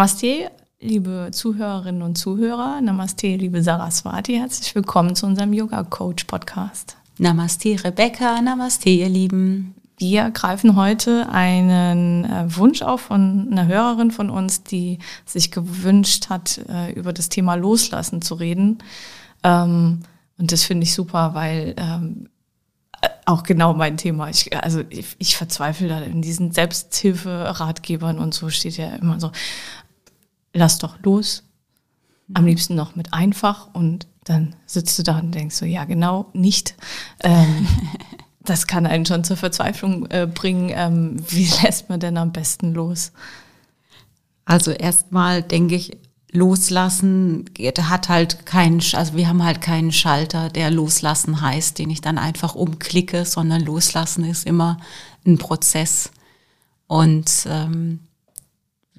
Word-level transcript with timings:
Namaste, 0.00 0.50
liebe 0.80 1.28
Zuhörerinnen 1.30 2.00
und 2.00 2.16
Zuhörer. 2.16 2.80
Namaste, 2.80 3.36
liebe 3.36 3.62
Saraswati. 3.62 4.32
Herzlich 4.32 4.74
willkommen 4.74 5.14
zu 5.14 5.26
unserem 5.26 5.52
Yoga 5.52 5.82
Coach 5.82 6.24
Podcast. 6.24 6.96
Namaste, 7.18 7.76
Rebecca. 7.84 8.40
Namaste, 8.40 8.88
ihr 8.88 9.10
Lieben. 9.10 9.74
Wir 9.98 10.30
greifen 10.30 10.74
heute 10.74 11.28
einen 11.28 12.24
äh, 12.24 12.56
Wunsch 12.56 12.80
auf 12.80 13.02
von 13.02 13.48
einer 13.52 13.66
Hörerin 13.66 14.10
von 14.10 14.30
uns, 14.30 14.62
die 14.62 15.00
sich 15.26 15.50
gewünscht 15.50 16.30
hat, 16.30 16.64
äh, 16.70 16.92
über 16.94 17.12
das 17.12 17.28
Thema 17.28 17.56
Loslassen 17.56 18.22
zu 18.22 18.36
reden. 18.36 18.78
Ähm, 19.42 20.00
und 20.38 20.50
das 20.50 20.64
finde 20.64 20.84
ich 20.84 20.94
super, 20.94 21.34
weil 21.34 21.74
ähm, 21.76 22.30
auch 23.26 23.42
genau 23.42 23.74
mein 23.74 23.98
Thema. 23.98 24.30
Ich, 24.30 24.56
also 24.56 24.82
ich, 24.88 25.14
ich 25.18 25.36
verzweifle 25.36 25.88
da 25.88 26.00
in 26.00 26.22
diesen 26.22 26.52
Selbsthilfe-Ratgebern 26.52 28.18
und 28.18 28.32
so 28.32 28.48
steht 28.48 28.78
ja 28.78 28.94
immer 28.96 29.20
so, 29.20 29.30
lass 30.52 30.78
doch 30.78 30.98
los. 31.02 31.44
Am 32.34 32.46
liebsten 32.46 32.74
noch 32.74 32.94
mit 32.94 33.12
einfach 33.12 33.68
und 33.72 34.06
dann 34.24 34.54
sitzt 34.66 34.98
du 34.98 35.02
da 35.02 35.18
und 35.18 35.34
denkst 35.34 35.56
so, 35.56 35.64
ja 35.64 35.84
genau, 35.84 36.26
nicht. 36.32 36.74
Ähm, 37.22 37.66
das 38.40 38.66
kann 38.66 38.86
einen 38.86 39.06
schon 39.06 39.24
zur 39.24 39.36
Verzweiflung 39.36 40.06
äh, 40.10 40.28
bringen. 40.32 40.70
Ähm, 40.72 41.16
wie 41.28 41.48
lässt 41.62 41.88
man 41.88 42.00
denn 42.00 42.16
am 42.16 42.32
besten 42.32 42.72
los? 42.72 43.12
Also 44.44 44.70
erstmal 44.70 45.42
denke 45.42 45.74
ich, 45.74 45.96
loslassen 46.32 47.46
hat 47.58 48.08
halt 48.08 48.46
keinen, 48.46 48.80
also 48.94 49.16
wir 49.16 49.28
haben 49.28 49.42
halt 49.42 49.60
keinen 49.60 49.92
Schalter, 49.92 50.48
der 50.48 50.70
loslassen 50.70 51.40
heißt, 51.40 51.78
den 51.78 51.90
ich 51.90 52.00
dann 52.00 52.18
einfach 52.18 52.54
umklicke, 52.54 53.24
sondern 53.24 53.62
loslassen 53.62 54.24
ist 54.24 54.46
immer 54.46 54.78
ein 55.26 55.38
Prozess. 55.38 56.10
Und 56.86 57.46
ähm, 57.46 58.00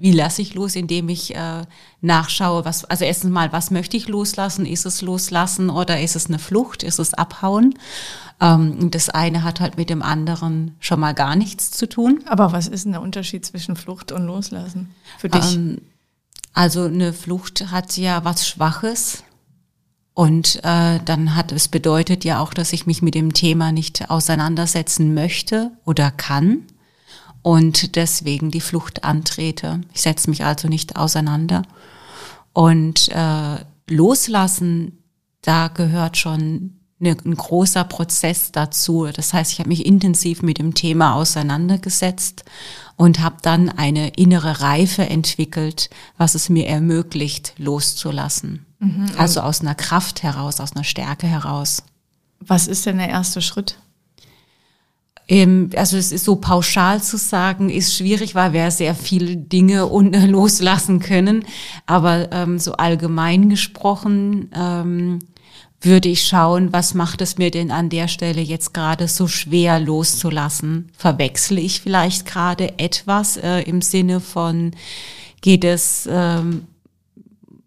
wie 0.02 0.12
lasse 0.12 0.42
ich 0.42 0.56
los, 0.56 0.76
indem 0.76 1.10
ich 1.10 1.36
äh, 1.36 1.62
nachschaue, 2.02 2.66
was, 2.66 2.86
also 2.86 3.06
erstens 3.06 3.30
mal, 3.30 3.54
was 3.54 3.70
möchte 3.70 3.96
ich 3.96 4.08
loslassen? 4.08 4.66
Ist 4.66 4.86
es 4.86 5.02
loslassen 5.02 5.70
oder 5.70 6.02
ist 6.02 6.16
es 6.16 6.26
eine 6.26 6.40
Flucht? 6.40 6.82
Ist 6.82 6.98
es 6.98 7.14
abhauen? 7.14 7.76
Ähm, 8.40 8.90
das 8.90 9.10
eine 9.10 9.44
hat 9.44 9.60
halt 9.60 9.78
mit 9.78 9.92
dem 9.92 10.02
anderen 10.02 10.76
schon 10.80 11.00
mal 11.00 11.14
gar 11.14 11.36
nichts 11.36 11.70
zu 11.70 11.88
tun. 11.88 12.24
Aber 12.26 12.52
was 12.52 12.68
ist 12.68 12.86
denn 12.86 12.94
der 12.94 13.02
Unterschied 13.02 13.46
zwischen 13.46 13.76
Flucht 13.76 14.12
und 14.12 14.26
Loslassen 14.26 14.90
für 15.20 15.30
dich? 15.30 15.56
Ähm, 15.56 15.82
also 16.54 16.86
eine 16.86 17.14
Flucht 17.14 17.72
hat 17.72 17.96
ja 17.96 18.26
was 18.26 18.48
Schwaches. 18.48 19.24
Und 20.14 20.58
äh, 20.64 21.00
dann 21.06 21.36
hat 21.36 21.52
es 21.52 21.68
bedeutet 21.68 22.26
ja 22.26 22.40
auch, 22.42 22.54
dass 22.54 22.74
ich 22.74 22.86
mich 22.86 23.02
mit 23.02 23.16
dem 23.16 23.34
Thema 23.34 23.72
nicht 23.72 24.10
auseinandersetzen 24.10 25.14
möchte 25.14 25.72
oder 25.86 26.12
kann 26.12 26.64
und 27.42 27.96
deswegen 27.96 28.52
die 28.52 28.62
Flucht 28.62 29.04
antrete. 29.04 29.82
Ich 29.94 30.02
setze 30.02 30.30
mich 30.30 30.44
also 30.44 30.68
nicht 30.68 30.96
auseinander. 30.96 31.64
Und 32.54 33.10
äh, 33.10 33.58
loslassen, 33.90 35.04
da 35.42 35.68
gehört 35.70 36.18
schon 36.18 36.78
eine, 37.00 37.18
ein 37.26 37.36
großer 37.36 37.84
Prozess 37.84 38.52
dazu. 38.52 39.08
Das 39.12 39.34
heißt, 39.34 39.52
ich 39.52 39.60
habe 39.60 39.70
mich 39.70 39.86
intensiv 39.86 40.44
mit 40.44 40.60
dem 40.60 40.76
Thema 40.76 41.16
auseinandergesetzt 41.16 42.44
und 42.96 43.20
habe 43.20 43.38
dann 43.42 43.70
eine 43.70 44.10
innere 44.10 44.62
Reife 44.62 45.04
entwickelt, 45.08 45.90
was 46.18 46.36
es 46.36 46.50
mir 46.50 46.68
ermöglicht, 46.68 47.54
loszulassen. 47.58 48.66
Mhm. 48.80 49.12
Also 49.18 49.42
aus 49.42 49.62
einer 49.62 49.76
Kraft 49.76 50.22
heraus, 50.22 50.60
aus 50.60 50.76
einer 50.76 50.84
Stärke 50.84 51.26
heraus. 51.26 51.84
Was 52.40 52.68
ist 52.68 52.86
denn 52.86 52.98
der 52.98 53.10
erste 53.10 53.42
Schritt? 53.42 53.78
Also 55.76 55.96
es 55.96 56.12
ist 56.12 56.26
so 56.26 56.36
pauschal 56.36 57.02
zu 57.02 57.18
sagen, 57.18 57.70
ist 57.70 57.96
schwierig, 57.96 58.36
weil 58.36 58.52
wir 58.52 58.70
sehr 58.70 58.96
viele 58.96 59.38
Dinge 59.38 59.84
loslassen 60.28 61.00
können. 61.00 61.46
Aber 61.86 62.32
ähm, 62.34 62.60
so 62.60 62.74
allgemein 62.74 63.50
gesprochen 63.50 64.50
ähm, 64.54 65.20
würde 65.80 66.10
ich 66.10 66.28
schauen, 66.28 66.74
was 66.74 66.94
macht 66.94 67.22
es 67.22 67.38
mir 67.38 67.50
denn 67.50 67.72
an 67.72 67.90
der 67.90 68.10
Stelle 68.10 68.42
jetzt 68.42 68.74
gerade 68.74 69.08
so 69.08 69.28
schwer 69.28 69.80
loszulassen? 69.80 70.90
Verwechsle 70.98 71.62
ich 71.62 71.80
vielleicht 71.80 72.26
gerade 72.26 72.78
etwas 72.78 73.38
äh, 73.38 73.62
im 73.62 73.82
Sinne 73.82 74.20
von, 74.20 74.72
geht 75.40 75.64
es, 75.64 76.10
ähm, 76.12 76.66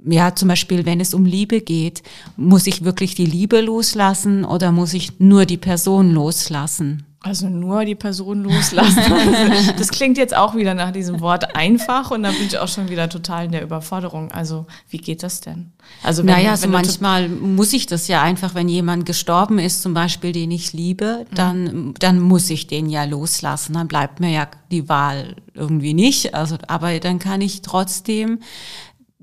ja, 0.07 0.35
zum 0.35 0.49
Beispiel, 0.49 0.85
wenn 0.85 1.01
es 1.01 1.15
um 1.15 1.25
Liebe 1.25 1.63
geht, 1.63 2.03
muss 2.37 2.67
ich 2.67 2.85
wirklich 2.85 3.15
die 3.15 3.25
Liebe 3.25 3.63
loslassen 3.63 4.45
oder 4.45 4.71
muss 4.71 4.93
ich 4.93 5.19
nur 5.19 5.47
die 5.47 5.57
Person 5.57 6.13
loslassen? 6.13 7.07
Also 7.25 7.49
nur 7.49 7.87
die 7.87 7.95
Person 7.95 8.43
loslassen. 8.43 9.01
das 9.79 9.89
klingt 9.89 10.19
jetzt 10.19 10.37
auch 10.37 10.55
wieder 10.57 10.75
nach 10.75 10.93
diesem 10.93 11.21
Wort 11.21 11.57
einfach 11.57 12.11
und 12.11 12.23
da 12.23 12.31
bin 12.31 12.47
ich 12.47 12.59
auch 12.59 12.69
schon 12.69 12.91
wieder 12.91 13.09
total 13.09 13.47
in 13.47 13.53
der 13.53 13.63
Überforderung. 13.63 14.31
Also 14.31 14.67
wie 14.91 14.99
geht 14.99 15.23
das 15.23 15.41
denn? 15.41 15.73
Also 16.03 16.23
wenn, 16.23 16.35
naja, 16.35 16.51
also 16.51 16.69
manchmal 16.69 17.31
muss 17.31 17.73
ich 17.73 17.87
das 17.87 18.09
ja 18.09 18.21
einfach, 18.21 18.55
wenn 18.55 18.69
jemand 18.69 19.07
gestorben 19.07 19.59
ist, 19.59 19.81
zum 19.81 19.95
Beispiel, 19.95 20.33
den 20.33 20.51
ich 20.51 20.75
liebe, 20.75 21.25
mhm. 21.31 21.35
dann, 21.35 21.95
dann 21.99 22.21
muss 22.21 22.51
ich 22.51 22.67
den 22.67 22.91
ja 22.91 23.05
loslassen. 23.05 23.73
Dann 23.73 23.89
bleibt 23.89 24.21
mir 24.21 24.31
ja 24.31 24.47
die 24.71 24.91
Wahl 24.91 25.37
irgendwie 25.55 25.95
nicht. 25.95 26.35
Also, 26.35 26.59
aber 26.69 27.01
dann 27.01 27.19
kann 27.21 27.41
ich 27.41 27.63
trotzdem 27.63 28.41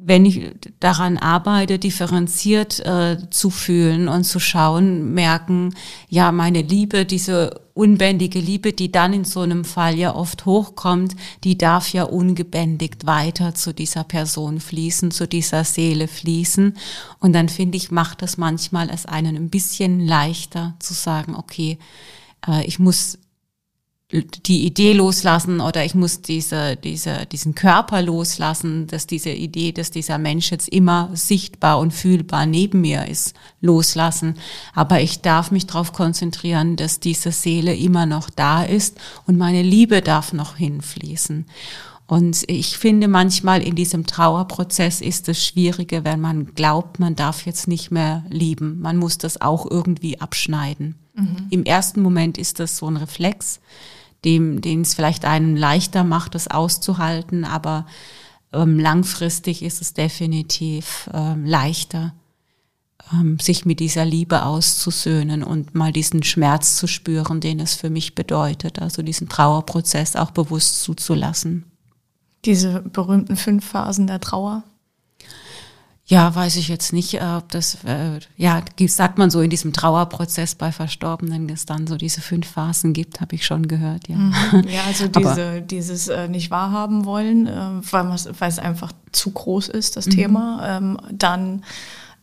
wenn 0.03 0.25
ich 0.25 0.49
daran 0.79 1.17
arbeite, 1.17 1.77
differenziert 1.77 2.79
äh, 2.79 3.17
zu 3.29 3.51
fühlen 3.51 4.07
und 4.07 4.23
zu 4.23 4.39
schauen, 4.39 5.13
merken, 5.13 5.75
ja, 6.09 6.31
meine 6.31 6.63
Liebe, 6.63 7.05
diese 7.05 7.61
unbändige 7.73 8.39
Liebe, 8.39 8.73
die 8.73 8.91
dann 8.91 9.13
in 9.13 9.25
so 9.25 9.41
einem 9.41 9.63
Fall 9.63 9.97
ja 9.97 10.15
oft 10.15 10.45
hochkommt, 10.45 11.15
die 11.43 11.57
darf 11.57 11.93
ja 11.93 12.03
ungebändigt 12.03 13.05
weiter 13.05 13.53
zu 13.53 13.73
dieser 13.73 14.03
Person 14.03 14.59
fließen, 14.59 15.11
zu 15.11 15.27
dieser 15.27 15.63
Seele 15.63 16.07
fließen. 16.07 16.77
Und 17.19 17.33
dann 17.33 17.47
finde 17.47 17.77
ich, 17.77 17.91
macht 17.91 18.23
es 18.23 18.37
manchmal 18.37 18.89
es 18.89 19.05
einen 19.05 19.35
ein 19.35 19.49
bisschen 19.49 20.05
leichter 20.05 20.75
zu 20.79 20.95
sagen, 20.95 21.35
okay, 21.35 21.77
äh, 22.47 22.65
ich 22.65 22.79
muss 22.79 23.19
die 24.11 24.65
Idee 24.65 24.93
loslassen 24.93 25.61
oder 25.61 25.85
ich 25.85 25.95
muss 25.95 26.21
diese, 26.21 26.75
diese, 26.75 27.25
diesen 27.31 27.55
Körper 27.55 28.01
loslassen, 28.01 28.87
dass 28.87 29.07
diese 29.07 29.29
Idee, 29.29 29.71
dass 29.71 29.89
dieser 29.89 30.17
Mensch 30.17 30.51
jetzt 30.51 30.67
immer 30.67 31.09
sichtbar 31.13 31.79
und 31.79 31.93
fühlbar 31.93 32.45
neben 32.45 32.81
mir 32.81 33.07
ist, 33.07 33.35
loslassen. 33.61 34.35
Aber 34.73 34.99
ich 34.99 35.21
darf 35.21 35.51
mich 35.51 35.65
darauf 35.65 35.93
konzentrieren, 35.93 36.75
dass 36.75 36.99
diese 36.99 37.31
Seele 37.31 37.73
immer 37.75 38.05
noch 38.05 38.29
da 38.29 38.63
ist 38.63 38.99
und 39.27 39.37
meine 39.37 39.61
Liebe 39.61 40.01
darf 40.01 40.33
noch 40.33 40.57
hinfließen. 40.57 41.45
Und 42.05 42.43
ich 42.47 42.77
finde 42.77 43.07
manchmal 43.07 43.63
in 43.63 43.75
diesem 43.75 44.05
Trauerprozess 44.05 44.99
ist 44.99 45.29
es 45.29 45.45
schwierige, 45.45 46.03
wenn 46.03 46.19
man 46.19 46.53
glaubt, 46.55 46.99
man 46.99 47.15
darf 47.15 47.45
jetzt 47.45 47.69
nicht 47.69 47.89
mehr 47.89 48.25
lieben. 48.29 48.81
Man 48.81 48.97
muss 48.97 49.17
das 49.17 49.39
auch 49.39 49.65
irgendwie 49.71 50.19
abschneiden. 50.19 50.95
Mhm. 51.13 51.47
Im 51.49 51.63
ersten 51.63 52.01
Moment 52.01 52.37
ist 52.37 52.59
das 52.59 52.75
so 52.75 52.87
ein 52.87 52.97
Reflex 52.97 53.61
dem, 54.25 54.61
den 54.61 54.81
es 54.81 54.93
vielleicht 54.93 55.25
einem 55.25 55.55
leichter 55.55 56.03
macht, 56.03 56.35
das 56.35 56.47
auszuhalten, 56.47 57.43
aber 57.43 57.85
ähm, 58.53 58.79
langfristig 58.79 59.63
ist 59.63 59.81
es 59.81 59.93
definitiv 59.93 61.09
ähm, 61.13 61.45
leichter, 61.45 62.13
ähm, 63.13 63.39
sich 63.39 63.65
mit 63.65 63.79
dieser 63.79 64.05
Liebe 64.05 64.43
auszusöhnen 64.45 65.43
und 65.43 65.73
mal 65.73 65.91
diesen 65.91 66.23
Schmerz 66.23 66.77
zu 66.77 66.87
spüren, 66.87 67.39
den 67.39 67.59
es 67.59 67.75
für 67.75 67.89
mich 67.89 68.13
bedeutet, 68.13 68.79
also 68.79 69.01
diesen 69.01 69.29
Trauerprozess 69.29 70.15
auch 70.15 70.31
bewusst 70.31 70.83
zuzulassen. 70.83 71.65
Diese 72.45 72.81
berühmten 72.81 73.35
fünf 73.37 73.65
Phasen 73.65 74.07
der 74.07 74.19
Trauer? 74.19 74.63
Ja, 76.11 76.35
weiß 76.35 76.57
ich 76.57 76.67
jetzt 76.67 76.91
nicht, 76.91 77.13
äh, 77.13 77.37
ob 77.37 77.47
das, 77.51 77.85
äh, 77.85 78.19
ja, 78.35 78.61
sagt 78.87 79.17
man 79.17 79.29
so 79.29 79.39
in 79.39 79.49
diesem 79.49 79.71
Trauerprozess 79.71 80.55
bei 80.55 80.73
Verstorbenen, 80.73 81.47
es 81.47 81.65
dann 81.65 81.87
so 81.87 81.95
diese 81.95 82.19
fünf 82.19 82.49
Phasen 82.49 82.91
gibt, 82.91 83.21
habe 83.21 83.35
ich 83.35 83.45
schon 83.45 83.69
gehört, 83.69 84.09
ja. 84.09 84.17
Mhm. 84.17 84.33
Ja, 84.67 84.81
also 84.87 85.07
diese, 85.07 85.61
dieses 85.61 86.09
äh, 86.09 86.27
nicht 86.27 86.51
wahrhaben 86.51 87.05
wollen, 87.05 87.47
äh, 87.47 87.53
weil, 87.91 88.09
weil 88.39 88.49
es 88.49 88.59
einfach 88.59 88.91
zu 89.13 89.31
groß 89.31 89.69
ist, 89.69 89.95
das 89.95 90.07
mhm. 90.07 90.11
Thema. 90.11 90.61
Ähm, 90.67 90.97
dann, 91.13 91.63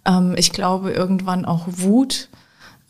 ähm, 0.05 0.35
ich 0.37 0.53
glaube, 0.53 0.91
irgendwann 0.91 1.47
auch 1.47 1.65
Wut. 1.67 2.29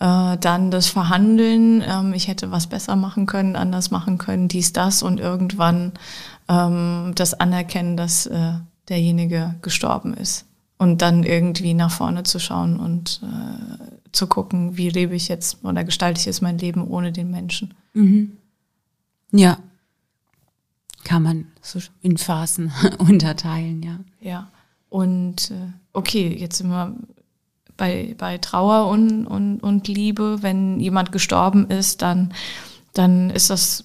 Äh, 0.01 0.37
dann 0.39 0.73
das 0.73 0.89
Verhandeln, 0.89 1.81
ähm, 1.87 2.13
ich 2.13 2.27
hätte 2.27 2.51
was 2.51 2.67
besser 2.67 2.97
machen 2.97 3.27
können, 3.27 3.55
anders 3.55 3.93
machen 3.93 4.19
können, 4.19 4.49
dies, 4.49 4.73
das 4.73 5.05
und 5.05 5.21
irgendwann 5.21 5.93
ähm, 6.49 7.13
das 7.15 7.35
Anerkennen, 7.35 7.97
dass 7.97 8.27
äh, 8.27 8.55
derjenige 8.89 9.55
gestorben 9.63 10.15
ist 10.15 10.48
und 10.79 11.03
dann 11.03 11.25
irgendwie 11.25 11.75
nach 11.75 11.91
vorne 11.91 12.23
zu 12.23 12.39
schauen 12.39 12.79
und 12.79 13.21
äh, 13.23 14.11
zu 14.13 14.27
gucken, 14.27 14.77
wie 14.77 14.89
lebe 14.89 15.15
ich 15.15 15.29
jetzt 15.29 15.65
oder 15.65 15.85
gestalte 15.85 16.21
ich 16.21 16.27
jetzt 16.27 16.41
mein 16.41 16.59
Leben 16.59 16.87
ohne 16.87 17.13
den 17.13 17.31
Menschen. 17.31 17.75
Mhm. 17.95 18.37
Ja, 19.33 19.59
kann 21.05 21.23
man 21.23 21.47
so 21.61 21.81
in 22.01 22.17
Phasen 22.17 22.73
unterteilen, 22.99 23.83
ja. 23.83 23.99
Ja, 24.21 24.51
und 24.89 25.51
äh, 25.51 25.73
okay, 25.93 26.35
jetzt 26.35 26.59
sind 26.59 26.71
wir 26.71 26.97
bei, 27.77 28.15
bei 28.19 28.39
Trauer 28.39 28.89
und, 28.89 29.27
und, 29.27 29.61
und 29.61 29.89
Liebe. 29.89 30.39
Wenn 30.43 30.81
jemand 30.81 31.13
gestorben 31.13 31.71
ist, 31.71 32.03
dann, 32.03 32.35
dann 32.93 33.31
ist 33.31 33.51
das 33.51 33.85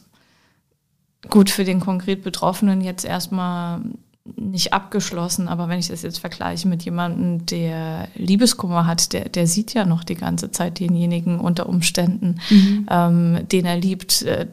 gut 1.29 1.49
für 1.49 1.63
den 1.63 1.79
konkret 1.79 2.23
Betroffenen 2.23 2.81
jetzt 2.81 3.05
erstmal 3.05 3.81
nicht 4.25 4.71
abgeschlossen, 4.71 5.49
aber 5.49 5.67
wenn 5.67 5.79
ich 5.79 5.89
das 5.89 6.01
jetzt 6.01 6.19
vergleiche 6.19 6.67
mit 6.67 6.83
jemandem, 6.83 7.45
der 7.45 8.07
Liebeskummer 8.15 8.87
hat, 8.87 9.11
der, 9.11 9.27
der 9.27 9.47
sieht 9.47 9.73
ja 9.73 9.85
noch 9.85 10.03
die 10.03 10.15
ganze 10.15 10.49
Zeit 10.51 10.79
denjenigen 10.79 11.39
unter 11.39 11.67
Umständen, 11.67 12.39
mhm. 12.49 12.87
ähm, 12.89 13.39
den 13.51 13.65
er 13.65 13.77
liebt. 13.77 14.21
Äh, 14.23 14.47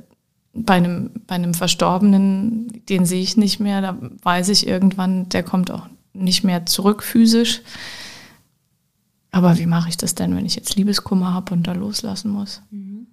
bei 0.52 0.74
einem, 0.74 1.10
bei 1.28 1.36
einem 1.36 1.54
Verstorbenen, 1.54 2.82
den 2.88 3.06
sehe 3.06 3.22
ich 3.22 3.36
nicht 3.36 3.60
mehr, 3.60 3.80
da 3.80 3.96
weiß 4.22 4.48
ich 4.48 4.66
irgendwann, 4.66 5.28
der 5.28 5.44
kommt 5.44 5.70
auch 5.70 5.86
nicht 6.12 6.42
mehr 6.42 6.66
zurück 6.66 7.04
physisch. 7.04 7.62
Aber 9.30 9.58
wie 9.58 9.66
mache 9.66 9.88
ich 9.88 9.96
das 9.96 10.16
denn, 10.16 10.34
wenn 10.34 10.46
ich 10.46 10.56
jetzt 10.56 10.74
Liebeskummer 10.74 11.32
habe 11.32 11.54
und 11.54 11.68
da 11.68 11.72
loslassen 11.72 12.32
muss? 12.32 12.62
Mhm. 12.70 13.06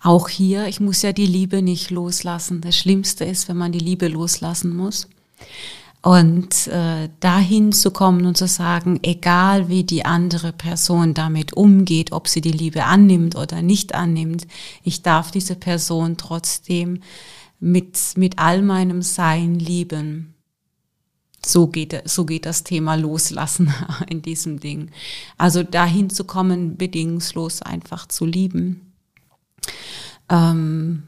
Auch 0.00 0.28
hier, 0.28 0.68
ich 0.68 0.78
muss 0.78 1.02
ja 1.02 1.12
die 1.12 1.26
Liebe 1.26 1.60
nicht 1.60 1.90
loslassen. 1.90 2.60
Das 2.60 2.76
Schlimmste 2.76 3.24
ist, 3.24 3.48
wenn 3.48 3.56
man 3.56 3.72
die 3.72 3.80
Liebe 3.80 4.06
loslassen 4.06 4.74
muss. 4.74 5.08
Und 6.02 6.66
äh, 6.68 7.10
dahin 7.20 7.72
zu 7.72 7.90
kommen 7.90 8.24
und 8.24 8.36
zu 8.36 8.46
sagen, 8.46 9.00
egal 9.02 9.68
wie 9.68 9.84
die 9.84 10.06
andere 10.06 10.52
Person 10.52 11.12
damit 11.12 11.52
umgeht, 11.52 12.12
ob 12.12 12.26
sie 12.26 12.40
die 12.40 12.52
Liebe 12.52 12.84
annimmt 12.84 13.36
oder 13.36 13.60
nicht 13.60 13.94
annimmt, 13.94 14.46
ich 14.82 15.02
darf 15.02 15.30
diese 15.30 15.56
Person 15.56 16.16
trotzdem 16.16 17.00
mit, 17.58 17.98
mit 18.16 18.38
all 18.38 18.62
meinem 18.62 19.02
Sein 19.02 19.56
lieben. 19.56 20.34
So 21.44 21.66
geht, 21.66 22.02
so 22.06 22.24
geht 22.24 22.46
das 22.46 22.64
Thema 22.64 22.94
Loslassen 22.94 23.72
in 24.08 24.22
diesem 24.22 24.58
Ding. 24.58 24.90
Also 25.36 25.62
dahin 25.62 26.08
zu 26.08 26.24
kommen, 26.24 26.78
bedingungslos 26.78 27.60
einfach 27.60 28.08
zu 28.08 28.24
lieben. 28.24 28.94
Ähm, 30.30 31.02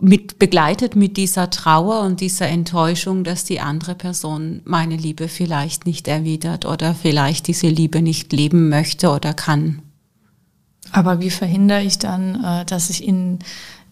mit 0.00 0.38
begleitet 0.38 0.96
mit 0.96 1.16
dieser 1.16 1.50
Trauer 1.50 2.02
und 2.02 2.20
dieser 2.20 2.48
Enttäuschung, 2.48 3.24
dass 3.24 3.44
die 3.44 3.60
andere 3.60 3.94
Person 3.94 4.60
meine 4.64 4.96
Liebe 4.96 5.28
vielleicht 5.28 5.86
nicht 5.86 6.08
erwidert 6.08 6.64
oder 6.64 6.94
vielleicht 6.94 7.46
diese 7.46 7.68
Liebe 7.68 8.02
nicht 8.02 8.32
leben 8.32 8.68
möchte 8.68 9.10
oder 9.10 9.34
kann. 9.34 9.82
Aber 10.92 11.20
wie 11.20 11.30
verhindere 11.30 11.82
ich 11.82 11.98
dann, 11.98 12.42
äh, 12.42 12.64
dass 12.64 12.90
ich 12.90 13.06
in, 13.06 13.38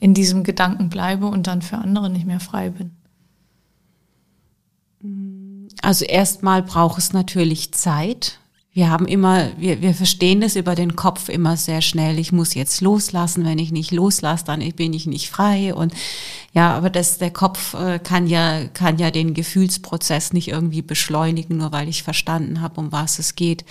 in 0.01 0.15
diesem 0.15 0.45
Gedanken 0.45 0.89
bleibe 0.89 1.27
und 1.27 1.47
dann 1.47 1.63
für 1.63 1.77
andere 1.77 2.11
nicht 2.11 2.27
mehr 2.27 2.41
frei 2.41 2.71
bin? 2.71 2.93
Also 5.83 6.05
erstmal 6.05 6.63
braucht 6.63 6.99
es 6.99 7.13
natürlich 7.13 7.73
Zeit, 7.73 8.39
wir 8.75 8.91
haben 8.91 9.07
immer, 9.07 9.53
wir, 9.57 9.81
wir 9.83 9.95
verstehen 9.95 10.41
das 10.41 10.57
über 10.57 10.75
den 10.75 10.97
Kopf 10.97 11.29
immer 11.29 11.57
sehr 11.57 11.81
schnell. 11.81 12.19
Ich 12.19 12.33
muss 12.33 12.55
jetzt 12.55 12.81
loslassen. 12.81 13.45
Wenn 13.45 13.61
ich 13.61 13.71
nicht 13.71 13.93
loslasse, 13.93 14.45
dann 14.45 14.69
bin 14.73 14.93
ich 14.93 15.07
nicht 15.07 15.31
frei. 15.31 15.73
Und 15.73 15.95
ja, 16.53 16.75
aber 16.75 16.91
das, 16.91 17.19
der 17.19 17.31
Kopf 17.31 17.75
äh, 17.75 18.01
kann 18.01 18.27
ja, 18.27 18.67
kann 18.67 18.99
ja 18.99 19.13
den 19.13 19.33
Gefühlsprozess 19.33 20.33
nicht 20.33 20.49
irgendwie 20.49 20.83
beschleunigen, 20.83 21.59
nur 21.59 21.71
weil 21.71 21.89
ich 21.89 22.03
verstanden 22.03 22.61
habe, 22.61 22.81
um 22.81 22.91
was 22.91 23.21
es 23.21 23.37
geht. 23.37 23.65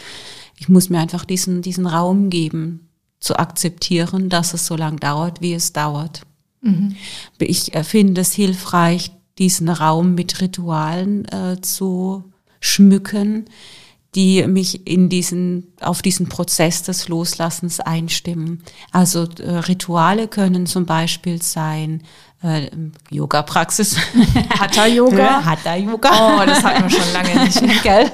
Ich 0.57 0.69
muss 0.69 0.89
mir 0.89 0.99
einfach 0.99 1.25
diesen, 1.25 1.61
diesen 1.61 1.85
Raum 1.85 2.29
geben, 2.29 2.87
zu 3.19 3.37
akzeptieren, 3.37 4.29
dass 4.29 4.53
es 4.53 4.65
so 4.65 4.77
lang 4.77 5.01
dauert, 5.01 5.41
wie 5.41 5.53
es 5.53 5.73
dauert. 5.73 6.21
Mhm. 6.61 6.95
Ich 7.39 7.71
finde 7.83 8.21
es 8.21 8.31
hilfreich, 8.31 9.11
diesen 9.37 9.67
Raum 9.67 10.15
mit 10.15 10.39
Ritualen 10.39 11.25
äh, 11.25 11.59
zu 11.59 12.23
schmücken 12.61 13.45
die 14.15 14.45
mich 14.47 14.87
in 14.87 15.09
diesen, 15.09 15.73
auf 15.81 16.01
diesen 16.01 16.29
Prozess 16.29 16.83
des 16.83 17.07
Loslassens 17.07 17.79
einstimmen. 17.79 18.63
Also 18.91 19.27
äh, 19.39 19.49
Rituale 19.49 20.27
können 20.27 20.65
zum 20.65 20.85
Beispiel 20.85 21.41
sein, 21.41 22.03
äh, 22.43 22.69
Yoga-Praxis. 23.09 23.97
Hatha-Yoga? 24.59 25.43
Hatha-Yoga. 25.45 26.09
Oh, 26.11 26.45
das 26.45 26.63
hatten 26.63 26.83
wir 26.83 26.89
schon 26.89 27.13
lange 27.13 27.45
nicht. 27.45 27.61
Gell? 27.83 28.11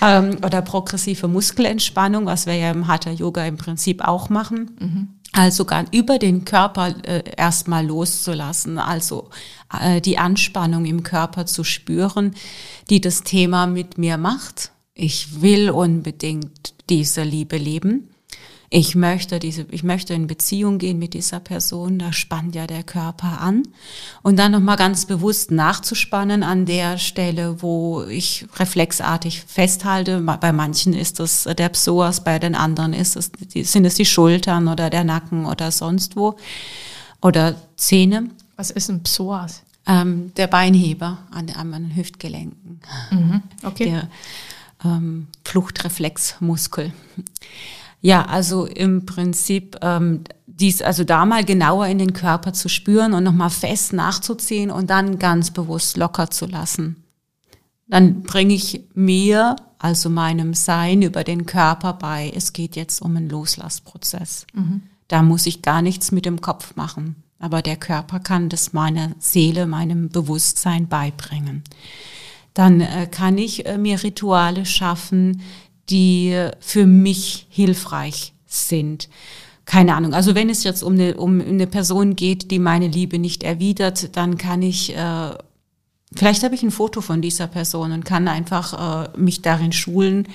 ähm, 0.00 0.38
oder 0.44 0.62
progressive 0.62 1.28
Muskelentspannung, 1.28 2.26
was 2.26 2.46
wir 2.46 2.54
ja 2.54 2.70
im 2.70 2.86
Hatha-Yoga 2.86 3.44
im 3.44 3.56
Prinzip 3.56 4.02
auch 4.02 4.30
machen. 4.30 4.70
Mhm. 4.78 5.08
Also 5.32 5.64
gar 5.64 5.84
über 5.90 6.18
den 6.18 6.44
Körper 6.44 6.94
äh, 7.02 7.24
erstmal 7.36 7.84
loszulassen, 7.84 8.78
also 8.78 9.30
äh, 9.80 10.00
die 10.00 10.16
Anspannung 10.16 10.84
im 10.84 11.02
Körper 11.02 11.44
zu 11.44 11.64
spüren, 11.64 12.36
die 12.88 13.00
das 13.00 13.24
Thema 13.24 13.66
mit 13.66 13.98
mir 13.98 14.16
macht 14.16 14.70
ich 14.94 15.42
will 15.42 15.70
unbedingt 15.70 16.74
diese 16.88 17.22
Liebe 17.22 17.56
leben. 17.56 18.08
Ich 18.70 18.96
möchte 18.96 19.38
diese, 19.38 19.66
ich 19.70 19.84
möchte 19.84 20.14
in 20.14 20.26
Beziehung 20.26 20.78
gehen 20.78 20.98
mit 20.98 21.14
dieser 21.14 21.38
Person, 21.38 22.00
da 22.00 22.12
spannt 22.12 22.56
ja 22.56 22.66
der 22.66 22.82
Körper 22.82 23.40
an. 23.40 23.62
Und 24.22 24.36
dann 24.36 24.50
nochmal 24.50 24.76
ganz 24.76 25.06
bewusst 25.06 25.52
nachzuspannen 25.52 26.42
an 26.42 26.66
der 26.66 26.98
Stelle, 26.98 27.62
wo 27.62 28.02
ich 28.02 28.46
reflexartig 28.56 29.42
festhalte. 29.46 30.20
Bei 30.20 30.52
manchen 30.52 30.92
ist 30.92 31.20
es 31.20 31.44
der 31.44 31.68
Psoas, 31.68 32.24
bei 32.24 32.40
den 32.40 32.56
anderen 32.56 32.94
ist 32.94 33.14
es, 33.14 33.30
sind 33.70 33.84
es 33.84 33.94
die 33.94 34.06
Schultern 34.06 34.66
oder 34.66 34.90
der 34.90 35.04
Nacken 35.04 35.46
oder 35.46 35.70
sonst 35.70 36.16
wo. 36.16 36.36
Oder 37.22 37.54
Zähne. 37.76 38.30
Was 38.56 38.70
ist 38.70 38.90
ein 38.90 39.04
Psoas? 39.04 39.62
Ähm, 39.86 40.32
der 40.36 40.48
Beinheber 40.48 41.18
an, 41.30 41.48
an 41.50 41.70
den 41.70 41.94
Hüftgelenken. 41.94 42.80
Mhm, 43.10 43.42
okay. 43.62 43.84
Der, 43.84 44.08
ähm, 44.84 45.28
Fluchtreflexmuskel. 45.44 46.92
Ja, 48.00 48.26
also 48.26 48.66
im 48.66 49.06
Prinzip 49.06 49.78
ähm, 49.80 50.24
dies, 50.46 50.82
also 50.82 51.04
da 51.04 51.24
mal 51.24 51.42
genauer 51.42 51.86
in 51.86 51.98
den 51.98 52.12
Körper 52.12 52.52
zu 52.52 52.68
spüren 52.68 53.14
und 53.14 53.24
nochmal 53.24 53.48
fest 53.48 53.94
nachzuziehen 53.94 54.70
und 54.70 54.90
dann 54.90 55.18
ganz 55.18 55.50
bewusst 55.50 55.96
locker 55.96 56.30
zu 56.30 56.44
lassen. 56.44 57.02
Dann 57.88 58.22
bringe 58.22 58.52
ich 58.52 58.82
mir, 58.94 59.56
also 59.78 60.10
meinem 60.10 60.52
Sein 60.52 61.00
über 61.00 61.24
den 61.24 61.46
Körper 61.46 61.94
bei, 61.94 62.30
es 62.34 62.52
geht 62.52 62.76
jetzt 62.76 63.00
um 63.00 63.16
einen 63.16 63.30
Loslassprozess. 63.30 64.46
Mhm. 64.52 64.82
Da 65.08 65.22
muss 65.22 65.46
ich 65.46 65.62
gar 65.62 65.80
nichts 65.80 66.12
mit 66.12 66.26
dem 66.26 66.40
Kopf 66.42 66.76
machen. 66.76 67.16
Aber 67.38 67.62
der 67.62 67.76
Körper 67.76 68.20
kann 68.20 68.48
das 68.50 68.74
meiner 68.74 69.12
Seele, 69.18 69.66
meinem 69.66 70.08
Bewusstsein 70.08 70.88
beibringen 70.88 71.62
dann 72.54 72.80
äh, 72.80 73.08
kann 73.10 73.36
ich 73.36 73.66
äh, 73.66 73.76
mir 73.76 74.02
Rituale 74.02 74.64
schaffen, 74.64 75.42
die 75.90 76.48
für 76.60 76.86
mich 76.86 77.46
hilfreich 77.50 78.32
sind. 78.46 79.08
Keine 79.66 79.94
Ahnung. 79.94 80.14
Also 80.14 80.34
wenn 80.34 80.48
es 80.48 80.64
jetzt 80.64 80.82
um 80.82 80.94
eine, 80.94 81.16
um 81.16 81.40
eine 81.40 81.66
Person 81.66 82.16
geht, 82.16 82.50
die 82.50 82.58
meine 82.58 82.88
Liebe 82.88 83.18
nicht 83.18 83.42
erwidert, 83.42 84.16
dann 84.16 84.38
kann 84.38 84.62
ich, 84.62 84.96
äh, 84.96 85.30
vielleicht 86.14 86.42
habe 86.42 86.54
ich 86.54 86.62
ein 86.62 86.70
Foto 86.70 87.00
von 87.00 87.20
dieser 87.20 87.48
Person 87.48 87.92
und 87.92 88.04
kann 88.04 88.28
einfach 88.28 89.08
äh, 89.14 89.18
mich 89.18 89.42
darin 89.42 89.72
schulen, 89.72 90.28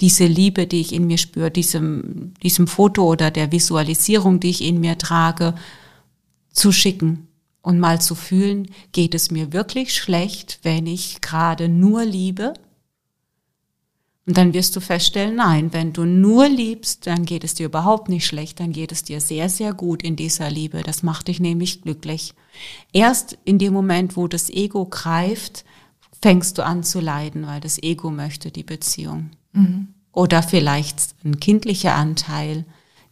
diese 0.00 0.26
Liebe, 0.26 0.66
die 0.66 0.80
ich 0.80 0.94
in 0.94 1.06
mir 1.06 1.18
spüre, 1.18 1.50
diesem, 1.50 2.32
diesem 2.42 2.66
Foto 2.66 3.04
oder 3.04 3.30
der 3.30 3.52
Visualisierung, 3.52 4.40
die 4.40 4.50
ich 4.50 4.64
in 4.64 4.80
mir 4.80 4.96
trage, 4.96 5.54
zu 6.52 6.72
schicken 6.72 7.28
und 7.62 7.78
mal 7.78 8.00
zu 8.00 8.14
fühlen, 8.14 8.68
geht 8.92 9.14
es 9.14 9.30
mir 9.30 9.52
wirklich 9.52 9.94
schlecht, 9.94 10.60
wenn 10.62 10.86
ich 10.86 11.20
gerade 11.20 11.68
nur 11.68 12.04
liebe? 12.04 12.54
Und 14.26 14.36
dann 14.36 14.54
wirst 14.54 14.76
du 14.76 14.80
feststellen, 14.80 15.36
nein, 15.36 15.72
wenn 15.72 15.92
du 15.92 16.04
nur 16.04 16.48
liebst, 16.48 17.06
dann 17.06 17.24
geht 17.24 17.42
es 17.42 17.54
dir 17.54 17.66
überhaupt 17.66 18.08
nicht 18.08 18.26
schlecht, 18.26 18.60
dann 18.60 18.72
geht 18.72 18.92
es 18.92 19.02
dir 19.02 19.20
sehr, 19.20 19.48
sehr 19.48 19.72
gut 19.72 20.02
in 20.02 20.14
dieser 20.14 20.50
Liebe. 20.50 20.82
Das 20.82 21.02
macht 21.02 21.28
dich 21.28 21.40
nämlich 21.40 21.82
glücklich. 21.82 22.34
Erst 22.92 23.38
in 23.44 23.58
dem 23.58 23.72
Moment, 23.72 24.16
wo 24.16 24.28
das 24.28 24.48
Ego 24.48 24.84
greift, 24.84 25.64
fängst 26.22 26.58
du 26.58 26.64
an 26.64 26.84
zu 26.84 27.00
leiden, 27.00 27.46
weil 27.46 27.60
das 27.60 27.82
Ego 27.82 28.10
möchte 28.10 28.50
die 28.50 28.62
Beziehung. 28.62 29.30
Mhm. 29.52 29.88
Oder 30.12 30.42
vielleicht 30.42 31.14
ein 31.24 31.40
kindlicher 31.40 31.94
Anteil, 31.94 32.64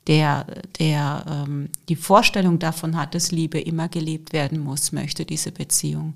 der, 0.09 0.47
der 0.79 1.25
ähm, 1.29 1.69
die 1.91 1.97
Vorstellung 1.97 2.59
davon 2.59 2.97
hat, 2.97 3.15
dass 3.15 3.31
Liebe 3.31 3.61
immer 3.61 3.89
gelebt 3.89 4.33
werden 4.33 4.59
muss, 4.59 4.91
möchte 4.91 5.27
diese 5.27 5.53
Beziehung. 5.53 6.15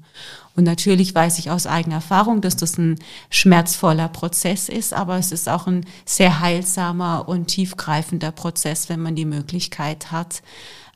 Und 0.57 0.65
natürlich 0.65 1.15
weiß 1.15 1.39
ich 1.39 1.51
aus 1.51 1.67
eigener 1.67 1.97
Erfahrung, 1.97 2.41
dass 2.41 2.57
das 2.57 2.79
ein 2.79 2.99
schmerzvoller 3.29 4.09
Prozess 4.09 4.71
ist, 4.71 4.95
aber 4.95 5.19
es 5.19 5.31
ist 5.31 5.49
auch 5.49 5.67
ein 5.67 5.85
sehr 6.07 6.41
heilsamer 6.41 7.29
und 7.29 7.47
tiefgreifender 7.47 8.33
Prozess, 8.33 8.89
wenn 8.89 9.01
man 9.01 9.15
die 9.15 9.27
Möglichkeit 9.27 10.11
hat, 10.11 10.43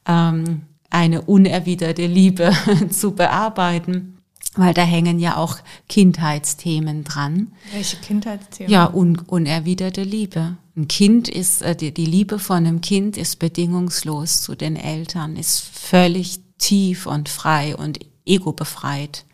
ähm, 0.06 0.62
eine 0.88 1.20
unerwiderte 1.20 2.06
Liebe 2.06 2.50
zu 2.90 3.12
bearbeiten 3.12 4.15
weil 4.56 4.74
da 4.74 4.82
hängen 4.82 5.18
ja 5.18 5.36
auch 5.36 5.58
Kindheitsthemen 5.88 7.04
dran. 7.04 7.52
Welche 7.72 7.96
Kindheitsthemen? 7.98 8.72
Ja, 8.72 8.86
un 8.92 9.18
unerwiderte 9.18 10.02
Liebe. 10.02 10.56
Ein 10.76 10.88
Kind 10.88 11.28
ist, 11.28 11.62
äh, 11.62 11.76
die, 11.76 11.92
die 11.92 12.06
Liebe 12.06 12.38
von 12.38 12.58
einem 12.58 12.80
Kind 12.80 13.16
ist 13.16 13.38
bedingungslos 13.38 14.42
zu 14.42 14.54
den 14.54 14.76
Eltern, 14.76 15.36
ist 15.36 15.60
völlig 15.60 16.40
tief 16.58 17.06
und 17.06 17.28
frei 17.28 17.76
und 17.76 18.00
egobefreit. 18.26 19.24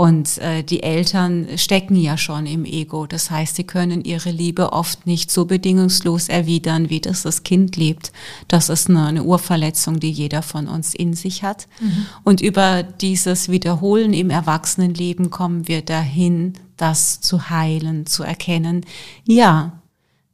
Und 0.00 0.38
äh, 0.38 0.62
die 0.62 0.82
Eltern 0.82 1.46
stecken 1.56 1.94
ja 1.94 2.16
schon 2.16 2.46
im 2.46 2.64
Ego. 2.64 3.04
Das 3.06 3.30
heißt, 3.30 3.56
sie 3.56 3.64
können 3.64 4.02
ihre 4.02 4.30
Liebe 4.30 4.72
oft 4.72 5.06
nicht 5.06 5.30
so 5.30 5.44
bedingungslos 5.44 6.30
erwidern, 6.30 6.88
wie 6.88 7.02
das 7.02 7.20
das 7.24 7.42
Kind 7.42 7.76
lebt. 7.76 8.10
Das 8.48 8.70
ist 8.70 8.88
eine, 8.88 9.04
eine 9.04 9.24
Urverletzung, 9.24 10.00
die 10.00 10.10
jeder 10.10 10.40
von 10.40 10.68
uns 10.68 10.94
in 10.94 11.12
sich 11.12 11.42
hat. 11.42 11.68
Mhm. 11.82 12.06
Und 12.24 12.40
über 12.40 12.82
dieses 12.82 13.50
Wiederholen 13.50 14.14
im 14.14 14.30
Erwachsenenleben 14.30 15.28
kommen 15.28 15.68
wir 15.68 15.82
dahin, 15.82 16.54
das 16.78 17.20
zu 17.20 17.50
heilen, 17.50 18.06
zu 18.06 18.22
erkennen. 18.22 18.86
Ja, 19.26 19.79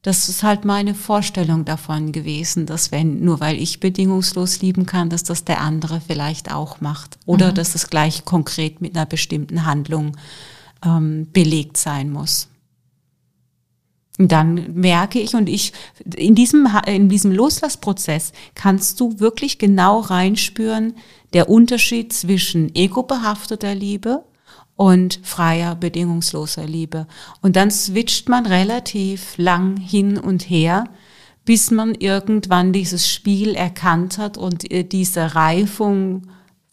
das 0.06 0.28
ist 0.28 0.44
halt 0.44 0.64
meine 0.64 0.94
Vorstellung 0.94 1.64
davon 1.64 2.12
gewesen, 2.12 2.64
dass 2.64 2.92
wenn, 2.92 3.24
nur 3.24 3.40
weil 3.40 3.60
ich 3.60 3.80
bedingungslos 3.80 4.62
lieben 4.62 4.86
kann, 4.86 5.10
dass 5.10 5.24
das 5.24 5.44
der 5.44 5.60
andere 5.60 6.00
vielleicht 6.00 6.52
auch 6.52 6.80
macht. 6.80 7.18
Oder 7.26 7.50
mhm. 7.50 7.54
dass 7.56 7.74
es 7.74 7.90
gleich 7.90 8.24
konkret 8.24 8.80
mit 8.80 8.94
einer 8.94 9.04
bestimmten 9.04 9.66
Handlung 9.66 10.16
ähm, 10.84 11.26
belegt 11.32 11.76
sein 11.76 12.12
muss. 12.12 12.46
Und 14.16 14.30
dann 14.30 14.74
merke 14.74 15.18
ich 15.18 15.34
und 15.34 15.48
ich, 15.48 15.72
in 16.14 16.36
diesem, 16.36 16.68
in 16.86 17.08
diesem 17.08 17.32
Loslassprozess 17.32 18.30
kannst 18.54 19.00
du 19.00 19.18
wirklich 19.18 19.58
genau 19.58 19.98
reinspüren, 19.98 20.94
der 21.32 21.48
Unterschied 21.48 22.12
zwischen 22.12 22.72
ego-behafteter 22.76 23.74
Liebe 23.74 24.22
und 24.76 25.20
freier, 25.22 25.74
bedingungsloser 25.74 26.66
Liebe. 26.66 27.06
Und 27.40 27.56
dann 27.56 27.70
switcht 27.70 28.28
man 28.28 28.46
relativ 28.46 29.36
lang 29.38 29.76
hin 29.76 30.18
und 30.18 30.48
her, 30.48 30.84
bis 31.44 31.70
man 31.70 31.94
irgendwann 31.94 32.72
dieses 32.72 33.08
Spiel 33.08 33.54
erkannt 33.54 34.18
hat 34.18 34.36
und 34.36 34.70
äh, 34.70 34.84
diese 34.84 35.34
Reifung 35.34 36.22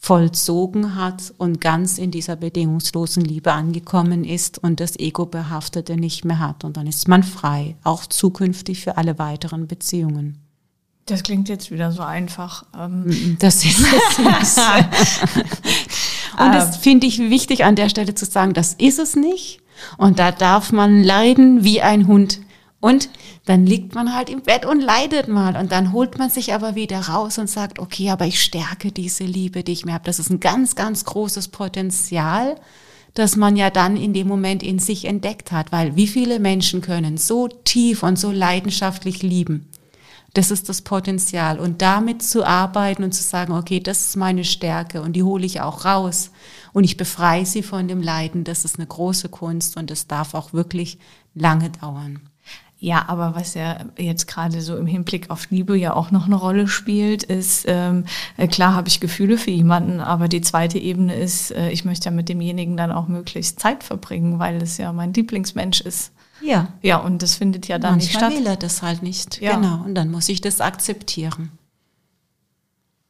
vollzogen 0.04 0.96
hat 0.96 1.32
und 1.38 1.62
ganz 1.62 1.96
in 1.96 2.10
dieser 2.10 2.36
bedingungslosen 2.36 3.24
Liebe 3.24 3.52
angekommen 3.52 4.24
ist 4.24 4.58
und 4.58 4.80
das 4.80 4.98
Ego-Behaftete 4.98 5.96
nicht 5.96 6.26
mehr 6.26 6.40
hat. 6.40 6.62
Und 6.64 6.76
dann 6.76 6.86
ist 6.86 7.08
man 7.08 7.22
frei, 7.22 7.76
auch 7.84 8.04
zukünftig 8.04 8.82
für 8.82 8.98
alle 8.98 9.18
weiteren 9.18 9.66
Beziehungen. 9.66 10.44
Das 11.06 11.22
klingt 11.22 11.50
jetzt 11.50 11.70
wieder 11.70 11.92
so 11.92 12.02
einfach. 12.02 12.64
Ähm. 12.78 13.36
Das 13.38 13.64
ist 13.64 13.80
es. 13.80 14.56
Und 16.38 16.52
das 16.52 16.76
ähm. 16.76 16.82
finde 16.82 17.06
ich 17.06 17.18
wichtig 17.18 17.64
an 17.64 17.76
der 17.76 17.88
Stelle 17.88 18.14
zu 18.14 18.24
sagen, 18.24 18.54
das 18.54 18.74
ist 18.74 18.98
es 18.98 19.16
nicht. 19.16 19.60
Und 19.96 20.18
da 20.18 20.32
darf 20.32 20.72
man 20.72 21.02
leiden 21.02 21.64
wie 21.64 21.82
ein 21.82 22.06
Hund. 22.06 22.40
Und 22.80 23.08
dann 23.46 23.64
liegt 23.64 23.94
man 23.94 24.14
halt 24.14 24.28
im 24.28 24.42
Bett 24.42 24.66
und 24.66 24.80
leidet 24.80 25.26
mal. 25.26 25.56
Und 25.56 25.72
dann 25.72 25.92
holt 25.92 26.18
man 26.18 26.28
sich 26.28 26.52
aber 26.52 26.74
wieder 26.74 27.00
raus 27.00 27.38
und 27.38 27.48
sagt, 27.48 27.78
okay, 27.78 28.10
aber 28.10 28.26
ich 28.26 28.42
stärke 28.42 28.92
diese 28.92 29.24
Liebe, 29.24 29.64
die 29.64 29.72
ich 29.72 29.84
mir 29.84 29.94
habe. 29.94 30.04
Das 30.04 30.18
ist 30.18 30.30
ein 30.30 30.40
ganz, 30.40 30.74
ganz 30.74 31.04
großes 31.04 31.48
Potenzial, 31.48 32.56
das 33.14 33.36
man 33.36 33.56
ja 33.56 33.70
dann 33.70 33.96
in 33.96 34.12
dem 34.12 34.28
Moment 34.28 34.62
in 34.62 34.78
sich 34.78 35.06
entdeckt 35.06 35.50
hat. 35.50 35.72
Weil 35.72 35.96
wie 35.96 36.06
viele 36.06 36.38
Menschen 36.40 36.82
können 36.82 37.16
so 37.16 37.48
tief 37.48 38.02
und 38.02 38.18
so 38.18 38.30
leidenschaftlich 38.30 39.22
lieben? 39.22 39.66
Das 40.34 40.50
ist 40.50 40.68
das 40.68 40.82
Potenzial. 40.82 41.60
Und 41.60 41.80
damit 41.80 42.22
zu 42.22 42.44
arbeiten 42.44 43.04
und 43.04 43.12
zu 43.12 43.22
sagen, 43.22 43.52
okay, 43.52 43.80
das 43.80 44.08
ist 44.08 44.16
meine 44.16 44.44
Stärke 44.44 45.00
und 45.00 45.14
die 45.14 45.22
hole 45.22 45.46
ich 45.46 45.60
auch 45.60 45.84
raus 45.84 46.30
und 46.72 46.84
ich 46.84 46.96
befreie 46.96 47.46
sie 47.46 47.62
von 47.62 47.88
dem 47.88 48.02
Leiden, 48.02 48.44
das 48.44 48.64
ist 48.64 48.78
eine 48.78 48.86
große 48.86 49.28
Kunst 49.28 49.76
und 49.76 49.90
das 49.90 50.08
darf 50.08 50.34
auch 50.34 50.52
wirklich 50.52 50.98
lange 51.34 51.70
dauern. 51.70 52.20
Ja, 52.84 53.04
aber 53.08 53.34
was 53.34 53.54
ja 53.54 53.78
jetzt 53.96 54.26
gerade 54.26 54.60
so 54.60 54.76
im 54.76 54.86
Hinblick 54.86 55.30
auf 55.30 55.48
Liebe 55.50 55.74
ja 55.74 55.94
auch 55.94 56.10
noch 56.10 56.26
eine 56.26 56.34
Rolle 56.34 56.68
spielt, 56.68 57.22
ist, 57.22 57.64
ähm, 57.66 58.04
äh, 58.36 58.48
klar 58.48 58.74
habe 58.74 58.88
ich 58.88 59.00
Gefühle 59.00 59.38
für 59.38 59.52
jemanden, 59.52 60.00
aber 60.00 60.28
die 60.28 60.42
zweite 60.42 60.78
Ebene 60.78 61.14
ist, 61.14 61.52
äh, 61.52 61.70
ich 61.70 61.84
möchte 61.84 62.06
ja 62.06 62.10
mit 62.10 62.28
demjenigen 62.28 62.76
dann 62.76 62.92
auch 62.92 63.08
möglichst 63.08 63.60
Zeit 63.60 63.84
verbringen, 63.84 64.38
weil 64.38 64.60
es 64.60 64.76
ja 64.76 64.92
mein 64.92 65.14
Lieblingsmensch 65.14 65.80
ist. 65.80 66.12
Ja. 66.44 66.68
Ja, 66.82 66.98
und 66.98 67.22
das 67.22 67.36
findet 67.36 67.68
ja 67.68 67.78
dann 67.78 67.92
Manchmal 67.92 68.28
nicht 68.30 68.36
statt. 68.36 68.38
will 68.38 68.46
er 68.46 68.56
das 68.56 68.82
halt 68.82 69.02
nicht. 69.02 69.40
Ja. 69.40 69.56
Genau. 69.56 69.82
Und 69.84 69.94
dann 69.94 70.10
muss 70.10 70.28
ich 70.28 70.40
das 70.40 70.60
akzeptieren. 70.60 71.50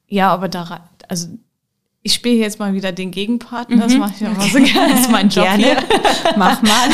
Ja, 0.06 0.32
aber 0.32 0.48
da, 0.48 0.88
also 1.08 1.28
ich 2.06 2.12
spiele 2.12 2.36
jetzt 2.36 2.58
mal 2.58 2.74
wieder 2.74 2.92
den 2.92 3.10
Gegenpart. 3.10 3.68
Das 3.70 3.94
mhm. 3.94 4.00
mache 4.00 4.12
ich 4.14 4.20
immer 4.20 4.36
okay. 4.38 4.50
so 4.52 4.58
gerne. 4.72 4.92
Das 4.92 5.00
ist 5.00 5.10
mein 5.10 5.28
Job 5.30 5.44
gerne. 5.44 5.64
Hier. 5.64 5.76
Mach 6.36 6.60
mal. 6.60 6.90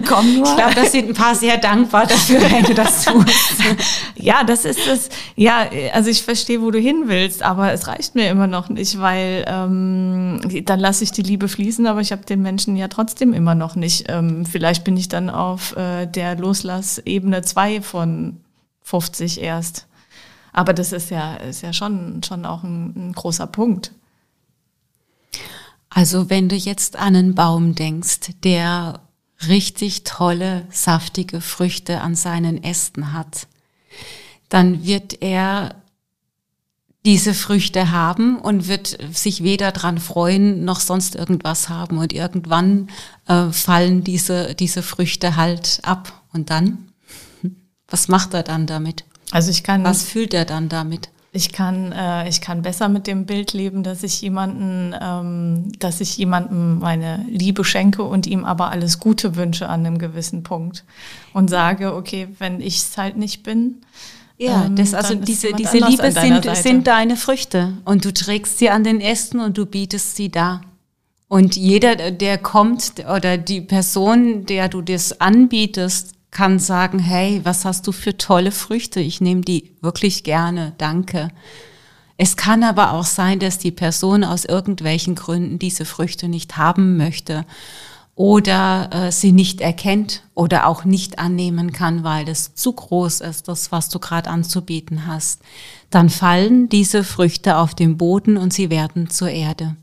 Komm 0.08 0.36
nur. 0.36 0.46
Ich 0.46 0.56
glaube, 0.56 0.74
das 0.74 0.90
sind 0.90 1.10
ein 1.10 1.14
paar 1.14 1.34
sehr 1.34 1.58
dankbar 1.58 2.06
dafür, 2.06 2.40
wenn 2.50 2.64
du 2.64 2.72
das 2.72 3.04
tust. 3.04 3.62
ja, 4.16 4.42
das 4.42 4.64
ist 4.64 4.86
es. 4.86 5.10
Ja, 5.36 5.66
also 5.92 6.08
ich 6.08 6.22
verstehe, 6.22 6.62
wo 6.62 6.70
du 6.70 6.78
hin 6.78 7.04
willst, 7.08 7.42
aber 7.42 7.74
es 7.74 7.86
reicht 7.86 8.14
mir 8.14 8.30
immer 8.30 8.46
noch 8.46 8.70
nicht, 8.70 8.98
weil 9.00 9.44
ähm, 9.46 10.23
dann 10.62 10.80
lasse 10.80 11.04
ich 11.04 11.12
die 11.12 11.22
Liebe 11.22 11.48
fließen, 11.48 11.86
aber 11.86 12.00
ich 12.00 12.12
habe 12.12 12.24
den 12.24 12.42
Menschen 12.42 12.76
ja 12.76 12.88
trotzdem 12.88 13.32
immer 13.32 13.54
noch 13.54 13.74
nicht. 13.74 14.04
Ähm, 14.08 14.46
vielleicht 14.46 14.84
bin 14.84 14.96
ich 14.96 15.08
dann 15.08 15.30
auf 15.30 15.76
äh, 15.76 16.06
der 16.06 16.36
Loslassebene 16.36 17.42
2 17.42 17.82
von 17.82 18.40
50 18.82 19.40
erst. 19.40 19.86
Aber 20.52 20.72
das 20.72 20.92
ist 20.92 21.10
ja, 21.10 21.34
ist 21.34 21.62
ja 21.62 21.72
schon, 21.72 22.22
schon 22.22 22.46
auch 22.46 22.62
ein, 22.62 23.08
ein 23.08 23.12
großer 23.12 23.46
Punkt. 23.46 23.92
Also 25.90 26.30
wenn 26.30 26.48
du 26.48 26.56
jetzt 26.56 26.96
an 26.96 27.16
einen 27.16 27.34
Baum 27.34 27.74
denkst, 27.74 28.32
der 28.42 29.00
richtig 29.48 30.04
tolle, 30.04 30.66
saftige 30.70 31.40
Früchte 31.40 32.00
an 32.00 32.14
seinen 32.14 32.62
Ästen 32.62 33.12
hat, 33.12 33.46
dann 34.48 34.84
wird 34.84 35.22
er 35.22 35.76
diese 37.04 37.34
Früchte 37.34 37.90
haben 37.90 38.38
und 38.38 38.66
wird 38.66 38.98
sich 39.12 39.42
weder 39.42 39.72
dran 39.72 39.98
freuen 39.98 40.64
noch 40.64 40.80
sonst 40.80 41.14
irgendwas 41.14 41.68
haben. 41.68 41.98
Und 41.98 42.12
irgendwann 42.12 42.88
äh, 43.28 43.50
fallen 43.50 44.04
diese, 44.04 44.54
diese 44.54 44.82
Früchte 44.82 45.36
halt 45.36 45.80
ab. 45.82 46.22
Und 46.32 46.50
dann? 46.50 46.88
Was 47.88 48.08
macht 48.08 48.34
er 48.34 48.42
dann 48.42 48.66
damit? 48.66 49.04
Also 49.30 49.50
ich 49.50 49.62
kann. 49.62 49.84
Was 49.84 50.02
fühlt 50.02 50.34
er 50.34 50.44
dann 50.44 50.68
damit? 50.68 51.10
Ich 51.36 51.52
kann, 51.52 51.90
äh, 51.90 52.28
ich 52.28 52.40
kann 52.40 52.62
besser 52.62 52.88
mit 52.88 53.08
dem 53.08 53.26
Bild 53.26 53.52
leben, 53.52 53.82
dass 53.82 54.04
ich 54.04 54.22
jemanden, 54.22 54.94
ähm, 55.00 55.72
dass 55.80 56.00
ich 56.00 56.16
jemandem 56.16 56.78
meine 56.78 57.26
Liebe 57.28 57.64
schenke 57.64 58.04
und 58.04 58.28
ihm 58.28 58.44
aber 58.44 58.70
alles 58.70 59.00
Gute 59.00 59.34
wünsche 59.34 59.68
an 59.68 59.84
einem 59.84 59.98
gewissen 59.98 60.44
Punkt 60.44 60.84
und 61.32 61.50
sage, 61.50 61.94
okay, 61.94 62.28
wenn 62.38 62.60
ich 62.60 62.78
es 62.78 62.96
halt 62.96 63.16
nicht 63.16 63.42
bin. 63.42 63.82
Ja, 64.36 64.64
ähm, 64.64 64.76
das, 64.76 64.94
also 64.94 65.14
diese, 65.14 65.52
diese 65.52 65.78
Liebe 65.78 66.10
sind, 66.10 66.56
sind 66.56 66.86
deine 66.86 67.16
Früchte 67.16 67.74
und 67.84 68.04
du 68.04 68.12
trägst 68.12 68.58
sie 68.58 68.70
an 68.70 68.84
den 68.84 69.00
Ästen 69.00 69.40
und 69.40 69.56
du 69.56 69.66
bietest 69.66 70.16
sie 70.16 70.30
da. 70.30 70.60
Und 71.28 71.56
jeder, 71.56 72.10
der 72.10 72.38
kommt 72.38 73.04
oder 73.12 73.38
die 73.38 73.60
Person, 73.60 74.46
der 74.46 74.68
du 74.68 74.82
das 74.82 75.20
anbietest, 75.20 76.14
kann 76.30 76.58
sagen, 76.58 76.98
hey, 76.98 77.40
was 77.44 77.64
hast 77.64 77.86
du 77.86 77.92
für 77.92 78.16
tolle 78.18 78.50
Früchte? 78.50 79.00
Ich 79.00 79.20
nehme 79.20 79.42
die 79.42 79.70
wirklich 79.80 80.24
gerne, 80.24 80.74
danke. 80.78 81.28
Es 82.16 82.36
kann 82.36 82.62
aber 82.62 82.92
auch 82.92 83.04
sein, 83.04 83.38
dass 83.38 83.58
die 83.58 83.70
Person 83.70 84.24
aus 84.24 84.44
irgendwelchen 84.44 85.14
Gründen 85.14 85.58
diese 85.58 85.84
Früchte 85.84 86.28
nicht 86.28 86.56
haben 86.56 86.96
möchte 86.96 87.44
oder 88.16 88.90
äh, 88.92 89.12
sie 89.12 89.32
nicht 89.32 89.60
erkennt 89.60 90.22
oder 90.34 90.66
auch 90.66 90.84
nicht 90.84 91.18
annehmen 91.18 91.72
kann, 91.72 92.04
weil 92.04 92.28
es 92.28 92.54
zu 92.54 92.72
groß 92.72 93.20
ist, 93.22 93.48
das, 93.48 93.72
was 93.72 93.88
du 93.88 93.98
gerade 93.98 94.30
anzubieten 94.30 95.06
hast. 95.06 95.42
Dann 95.90 96.10
fallen 96.10 96.68
diese 96.68 97.02
Früchte 97.02 97.56
auf 97.56 97.74
den 97.74 97.96
Boden 97.96 98.36
und 98.36 98.52
sie 98.52 98.70
werden 98.70 99.10
zur 99.10 99.30
Erde. 99.30 99.76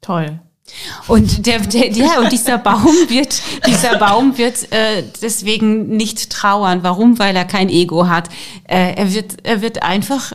Toll. 0.00 0.40
Und 1.06 1.46
der, 1.46 1.60
der, 1.60 1.90
ja, 1.92 2.18
und 2.18 2.30
dieser 2.30 2.58
Baum 2.58 2.94
wird, 3.08 3.40
dieser 3.66 3.96
Baum 3.96 4.36
wird 4.36 4.70
äh, 4.70 5.02
deswegen 5.22 5.96
nicht 5.96 6.30
trauern. 6.30 6.82
Warum? 6.82 7.18
Weil 7.18 7.34
er 7.36 7.46
kein 7.46 7.70
Ego 7.70 8.06
hat. 8.06 8.28
Äh, 8.64 8.94
er 8.94 9.14
wird, 9.14 9.46
er 9.46 9.62
wird 9.62 9.82
einfach 9.82 10.32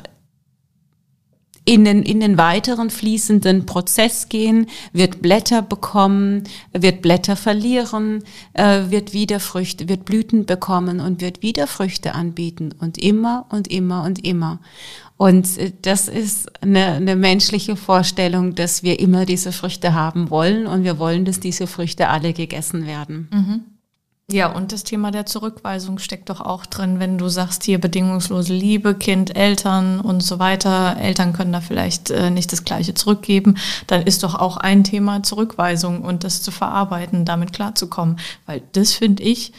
in 1.65 1.85
den, 1.85 2.03
in 2.03 2.19
den 2.19 2.37
weiteren 2.37 2.89
fließenden 2.89 3.65
Prozess 3.65 4.27
gehen, 4.27 4.67
wird 4.91 5.21
Blätter 5.21 5.61
bekommen, 5.61 6.43
wird 6.73 7.01
Blätter 7.01 7.35
verlieren, 7.35 8.23
äh, 8.53 8.89
wird 8.89 9.13
wieder 9.13 9.39
Früchte, 9.39 9.87
wird 9.87 10.05
Blüten 10.05 10.45
bekommen 10.45 10.99
und 10.99 11.21
wird 11.21 11.41
wieder 11.41 11.67
Früchte 11.67 12.15
anbieten 12.15 12.73
und 12.79 12.97
immer 12.97 13.45
und 13.49 13.69
immer 13.69 14.03
und 14.03 14.25
immer. 14.25 14.59
Und 15.15 15.57
äh, 15.57 15.71
das 15.81 16.09
ist 16.09 16.51
eine, 16.61 16.85
eine 16.93 17.15
menschliche 17.15 17.77
Vorstellung, 17.77 18.55
dass 18.55 18.83
wir 18.83 18.99
immer 18.99 19.25
diese 19.25 19.53
Früchte 19.53 19.93
haben 19.93 20.29
wollen 20.29 20.67
und 20.67 20.83
wir 20.83 20.99
wollen, 20.99 21.23
dass 21.23 21.39
diese 21.39 21.67
Früchte 21.67 22.09
alle 22.09 22.33
gegessen 22.33 22.85
werden. 22.85 23.29
Mhm. 23.31 23.72
Ja, 24.33 24.47
und 24.47 24.71
das 24.71 24.83
Thema 24.83 25.11
der 25.11 25.27
Zurückweisung 25.27 25.99
steckt 25.99 26.31
doch 26.31 26.41
auch 26.41 26.65
drin, 26.65 26.99
wenn 26.99 27.19
du 27.19 27.29
sagst, 27.29 27.63
hier 27.65 27.79
bedingungslose 27.79 28.51
Liebe, 28.51 28.95
Kind, 28.95 29.35
Eltern 29.35 29.99
und 29.99 30.23
so 30.23 30.39
weiter. 30.39 30.97
Eltern 30.97 31.33
können 31.33 31.53
da 31.53 31.61
vielleicht 31.61 32.09
äh, 32.09 32.31
nicht 32.31 32.51
das 32.51 32.65
Gleiche 32.65 32.95
zurückgeben. 32.95 33.57
Dann 33.85 34.01
ist 34.01 34.23
doch 34.23 34.33
auch 34.33 34.57
ein 34.57 34.83
Thema 34.83 35.21
Zurückweisung 35.21 36.01
und 36.01 36.23
das 36.23 36.41
zu 36.41 36.49
verarbeiten, 36.49 37.25
damit 37.25 37.53
klarzukommen. 37.53 38.17
Weil 38.47 38.63
das 38.71 38.93
finde 38.93 39.21
ich 39.21 39.53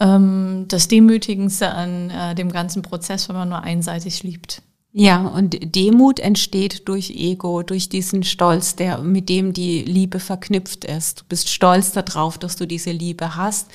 ähm, 0.00 0.66
das 0.68 0.88
Demütigendste 0.88 1.70
an 1.70 2.10
äh, 2.10 2.34
dem 2.34 2.52
ganzen 2.52 2.82
Prozess, 2.82 3.30
wenn 3.30 3.36
man 3.36 3.48
nur 3.48 3.62
einseitig 3.62 4.22
liebt. 4.22 4.60
Ja, 4.92 5.22
und 5.22 5.74
Demut 5.74 6.20
entsteht 6.20 6.88
durch 6.88 7.08
Ego, 7.10 7.62
durch 7.62 7.88
diesen 7.88 8.22
Stolz, 8.22 8.76
der, 8.76 8.98
mit 8.98 9.30
dem 9.30 9.54
die 9.54 9.82
Liebe 9.82 10.20
verknüpft 10.20 10.84
ist. 10.84 11.20
Du 11.20 11.24
bist 11.26 11.48
stolz 11.48 11.92
darauf, 11.92 12.36
dass 12.36 12.56
du 12.56 12.66
diese 12.66 12.90
Liebe 12.90 13.36
hast. 13.36 13.70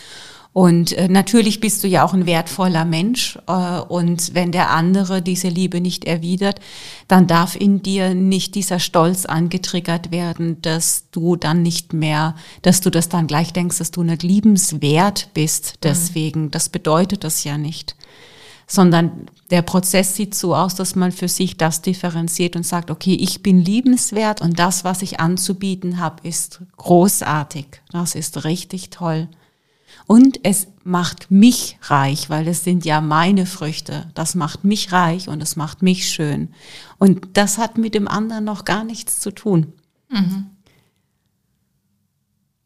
Und 0.56 0.94
äh, 0.94 1.10
natürlich 1.10 1.60
bist 1.60 1.84
du 1.84 1.88
ja 1.90 2.06
auch 2.06 2.14
ein 2.14 2.26
wertvoller 2.26 2.86
Mensch. 2.86 3.38
Äh, 3.46 3.82
und 3.82 4.34
wenn 4.36 4.54
der 4.54 4.70
andere 4.70 5.22
diese 5.22 5.50
Liebe 5.50 5.82
nicht 5.82 6.06
erwidert, 6.06 6.62
dann 7.10 7.28
darf 7.28 7.58
in 7.58 7.84
dir 7.84 8.16
nicht 8.16 8.56
dieser 8.56 8.80
Stolz 8.80 9.26
angetriggert 9.26 10.12
werden, 10.12 10.62
dass 10.62 11.10
du 11.12 11.36
dann 11.36 11.62
nicht 11.62 11.92
mehr, 11.92 12.36
dass 12.62 12.80
du 12.80 12.90
das 12.90 13.10
dann 13.10 13.28
gleich 13.28 13.52
denkst, 13.52 13.80
dass 13.80 13.92
du 13.92 14.04
nicht 14.04 14.24
liebenswert 14.24 15.28
bist. 15.34 15.80
Deswegen, 15.84 16.44
mhm. 16.44 16.52
das 16.52 16.70
bedeutet 16.70 17.26
das 17.26 17.44
ja 17.44 17.58
nicht 17.58 17.98
sondern 18.68 19.28
der 19.52 19.62
Prozess 19.62 20.16
sieht 20.16 20.34
so 20.34 20.56
aus, 20.56 20.74
dass 20.74 20.96
man 20.96 21.12
für 21.12 21.28
sich 21.28 21.56
das 21.56 21.84
differenziert 21.84 22.56
und 22.56 22.66
sagt, 22.66 22.90
okay, 22.90 23.14
ich 23.14 23.44
bin 23.44 23.60
liebenswert 23.60 24.42
und 24.42 24.58
das, 24.58 24.84
was 24.84 25.04
ich 25.04 25.20
anzubieten 25.20 26.00
habe, 26.00 26.28
ist 26.28 26.62
großartig. 26.78 27.68
Das 27.92 28.16
ist 28.16 28.44
richtig 28.44 28.90
toll. 28.90 29.28
Und 30.08 30.40
es 30.44 30.68
macht 30.84 31.32
mich 31.32 31.78
reich, 31.82 32.30
weil 32.30 32.48
es 32.48 32.64
sind 32.64 32.86
ja 32.86 33.02
meine 33.02 33.46
Früchte. 33.46 34.12
Das 34.14 34.36
macht 34.36 34.64
mich 34.64 34.92
reich 34.92 35.28
und 35.28 35.42
es 35.42 35.56
macht 35.56 35.82
mich 35.82 36.08
schön. 36.08 36.50
Und 37.00 37.30
das 37.34 37.58
hat 37.58 37.78
mit 37.78 37.96
dem 37.96 38.08
anderen 38.08 38.46
noch 38.46 38.66
gar 38.66 38.84
nichts 38.84 39.20
zu 39.20 39.32
tun. 39.32 39.74
Mhm. 40.10 40.46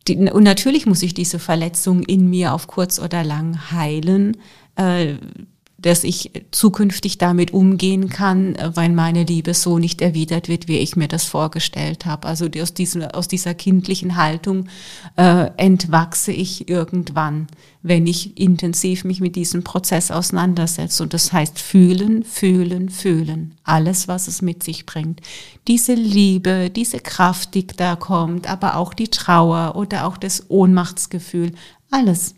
Die, 0.07 0.17
und 0.17 0.43
natürlich 0.43 0.85
muss 0.85 1.01
ich 1.01 1.13
diese 1.13 1.39
Verletzung 1.39 2.03
in 2.03 2.29
mir 2.29 2.53
auf 2.53 2.67
kurz 2.67 2.99
oder 2.99 3.23
lang 3.23 3.71
heilen. 3.71 4.37
Äh, 4.75 5.15
dass 5.81 6.03
ich 6.03 6.31
zukünftig 6.51 7.17
damit 7.17 7.53
umgehen 7.53 8.09
kann, 8.09 8.57
weil 8.73 8.89
meine 8.89 9.23
Liebe 9.23 9.53
so 9.53 9.79
nicht 9.79 10.01
erwidert 10.01 10.49
wird, 10.49 10.67
wie 10.67 10.77
ich 10.77 10.95
mir 10.95 11.07
das 11.07 11.23
vorgestellt 11.23 12.05
habe. 12.05 12.27
Also 12.27 12.47
aus, 12.61 12.73
diesem, 12.73 13.03
aus 13.03 13.27
dieser 13.27 13.53
kindlichen 13.53 14.15
Haltung 14.15 14.67
äh, 15.15 15.49
entwachse 15.57 16.31
ich 16.31 16.69
irgendwann, 16.69 17.47
wenn 17.81 18.07
ich 18.07 18.37
intensiv 18.37 19.03
mich 19.05 19.21
mit 19.21 19.35
diesem 19.35 19.63
Prozess 19.63 20.11
auseinandersetze. 20.11 21.03
Und 21.03 21.13
das 21.13 21.31
heißt 21.31 21.59
fühlen, 21.59 22.23
fühlen, 22.23 22.89
fühlen. 22.89 23.55
Alles, 23.63 24.07
was 24.07 24.27
es 24.27 24.41
mit 24.41 24.63
sich 24.63 24.85
bringt. 24.85 25.21
Diese 25.67 25.93
Liebe, 25.93 26.69
diese 26.69 26.99
Kraft, 26.99 27.53
die 27.53 27.65
da 27.67 27.95
kommt, 27.95 28.49
aber 28.49 28.75
auch 28.75 28.93
die 28.93 29.09
Trauer 29.09 29.75
oder 29.75 30.05
auch 30.07 30.17
das 30.17 30.49
Ohnmachtsgefühl, 30.49 31.53
alles 31.91 32.35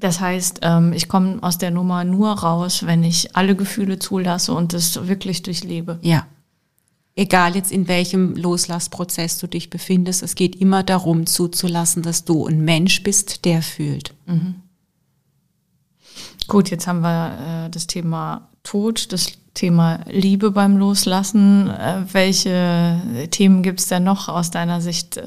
das 0.00 0.20
heißt, 0.20 0.60
ähm, 0.62 0.92
ich 0.92 1.08
komme 1.08 1.38
aus 1.42 1.58
der 1.58 1.70
Nummer 1.70 2.04
nur 2.04 2.32
raus, 2.32 2.86
wenn 2.86 3.04
ich 3.04 3.36
alle 3.36 3.54
Gefühle 3.54 3.98
zulasse 3.98 4.52
und 4.52 4.72
das 4.72 5.06
wirklich 5.06 5.42
durchlebe. 5.42 5.98
Ja. 6.02 6.26
Egal 7.16 7.54
jetzt 7.54 7.70
in 7.70 7.86
welchem 7.86 8.34
Loslassprozess 8.34 9.38
du 9.38 9.46
dich 9.46 9.68
befindest, 9.68 10.22
es 10.22 10.34
geht 10.34 10.56
immer 10.56 10.82
darum 10.82 11.26
zuzulassen, 11.26 12.02
dass 12.02 12.24
du 12.24 12.46
ein 12.46 12.64
Mensch 12.64 13.02
bist, 13.02 13.44
der 13.44 13.62
fühlt. 13.62 14.14
Mhm. 14.26 14.56
Gut, 16.48 16.70
jetzt 16.70 16.86
haben 16.86 17.00
wir 17.02 17.66
äh, 17.66 17.70
das 17.70 17.86
Thema 17.86 18.48
Tod, 18.62 19.12
das 19.12 19.32
Thema 19.54 20.00
Liebe 20.08 20.50
beim 20.50 20.76
Loslassen. 20.76 21.68
Äh, 21.68 22.04
welche 22.12 23.28
Themen 23.30 23.62
gibt 23.62 23.80
es 23.80 23.88
denn 23.88 24.04
noch 24.04 24.28
aus 24.28 24.50
deiner 24.50 24.80
Sicht? 24.80 25.20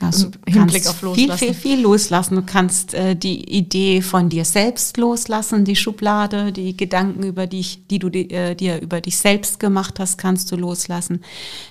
Also 0.00 0.30
Hinblick 0.46 0.86
auf 0.88 1.02
Loslassen. 1.02 1.38
Viel, 1.38 1.52
viel, 1.52 1.54
viel 1.54 1.80
loslassen. 1.82 2.34
Du 2.34 2.42
kannst 2.42 2.94
äh, 2.94 3.14
die 3.14 3.44
Idee 3.54 4.00
von 4.00 4.30
dir 4.30 4.46
selbst 4.46 4.96
loslassen, 4.96 5.66
die 5.66 5.76
Schublade, 5.76 6.52
die 6.52 6.74
Gedanken 6.74 7.22
über 7.22 7.46
dich, 7.46 7.86
die 7.88 7.98
du 7.98 8.08
äh, 8.08 8.54
dir 8.54 8.80
über 8.80 9.02
dich 9.02 9.18
selbst 9.18 9.60
gemacht 9.60 10.00
hast, 10.00 10.16
kannst 10.16 10.50
du 10.50 10.56
loslassen. 10.56 11.22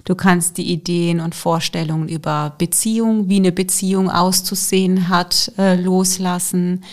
Du 0.06 0.13
kannst 0.13 0.58
die 0.58 0.72
Ideen 0.72 1.22
und 1.22 1.34
Vorstellungen 1.34 2.08
über 2.08 2.54
Beziehung, 2.58 3.30
wie 3.30 3.38
eine 3.38 3.52
Beziehung 3.52 4.12
auszusehen 4.12 5.10
hat, 5.10 5.52
äh, 5.58 5.76
loslassen. 5.76 6.84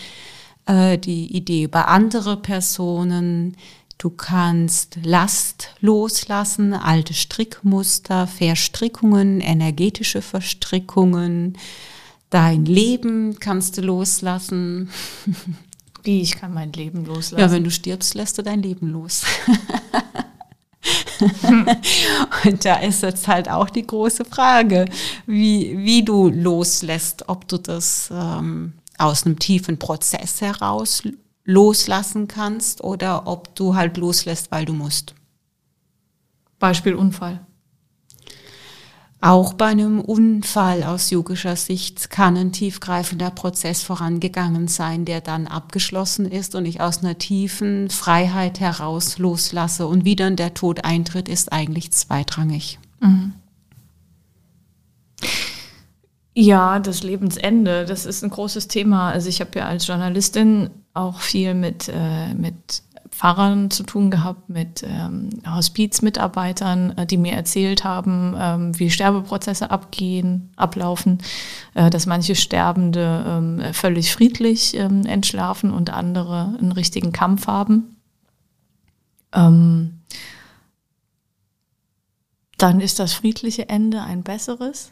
Äh, 0.67 0.97
die 0.97 1.33
Idee 1.35 1.63
über 1.63 1.87
andere 1.87 2.35
Personen, 2.35 3.55
Du 3.97 4.11
kannst 4.11 4.99
Last 5.01 5.69
loslassen, 5.79 6.73
alte 6.73 7.15
Strickmuster, 7.15 8.27
Verstrickungen, 8.27 9.41
energetische 9.41 10.21
Verstrickungen. 10.21 11.57
Dein 12.29 12.65
Leben 12.65 13.39
kannst 13.39 13.77
du 13.77 13.81
loslassen. 13.81 14.89
Wie, 16.03 16.21
ich 16.21 16.35
kann 16.35 16.53
mein 16.53 16.73
Leben 16.73 17.05
loslassen? 17.05 17.39
Ja, 17.39 17.49
wenn 17.51 17.63
du 17.63 17.71
stirbst, 17.71 18.13
lässt 18.13 18.37
du 18.37 18.43
dein 18.43 18.61
Leben 18.61 18.87
los. 18.89 19.23
Und 22.45 22.63
da 22.63 22.75
ist 22.75 23.01
jetzt 23.01 23.27
halt 23.27 23.49
auch 23.49 23.69
die 23.69 23.85
große 23.85 24.25
Frage, 24.25 24.85
wie, 25.25 25.75
wie 25.79 26.03
du 26.03 26.29
loslässt, 26.29 27.27
ob 27.27 27.47
du 27.47 27.57
das 27.57 28.09
ähm, 28.11 28.73
aus 28.99 29.25
einem 29.25 29.39
tiefen 29.39 29.79
Prozess 29.79 30.39
heraus 30.41 31.01
loslassen 31.47 32.27
kannst 32.27 32.83
oder 32.83 33.25
ob 33.25 33.55
du 33.55 33.73
halt 33.73 33.97
loslässt, 33.97 34.51
weil 34.51 34.65
du 34.65 34.73
musst. 34.73 35.15
Beispiel 36.59 36.93
Unfall. 36.93 37.39
Auch 39.19 39.53
bei 39.53 39.67
einem 39.67 39.99
Unfall 39.99 40.83
aus 40.83 41.09
yogischer 41.09 41.55
Sicht 41.55 42.11
kann 42.11 42.37
ein 42.37 42.51
tiefgreifender 42.51 43.31
Prozess 43.31 43.81
vorangegangen 43.81 44.67
sein, 44.67 45.05
der 45.05 45.21
dann 45.21 45.47
abgeschlossen 45.47 46.29
ist 46.29 46.53
und 46.53 46.65
ich 46.65 46.81
aus 46.81 46.99
einer 46.99 47.17
tiefen 47.17 47.89
Freiheit 47.89 48.59
heraus 48.59 49.17
loslasse. 49.17 49.87
Und 49.87 50.05
wie 50.05 50.15
dann 50.15 50.35
der 50.35 50.53
Tod 50.53 50.83
eintritt, 50.85 51.29
ist 51.29 51.51
eigentlich 51.51 51.91
zweitrangig. 51.91 52.77
Mhm. 52.99 53.33
Ja, 56.35 56.77
das 56.77 57.01
Lebensende, 57.01 57.85
das 57.85 58.05
ist 58.05 58.23
ein 58.23 58.29
großes 58.29 58.67
Thema. 58.67 59.09
Also 59.09 59.29
ich 59.29 59.41
habe 59.41 59.57
ja 59.57 59.65
als 59.65 59.87
Journalistin 59.87 60.69
auch 60.97 61.19
viel 61.21 61.53
mit, 61.53 61.89
äh, 61.93 62.33
mit 62.33 62.83
Pfarrern 63.17 63.71
zu 63.71 63.83
tun 63.83 64.11
gehabt, 64.11 64.47
mit 64.47 64.83
ähm, 64.83 65.29
Hospizmitarbeitern, 65.47 66.97
äh, 66.97 67.05
die 67.07 67.17
mir 67.17 67.33
erzählt 67.33 67.83
haben, 67.83 68.35
ähm, 68.37 68.79
wie 68.79 68.91
Sterbeprozesse 68.91 69.71
abgehen, 69.71 70.51
ablaufen, 70.55 71.19
äh, 71.73 71.89
dass 71.89 72.05
manche 72.05 72.35
Sterbende 72.35 73.25
ähm, 73.27 73.73
völlig 73.73 74.13
friedlich 74.13 74.75
ähm, 74.75 75.05
entschlafen 75.05 75.71
und 75.71 75.91
andere 75.91 76.55
einen 76.59 76.71
richtigen 76.71 77.11
Kampf 77.11 77.47
haben. 77.47 77.95
Ähm, 79.33 80.01
dann 82.57 82.81
ist 82.81 82.99
das 82.99 83.13
friedliche 83.13 83.69
Ende 83.69 84.01
ein 84.01 84.23
besseres 84.23 84.91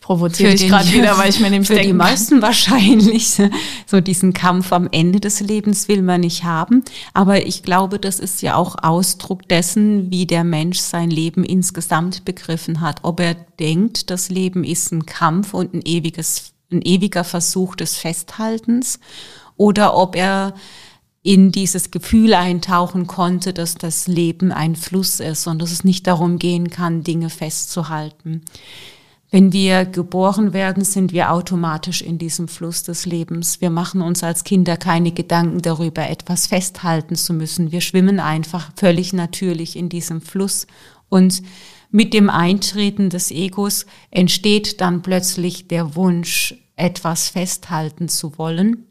provoziere 0.00 0.54
dich 0.54 0.68
gerade 0.68 0.88
wieder, 0.92 1.16
weil 1.18 1.30
ich 1.30 1.40
mir 1.40 1.50
nämlich 1.50 1.68
Für 1.68 1.74
denke, 1.74 1.88
die 1.88 1.94
meisten 1.94 2.42
wahrscheinlich 2.42 3.40
so 3.86 4.00
diesen 4.00 4.32
Kampf 4.32 4.72
am 4.72 4.88
Ende 4.90 5.20
des 5.20 5.40
Lebens 5.40 5.88
will 5.88 6.02
man 6.02 6.22
nicht 6.22 6.44
haben. 6.44 6.82
Aber 7.14 7.46
ich 7.46 7.62
glaube, 7.62 7.98
das 7.98 8.18
ist 8.18 8.42
ja 8.42 8.56
auch 8.56 8.76
Ausdruck 8.82 9.48
dessen, 9.48 10.10
wie 10.10 10.26
der 10.26 10.44
Mensch 10.44 10.78
sein 10.78 11.10
Leben 11.10 11.44
insgesamt 11.44 12.24
begriffen 12.24 12.80
hat. 12.80 13.00
Ob 13.02 13.20
er 13.20 13.34
denkt, 13.34 14.10
das 14.10 14.30
Leben 14.30 14.64
ist 14.64 14.90
ein 14.92 15.06
Kampf 15.06 15.54
und 15.54 15.74
ein 15.74 15.82
ewiges, 15.84 16.52
ein 16.72 16.82
ewiger 16.82 17.24
Versuch 17.24 17.76
des 17.76 17.96
Festhaltens 17.96 18.98
oder 19.56 19.96
ob 19.96 20.16
er 20.16 20.54
in 21.22 21.52
dieses 21.52 21.90
Gefühl 21.90 22.32
eintauchen 22.32 23.06
konnte, 23.06 23.52
dass 23.52 23.74
das 23.74 24.06
Leben 24.06 24.52
ein 24.52 24.74
Fluss 24.74 25.20
ist 25.20 25.46
und 25.46 25.60
dass 25.60 25.70
es 25.70 25.84
nicht 25.84 26.06
darum 26.06 26.38
gehen 26.38 26.70
kann, 26.70 27.02
Dinge 27.02 27.28
festzuhalten 27.28 28.42
Wenn 29.32 29.52
wir 29.52 29.84
geboren 29.84 30.52
werden, 30.52 30.84
sind 30.84 31.12
wir 31.12 31.30
automatisch 31.30 32.02
in 32.02 32.18
diesem 32.18 32.48
Fluss 32.48 32.82
des 32.82 33.06
Lebens. 33.06 33.60
Wir 33.60 33.70
machen 33.70 34.02
uns 34.02 34.24
als 34.24 34.42
Kinder 34.42 34.76
keine 34.76 35.12
Gedanken 35.12 35.62
darüber, 35.62 36.08
etwas 36.08 36.48
festhalten 36.48 37.14
zu 37.14 37.32
müssen. 37.32 37.70
Wir 37.70 37.80
schwimmen 37.80 38.18
einfach 38.18 38.72
völlig 38.74 39.12
natürlich 39.12 39.76
in 39.76 39.88
diesem 39.88 40.20
Fluss. 40.20 40.66
Und 41.08 41.42
mit 41.92 42.12
dem 42.12 42.28
Eintreten 42.28 43.08
des 43.08 43.30
Egos 43.30 43.86
entsteht 44.10 44.80
dann 44.80 45.02
plötzlich 45.02 45.68
der 45.68 45.94
Wunsch, 45.94 46.56
etwas 46.74 47.28
festhalten 47.28 48.08
zu 48.08 48.36
wollen. 48.36 48.89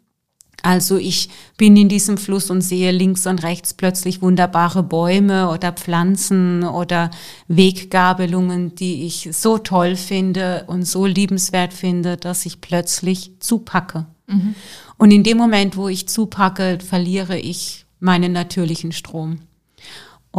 Also 0.62 0.98
ich 0.98 1.30
bin 1.58 1.76
in 1.78 1.89
diesem 1.89 2.17
Fluss 2.17 2.50
und 2.50 2.62
sehe 2.62 2.91
links 2.91 3.28
und 3.28 3.43
rechts 3.43 3.74
plötzlich 3.74 4.22
wunderbare 4.22 4.84
Bäume 4.84 5.50
oder 5.50 5.72
Pflanzen 5.72 6.63
oder 6.63 7.12
Weggabelungen, 7.48 8.76
die 8.76 9.06
ich 9.06 9.30
so 9.32 9.58
toll 9.58 9.95
finde 9.95 10.65
und 10.67 10.84
so 10.84 11.06
liebenswert 11.06 11.74
finde, 11.74 12.17
dass 12.17 12.45
ich 12.45 12.62
plötzlich 12.62 13.32
zupacke. 13.39 14.06
Mhm. 14.28 14.56
Und 14.98 15.12
in 15.12 15.24
dem 15.24 15.38
Moment, 15.38 15.78
wo 15.78 15.88
ich 15.88 16.08
zupacke, 16.08 16.80
verliere 16.86 17.38
ich 17.38 17.86
meinen 18.00 18.32
natürlichen 18.32 18.91
Strom. 18.91 19.39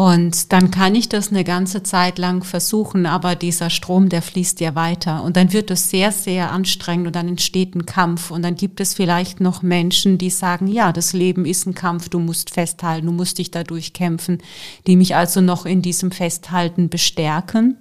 Und 0.00 0.54
dann 0.54 0.70
kann 0.70 0.94
ich 0.94 1.10
das 1.10 1.28
eine 1.28 1.44
ganze 1.44 1.82
Zeit 1.82 2.16
lang 2.16 2.42
versuchen, 2.42 3.04
aber 3.04 3.34
dieser 3.36 3.68
Strom, 3.68 4.08
der 4.08 4.22
fließt 4.22 4.58
ja 4.60 4.74
weiter. 4.74 5.22
Und 5.22 5.36
dann 5.36 5.52
wird 5.52 5.70
es 5.70 5.90
sehr, 5.90 6.10
sehr 6.10 6.52
anstrengend 6.52 7.08
und 7.08 7.16
dann 7.16 7.28
entsteht 7.28 7.74
ein 7.74 7.84
Kampf. 7.84 8.30
Und 8.30 8.40
dann 8.40 8.54
gibt 8.54 8.80
es 8.80 8.94
vielleicht 8.94 9.40
noch 9.40 9.60
Menschen, 9.60 10.16
die 10.16 10.30
sagen, 10.30 10.68
ja, 10.68 10.90
das 10.94 11.12
Leben 11.12 11.44
ist 11.44 11.66
ein 11.66 11.74
Kampf, 11.74 12.08
du 12.08 12.18
musst 12.18 12.48
festhalten, 12.48 13.08
du 13.08 13.12
musst 13.12 13.36
dich 13.36 13.50
dadurch 13.50 13.92
kämpfen, 13.92 14.38
die 14.86 14.96
mich 14.96 15.16
also 15.16 15.42
noch 15.42 15.66
in 15.66 15.82
diesem 15.82 16.12
Festhalten 16.12 16.88
bestärken. 16.88 17.76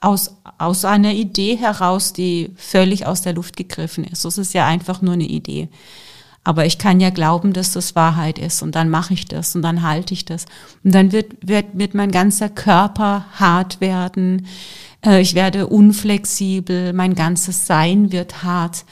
Aus, 0.00 0.36
aus 0.56 0.86
einer 0.86 1.12
Idee 1.12 1.56
heraus, 1.56 2.14
die 2.14 2.52
völlig 2.56 3.04
aus 3.04 3.20
der 3.20 3.34
Luft 3.34 3.58
gegriffen 3.58 4.04
ist. 4.04 4.24
Das 4.24 4.38
ist 4.38 4.54
ja 4.54 4.66
einfach 4.66 5.02
nur 5.02 5.12
eine 5.12 5.26
Idee. 5.26 5.68
Aber 6.42 6.64
ich 6.64 6.78
kann 6.78 7.00
ja 7.00 7.10
glauben, 7.10 7.52
dass 7.52 7.72
das 7.72 7.94
Wahrheit 7.94 8.38
ist 8.38 8.62
und 8.62 8.74
dann 8.74 8.88
mache 8.88 9.12
ich 9.12 9.26
das 9.26 9.54
und 9.54 9.62
dann 9.62 9.82
halte 9.82 10.14
ich 10.14 10.24
das. 10.24 10.46
Und 10.82 10.94
dann 10.94 11.12
wird, 11.12 11.46
wird, 11.46 11.66
wird 11.74 11.94
mein 11.94 12.10
ganzer 12.10 12.48
Körper 12.48 13.26
hart 13.34 13.80
werden. 13.80 14.46
Äh, 15.04 15.20
ich 15.20 15.34
werde 15.34 15.66
unflexibel, 15.66 16.94
mein 16.94 17.14
ganzes 17.14 17.66
Sein 17.66 18.10
wird 18.10 18.42
hart. 18.42 18.86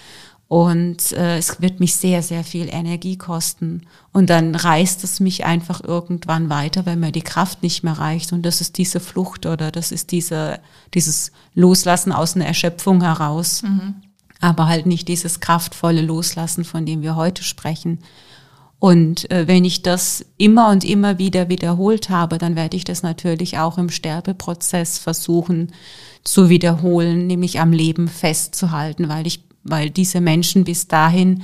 Und 0.46 1.12
äh, 1.12 1.36
es 1.36 1.60
wird 1.60 1.78
mich 1.78 1.94
sehr, 1.96 2.22
sehr 2.22 2.42
viel 2.42 2.68
Energie 2.70 3.16
kosten. 3.16 3.82
Und 4.12 4.30
dann 4.30 4.54
reißt 4.54 5.04
es 5.04 5.20
mich 5.20 5.44
einfach 5.44 5.82
irgendwann 5.82 6.48
weiter, 6.48 6.86
weil 6.86 6.96
mir 6.96 7.12
die 7.12 7.22
Kraft 7.22 7.62
nicht 7.62 7.82
mehr 7.82 7.98
reicht. 7.98 8.32
Und 8.32 8.42
das 8.42 8.62
ist 8.62 8.78
diese 8.78 9.00
Flucht 9.00 9.44
oder 9.44 9.70
das 9.70 9.92
ist 9.92 10.10
diese, 10.10 10.60
dieses 10.94 11.32
Loslassen 11.54 12.12
aus 12.12 12.34
einer 12.34 12.46
Erschöpfung 12.46 13.02
heraus. 13.02 13.62
Mhm 13.62 13.96
aber 14.40 14.68
halt 14.68 14.86
nicht 14.86 15.08
dieses 15.08 15.40
kraftvolle 15.40 16.02
Loslassen, 16.02 16.64
von 16.64 16.86
dem 16.86 17.02
wir 17.02 17.16
heute 17.16 17.42
sprechen. 17.42 18.00
Und 18.78 19.30
äh, 19.30 19.48
wenn 19.48 19.64
ich 19.64 19.82
das 19.82 20.24
immer 20.36 20.70
und 20.70 20.84
immer 20.84 21.18
wieder 21.18 21.48
wiederholt 21.48 22.10
habe, 22.10 22.38
dann 22.38 22.54
werde 22.54 22.76
ich 22.76 22.84
das 22.84 23.02
natürlich 23.02 23.58
auch 23.58 23.76
im 23.76 23.90
Sterbeprozess 23.90 24.98
versuchen 24.98 25.72
zu 26.22 26.48
wiederholen, 26.48 27.26
nämlich 27.26 27.58
am 27.58 27.72
Leben 27.72 28.06
festzuhalten, 28.06 29.08
weil 29.08 29.26
ich, 29.26 29.42
weil 29.64 29.90
diese 29.90 30.20
Menschen 30.20 30.64
bis 30.64 30.86
dahin 30.86 31.42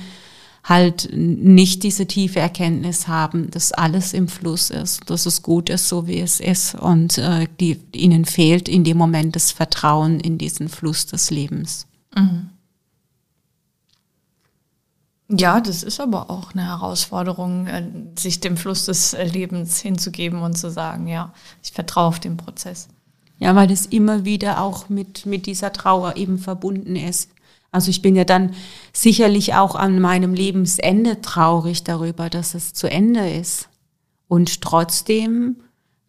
halt 0.63 1.09
nicht 1.13 1.83
diese 1.83 2.07
tiefe 2.07 2.39
Erkenntnis 2.39 3.07
haben, 3.07 3.51
dass 3.51 3.71
alles 3.71 4.13
im 4.13 4.27
Fluss 4.27 4.71
ist, 4.71 5.01
dass 5.09 5.25
es 5.25 5.43
gut 5.43 5.69
ist, 5.69 5.89
so 5.89 6.07
wie 6.07 6.19
es 6.19 6.39
ist 6.39 6.73
und 6.75 7.17
äh, 7.17 7.47
die, 7.59 7.79
ihnen 7.93 8.25
fehlt 8.25 8.67
in 8.67 8.83
dem 8.83 8.97
Moment 8.97 9.35
das 9.35 9.51
Vertrauen 9.51 10.19
in 10.19 10.37
diesen 10.37 10.69
Fluss 10.69 11.05
des 11.05 11.29
Lebens. 11.29 11.85
Mhm. 12.15 12.49
Ja, 15.27 15.59
das 15.59 15.81
ist 15.81 15.99
aber 15.99 16.29
auch 16.29 16.53
eine 16.53 16.67
Herausforderung, 16.67 17.67
äh, 17.67 17.83
sich 18.17 18.41
dem 18.41 18.57
Fluss 18.57 18.85
des 18.85 19.13
äh, 19.13 19.23
Lebens 19.25 19.79
hinzugeben 19.79 20.41
und 20.41 20.55
zu 20.55 20.69
sagen, 20.69 21.07
ja, 21.07 21.33
ich 21.63 21.71
vertraue 21.71 22.05
auf 22.05 22.19
den 22.19 22.37
Prozess. 22.37 22.87
Ja, 23.39 23.55
weil 23.55 23.67
das 23.67 23.87
immer 23.87 24.23
wieder 24.23 24.61
auch 24.61 24.87
mit, 24.87 25.25
mit 25.25 25.45
dieser 25.45 25.73
Trauer 25.73 26.15
eben 26.15 26.37
verbunden 26.37 26.95
ist. 26.95 27.31
Also 27.71 27.89
ich 27.89 28.01
bin 28.01 28.15
ja 28.15 28.23
dann 28.23 28.53
sicherlich 28.93 29.55
auch 29.55 29.75
an 29.75 29.99
meinem 29.99 30.33
Lebensende 30.33 31.21
traurig 31.21 31.83
darüber, 31.83 32.29
dass 32.29 32.53
es 32.53 32.73
zu 32.73 32.89
Ende 32.89 33.29
ist. 33.29 33.67
Und 34.27 34.61
trotzdem 34.61 35.57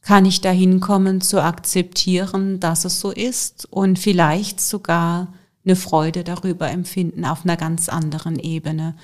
kann 0.03 0.25
ich 0.25 0.41
dahin 0.41 0.79
kommen 0.79 1.21
zu 1.21 1.43
akzeptieren, 1.43 2.61
dass 2.61 2.85
es 2.85 3.01
so 3.01 3.11
ist 3.11 3.67
und 3.73 3.99
vielleicht 3.99 4.61
sogar 4.61 5.33
eine 5.67 5.77
Freude 5.77 6.25
darüber 6.25 6.71
empfinden 6.71 7.25
auf 7.25 7.45
einer 7.45 7.57
ganz 7.57 7.89
anderen 7.89 8.39
Ebene. 8.39 8.95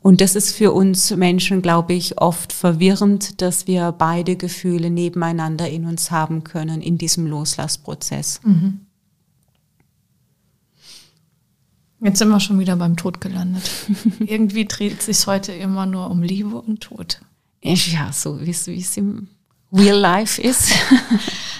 Und 0.00 0.20
das 0.20 0.36
ist 0.36 0.54
für 0.54 0.72
uns 0.72 1.10
Menschen, 1.10 1.62
glaube 1.62 1.92
ich, 1.92 2.18
oft 2.20 2.52
verwirrend, 2.52 3.40
dass 3.42 3.66
wir 3.66 3.92
beide 3.92 4.36
Gefühle 4.36 4.90
nebeneinander 4.90 5.68
in 5.68 5.84
uns 5.84 6.10
haben 6.10 6.44
können 6.44 6.80
in 6.80 6.98
diesem 6.98 7.26
Loslassprozess. 7.26 8.40
Mhm. 8.44 8.80
Jetzt 12.00 12.18
sind 12.18 12.28
wir 12.28 12.40
schon 12.40 12.58
wieder 12.58 12.76
beim 12.76 12.96
Tod 12.96 13.20
gelandet. 13.20 13.68
Irgendwie 14.20 14.66
dreht 14.66 15.02
sich 15.02 15.26
heute 15.26 15.52
immer 15.52 15.86
nur 15.86 16.10
um 16.10 16.22
Liebe 16.22 16.60
und 16.60 16.82
Tod. 16.82 17.20
Ja, 17.62 18.12
so 18.12 18.40
wie 18.40 18.50
es 18.50 18.96
im 18.96 19.28
Real 19.72 19.98
Life 19.98 20.40
ist. 20.40 20.72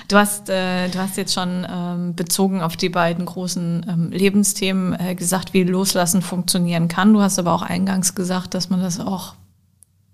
Du 0.08 0.16
hast, 0.16 0.48
äh, 0.48 0.88
du 0.88 0.98
hast 1.00 1.16
jetzt 1.16 1.34
schon 1.34 1.66
ähm, 1.68 2.14
bezogen 2.14 2.62
auf 2.62 2.76
die 2.76 2.88
beiden 2.88 3.26
großen 3.26 3.84
ähm, 3.88 4.12
Lebensthemen 4.12 4.96
äh, 5.00 5.16
gesagt, 5.16 5.52
wie 5.52 5.64
Loslassen 5.64 6.22
funktionieren 6.22 6.86
kann. 6.86 7.12
Du 7.12 7.20
hast 7.20 7.40
aber 7.40 7.52
auch 7.52 7.62
eingangs 7.62 8.14
gesagt, 8.14 8.54
dass 8.54 8.70
man 8.70 8.80
das 8.80 9.00
auch, 9.00 9.34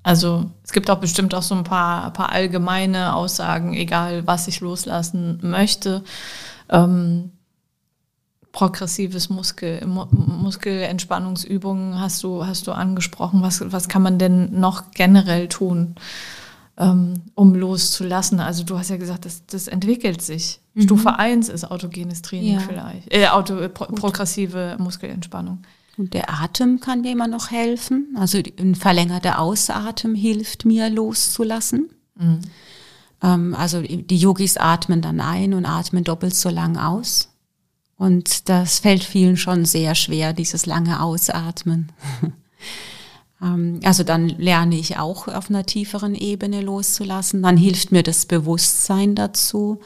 also 0.02 0.50
es 0.64 0.72
gibt 0.72 0.88
auch 0.88 0.98
bestimmt 0.98 1.34
auch 1.34 1.42
so 1.42 1.54
ein 1.54 1.64
paar, 1.64 2.10
paar 2.14 2.32
allgemeine 2.32 3.14
Aussagen, 3.14 3.74
egal 3.74 4.26
was 4.26 4.48
ich 4.48 4.60
loslassen 4.60 5.40
möchte. 5.42 6.02
Ähm, 6.70 7.32
progressives 8.50 9.28
Muskel, 9.28 9.86
Muskelentspannungsübungen 9.86 12.00
hast 12.00 12.22
du, 12.22 12.46
hast 12.46 12.66
du 12.66 12.72
angesprochen. 12.72 13.42
Was, 13.42 13.70
was 13.72 13.88
kann 13.88 14.00
man 14.00 14.18
denn 14.18 14.58
noch 14.58 14.92
generell 14.92 15.48
tun? 15.48 15.96
Ähm, 16.82 17.14
um 17.34 17.54
loszulassen. 17.54 18.40
Also 18.40 18.64
du 18.64 18.78
hast 18.78 18.90
ja 18.90 18.96
gesagt, 18.96 19.24
das, 19.24 19.46
das 19.46 19.68
entwickelt 19.68 20.22
sich. 20.22 20.60
Mhm. 20.74 20.82
Stufe 20.82 21.18
1 21.18 21.48
ist 21.48 21.70
autogenes 21.70 22.22
Training 22.22 22.54
ja. 22.54 22.60
vielleicht, 22.60 23.12
äh, 23.12 23.28
auto, 23.28 23.56
äh, 23.58 23.68
pro, 23.68 23.86
progressive 23.86 24.76
Muskelentspannung. 24.78 25.62
Und 25.98 26.14
der 26.14 26.30
Atem 26.30 26.80
kann 26.80 27.02
mir 27.02 27.12
immer 27.12 27.28
noch 27.28 27.50
helfen. 27.50 28.16
Also 28.18 28.38
ein 28.58 28.74
verlängerter 28.74 29.38
Ausatmen 29.38 30.14
hilft 30.14 30.64
mir 30.64 30.88
loszulassen. 30.90 31.90
Mhm. 32.16 32.40
Ähm, 33.22 33.54
also 33.54 33.82
die 33.82 34.16
Yogis 34.16 34.56
atmen 34.56 35.02
dann 35.02 35.20
ein 35.20 35.54
und 35.54 35.66
atmen 35.66 36.04
doppelt 36.04 36.34
so 36.34 36.48
lang 36.48 36.76
aus. 36.78 37.28
Und 37.96 38.48
das 38.48 38.80
fällt 38.80 39.04
vielen 39.04 39.36
schon 39.36 39.64
sehr 39.64 39.94
schwer, 39.94 40.32
dieses 40.32 40.66
lange 40.66 41.00
Ausatmen. 41.00 41.92
Ähm, 43.42 43.80
also 43.84 44.04
dann 44.04 44.28
lerne 44.28 44.76
ich 44.76 44.98
auch 44.98 45.28
auf 45.28 45.50
einer 45.50 45.66
tieferen 45.66 46.14
Ebene 46.14 46.62
loszulassen. 46.62 47.42
Dann 47.42 47.56
hilft 47.56 47.92
mir 47.92 48.02
das 48.02 48.26
Bewusstsein 48.26 49.14
dazu. 49.14 49.80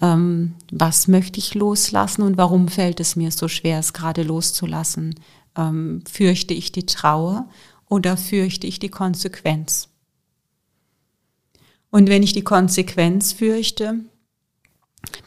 Ähm, 0.00 0.54
was 0.70 1.08
möchte 1.08 1.38
ich 1.38 1.54
loslassen 1.54 2.22
und 2.22 2.36
warum 2.36 2.68
fällt 2.68 2.98
es 3.00 3.14
mir 3.14 3.30
so 3.30 3.48
schwer, 3.48 3.78
es 3.78 3.92
gerade 3.92 4.22
loszulassen? 4.22 5.14
Ähm, 5.56 6.02
fürchte 6.10 6.54
ich 6.54 6.72
die 6.72 6.86
Trauer 6.86 7.48
oder 7.88 8.16
fürchte 8.16 8.66
ich 8.66 8.78
die 8.78 8.88
Konsequenz? 8.88 9.88
Und 11.90 12.08
wenn 12.08 12.22
ich 12.22 12.32
die 12.32 12.42
Konsequenz 12.42 13.34
fürchte, 13.34 14.00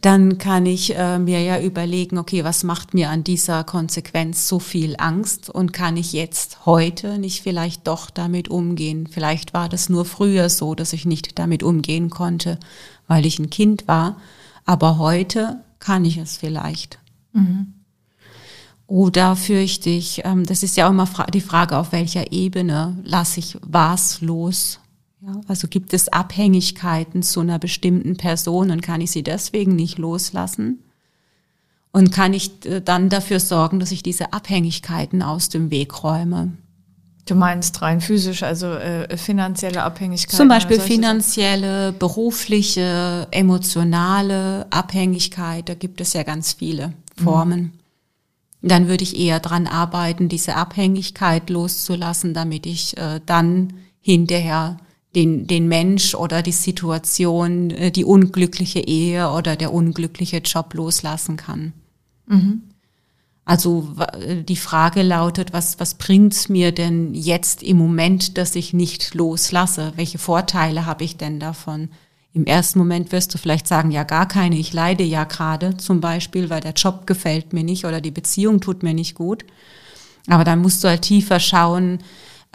dann 0.01 0.37
kann 0.37 0.65
ich 0.65 0.95
äh, 0.95 1.19
mir 1.19 1.41
ja 1.41 1.59
überlegen, 1.59 2.17
okay, 2.17 2.43
was 2.43 2.63
macht 2.63 2.93
mir 2.93 3.09
an 3.09 3.23
dieser 3.23 3.63
Konsequenz 3.63 4.47
so 4.47 4.59
viel 4.59 4.95
Angst 4.97 5.49
und 5.49 5.73
kann 5.73 5.97
ich 5.97 6.13
jetzt 6.13 6.65
heute 6.65 7.17
nicht 7.17 7.41
vielleicht 7.41 7.87
doch 7.87 8.09
damit 8.09 8.49
umgehen? 8.49 9.07
Vielleicht 9.07 9.53
war 9.53 9.67
das 9.67 9.89
nur 9.89 10.05
früher 10.05 10.49
so, 10.49 10.75
dass 10.75 10.93
ich 10.93 11.05
nicht 11.05 11.39
damit 11.39 11.63
umgehen 11.63 12.09
konnte, 12.09 12.59
weil 13.07 13.25
ich 13.25 13.39
ein 13.39 13.49
Kind 13.49 13.87
war, 13.87 14.17
aber 14.65 14.97
heute 14.97 15.63
kann 15.79 16.05
ich 16.05 16.17
es 16.17 16.37
vielleicht. 16.37 16.99
Mhm. 17.33 17.73
Oder 18.87 19.35
fürchte 19.35 19.89
ich, 19.89 20.21
ähm, 20.23 20.45
das 20.45 20.61
ist 20.61 20.77
ja 20.77 20.85
auch 20.85 20.91
immer 20.91 21.07
die 21.33 21.41
Frage, 21.41 21.77
auf 21.77 21.91
welcher 21.91 22.31
Ebene 22.31 22.95
lasse 23.03 23.39
ich 23.39 23.57
was 23.61 24.21
los 24.21 24.79
ja, 25.25 25.41
also 25.47 25.67
gibt 25.67 25.93
es 25.93 26.09
Abhängigkeiten 26.09 27.23
zu 27.23 27.39
einer 27.39 27.57
bestimmten 27.57 28.15
Person 28.15 28.69
und 28.69 28.81
kann 28.81 29.01
ich 29.01 29.11
sie 29.11 29.23
deswegen 29.23 29.75
nicht 29.75 29.97
loslassen? 29.97 30.83
Und 31.91 32.11
kann 32.11 32.33
ich 32.33 32.65
äh, 32.65 32.81
dann 32.81 33.09
dafür 33.09 33.39
sorgen, 33.39 33.79
dass 33.79 33.91
ich 33.91 34.03
diese 34.03 34.33
Abhängigkeiten 34.33 35.21
aus 35.21 35.49
dem 35.49 35.71
Weg 35.71 36.03
räume? 36.03 36.51
Du 37.25 37.33
meinst 37.33 37.81
rein 37.81 38.01
physisch, 38.01 38.43
also 38.43 38.67
äh, 38.67 39.17
finanzielle 39.17 39.81
Abhängigkeiten? 39.81 40.37
Zum 40.37 40.47
Beispiel 40.47 40.79
finanzielle, 40.79 41.91
berufliche, 41.93 43.27
emotionale 43.31 44.67
Abhängigkeit, 44.69 45.67
da 45.67 45.73
gibt 45.73 46.01
es 46.01 46.13
ja 46.13 46.21
ganz 46.21 46.53
viele 46.53 46.93
Formen. 47.23 47.71
dann 48.61 48.87
würde 48.87 49.03
ich 49.03 49.17
eher 49.17 49.39
dran 49.39 49.65
arbeiten, 49.67 50.27
diese 50.27 50.55
Abhängigkeit 50.55 51.49
loszulassen, 51.49 52.33
damit 52.33 52.65
ich 52.65 52.97
äh, 52.97 53.21
dann 53.25 53.73
hinterher 54.01 54.77
den, 55.15 55.47
den 55.47 55.67
Mensch 55.67 56.13
oder 56.13 56.41
die 56.41 56.51
Situation, 56.51 57.71
äh, 57.71 57.91
die 57.91 58.05
unglückliche 58.05 58.79
Ehe 58.79 59.29
oder 59.31 59.55
der 59.55 59.73
unglückliche 59.73 60.37
Job 60.37 60.73
loslassen 60.73 61.37
kann. 61.37 61.73
Mhm. 62.27 62.63
Also 63.47 63.87
die 64.49 64.55
Frage 64.55 65.03
lautet, 65.03 65.53
was, 65.53 65.79
was 65.79 65.93
bringt's 65.93 66.49
mir 66.49 66.71
denn 66.71 67.13
jetzt 67.13 67.61
im 67.61 67.77
Moment, 67.77 68.39
dass 68.39 68.55
ich 68.55 68.73
nicht 68.73 69.13
loslasse? 69.13 69.93
Welche 69.95 70.17
Vorteile 70.17 70.87
habe 70.87 71.03
ich 71.03 71.17
denn 71.17 71.39
davon? 71.39 71.89
Im 72.33 72.47
ersten 72.47 72.79
Moment 72.79 73.11
wirst 73.11 73.33
du 73.33 73.37
vielleicht 73.37 73.67
sagen, 73.67 73.91
ja 73.91 74.03
gar 74.03 74.27
keine, 74.27 74.57
ich 74.57 74.73
leide 74.73 75.03
ja 75.03 75.25
gerade 75.25 75.77
zum 75.77 76.01
Beispiel, 76.01 76.49
weil 76.49 76.61
der 76.61 76.73
Job 76.73 77.05
gefällt 77.05 77.53
mir 77.53 77.63
nicht 77.63 77.85
oder 77.85 78.01
die 78.01 78.11
Beziehung 78.11 78.61
tut 78.61 78.81
mir 78.81 78.95
nicht 78.95 79.13
gut. 79.13 79.45
Aber 80.27 80.43
dann 80.43 80.59
musst 80.59 80.83
du 80.83 80.87
halt 80.87 81.03
tiefer 81.03 81.39
schauen, 81.39 81.99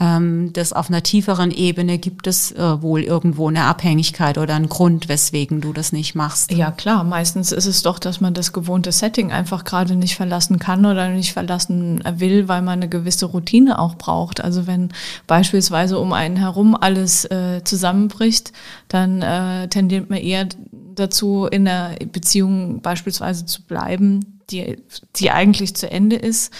ähm, 0.01 0.51
dass 0.55 0.73
auf 0.73 0.89
einer 0.89 1.03
tieferen 1.03 1.51
Ebene 1.51 1.99
gibt 1.99 2.27
es 2.27 2.53
äh, 2.53 2.83
wohl 2.83 3.03
irgendwo 3.03 3.49
eine 3.49 3.65
Abhängigkeit 3.65 4.39
oder 4.39 4.55
einen 4.55 4.71
Grund, 4.71 5.11
weswegen 5.11 5.61
du 5.61 5.75
das 5.75 5.93
nicht 5.93 6.15
machst. 6.15 6.51
Ja 6.51 6.71
klar, 6.71 7.05
meistens 7.05 7.53
ist 7.53 7.67
es 7.67 7.83
doch, 7.83 7.99
dass 7.99 8.21
man 8.23 8.33
das 8.33 8.55
gewohnte 8.55 8.93
Setting 8.93 9.31
einfach 9.31 9.65
gerade 9.65 9.97
nicht 9.97 10.17
verlassen 10.17 10.59
kann 10.59 10.87
oder 10.87 11.11
nicht 11.11 11.35
verlassen 11.35 12.03
will, 12.17 12.49
weil 12.49 12.63
man 12.63 12.81
eine 12.81 12.89
gewisse 12.89 13.27
Routine 13.27 13.79
auch 13.79 13.97
braucht. 13.97 14.41
Also 14.41 14.67
wenn 14.67 14.89
beispielsweise 15.27 15.99
um 15.99 16.15
einen 16.15 16.37
herum 16.37 16.75
alles 16.75 17.27
äh, 17.27 17.63
zusammenbricht, 17.63 18.53
dann 18.89 19.21
äh, 19.21 19.69
tendiert 19.69 20.09
man 20.09 20.21
eher 20.21 20.49
dazu, 20.95 21.47
in 21.47 21.67
der 21.67 21.97
Beziehung 22.11 22.81
beispielsweise 22.81 23.45
zu 23.45 23.63
bleiben, 23.63 24.41
die, 24.51 24.79
die 25.17 25.31
eigentlich 25.31 25.77
zu 25.77 25.91
Ende 25.91 26.17
ist. 26.17 26.55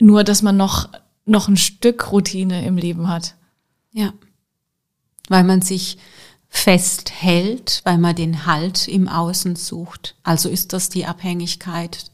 Nur, 0.00 0.24
dass 0.24 0.42
man 0.42 0.56
noch 0.56 0.88
noch 1.28 1.48
ein 1.48 1.56
Stück 1.56 2.10
Routine 2.12 2.64
im 2.64 2.76
Leben 2.76 3.08
hat. 3.08 3.36
Ja. 3.92 4.12
Weil 5.28 5.44
man 5.44 5.62
sich 5.62 5.98
festhält, 6.48 7.82
weil 7.84 7.98
man 7.98 8.16
den 8.16 8.46
Halt 8.46 8.88
im 8.88 9.08
Außen 9.08 9.56
sucht. 9.56 10.16
Also 10.22 10.48
ist 10.48 10.72
das 10.72 10.88
die 10.88 11.06
Abhängigkeit 11.06 12.10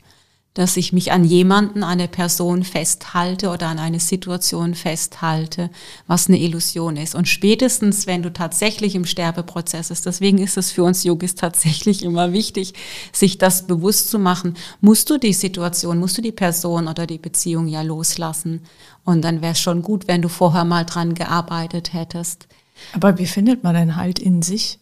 dass 0.55 0.77
ich 0.77 0.93
mich 0.93 1.11
an 1.11 1.25
jemanden, 1.25 1.83
an 1.83 1.99
eine 1.99 2.09
Person 2.09 2.63
festhalte 2.63 3.51
oder 3.51 3.67
an 3.67 3.81
eine 3.81 3.99
Situation 3.99 4.77
festhalte, 4.77 5.69
was 6.07 6.29
eine 6.29 6.39
Illusion 6.39 6.97
ist. 6.97 7.17
Und 7.17 7.29
spätestens, 7.29 8.07
wenn 8.07 8.23
du 8.23 8.33
tatsächlich 8.33 8.95
im 8.95 9.05
Sterbeprozess 9.05 9.91
ist, 9.91 10.07
deswegen 10.07 10.39
ist 10.39 10.57
es 10.57 10.71
für 10.71 10.85
uns 10.85 11.03
Yogis 11.03 11.35
tatsächlich 11.35 12.05
immer 12.05 12.33
wichtig, 12.33 12.75
sich 13.13 13.37
das 13.39 13.67
bewusst 13.67 14.11
zu 14.11 14.21
machen, 14.21 14.55
musst 14.81 15.11
du 15.11 15.19
die 15.19 15.33
Situation, 15.33 15.99
musst 15.99 16.19
du 16.19 16.23
die 16.23 16.33
Person 16.33 16.87
oder 16.87 17.07
die 17.09 17.19
Beziehung 17.19 17.67
ja 17.67 17.83
loslassen. 17.83 18.63
Und 19.05 19.23
dann 19.23 19.43
wäre 19.43 19.53
es 19.53 19.61
schon 19.61 19.83
gut, 19.83 20.07
wenn 20.07 20.23
du 20.23 20.29
vorher 20.29 20.65
mal 20.65 20.85
dran 20.85 21.15
gearbeitet 21.15 21.93
hättest. 21.93 22.47
Aber 22.93 23.19
wie 23.19 23.27
findet 23.27 23.65
man 23.65 23.75
denn 23.75 23.97
halt 23.97 24.21
in 24.21 24.43
sich? 24.43 24.79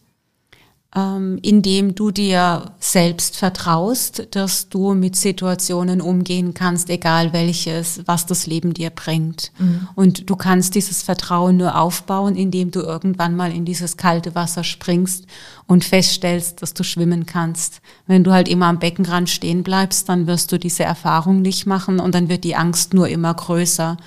Ähm, 0.95 1.39
indem 1.41 1.95
du 1.95 2.11
dir 2.11 2.71
selbst 2.79 3.37
vertraust, 3.37 4.27
dass 4.31 4.69
du 4.69 4.93
mit 4.93 5.15
Situationen 5.15 6.01
umgehen 6.01 6.53
kannst, 6.53 6.89
egal 6.89 7.33
welches, 7.33 8.01
was 8.05 8.27
das 8.27 8.45
Leben 8.45 8.73
dir 8.73 8.91
bringt. 8.91 9.51
Mhm. 9.57 9.87
Und 9.95 10.29
du 10.29 10.35
kannst 10.35 10.75
dieses 10.75 11.01
Vertrauen 11.01 11.57
nur 11.57 11.79
aufbauen, 11.79 12.35
indem 12.35 12.69
du 12.69 12.81
irgendwann 12.81 13.35
mal 13.35 13.51
in 13.51 13.65
dieses 13.65 13.97
kalte 13.97 14.35
Wasser 14.35 14.63
springst 14.63 15.25
und 15.65 15.83
feststellst, 15.83 16.61
dass 16.61 16.75
du 16.75 16.83
schwimmen 16.83 17.25
kannst. 17.25 17.81
Wenn 18.05 18.23
du 18.23 18.31
halt 18.31 18.47
immer 18.47 18.67
am 18.67 18.79
Beckenrand 18.79 19.29
stehen 19.29 19.63
bleibst, 19.63 20.09
dann 20.09 20.27
wirst 20.27 20.51
du 20.51 20.59
diese 20.59 20.83
Erfahrung 20.83 21.41
nicht 21.41 21.65
machen 21.65 21.99
und 21.99 22.13
dann 22.13 22.29
wird 22.29 22.43
die 22.43 22.55
Angst 22.55 22.93
nur 22.93 23.07
immer 23.07 23.33
größer, 23.33 23.97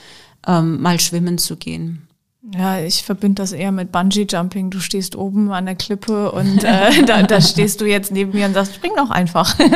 ähm, 0.47 0.81
mal 0.81 1.01
schwimmen 1.01 1.39
zu 1.39 1.57
gehen. 1.57 2.06
Ja, 2.55 2.79
ich 2.79 3.03
verbinde 3.03 3.43
das 3.43 3.53
eher 3.53 3.73
mit 3.73 3.91
Bungee-Jumping. 3.91 4.71
Du 4.71 4.79
stehst 4.81 5.17
oben 5.17 5.51
an 5.51 5.67
der 5.67 5.75
Klippe 5.75 6.31
und 6.31 6.63
äh, 6.63 7.03
da, 7.07 7.23
da 7.23 7.41
stehst 7.41 7.81
du 7.81 7.87
jetzt 7.87 8.13
neben 8.13 8.33
mir 8.33 8.47
und 8.47 8.55
sagst, 8.55 8.75
spring 8.75 8.93
doch 8.97 9.11
einfach. 9.11 9.57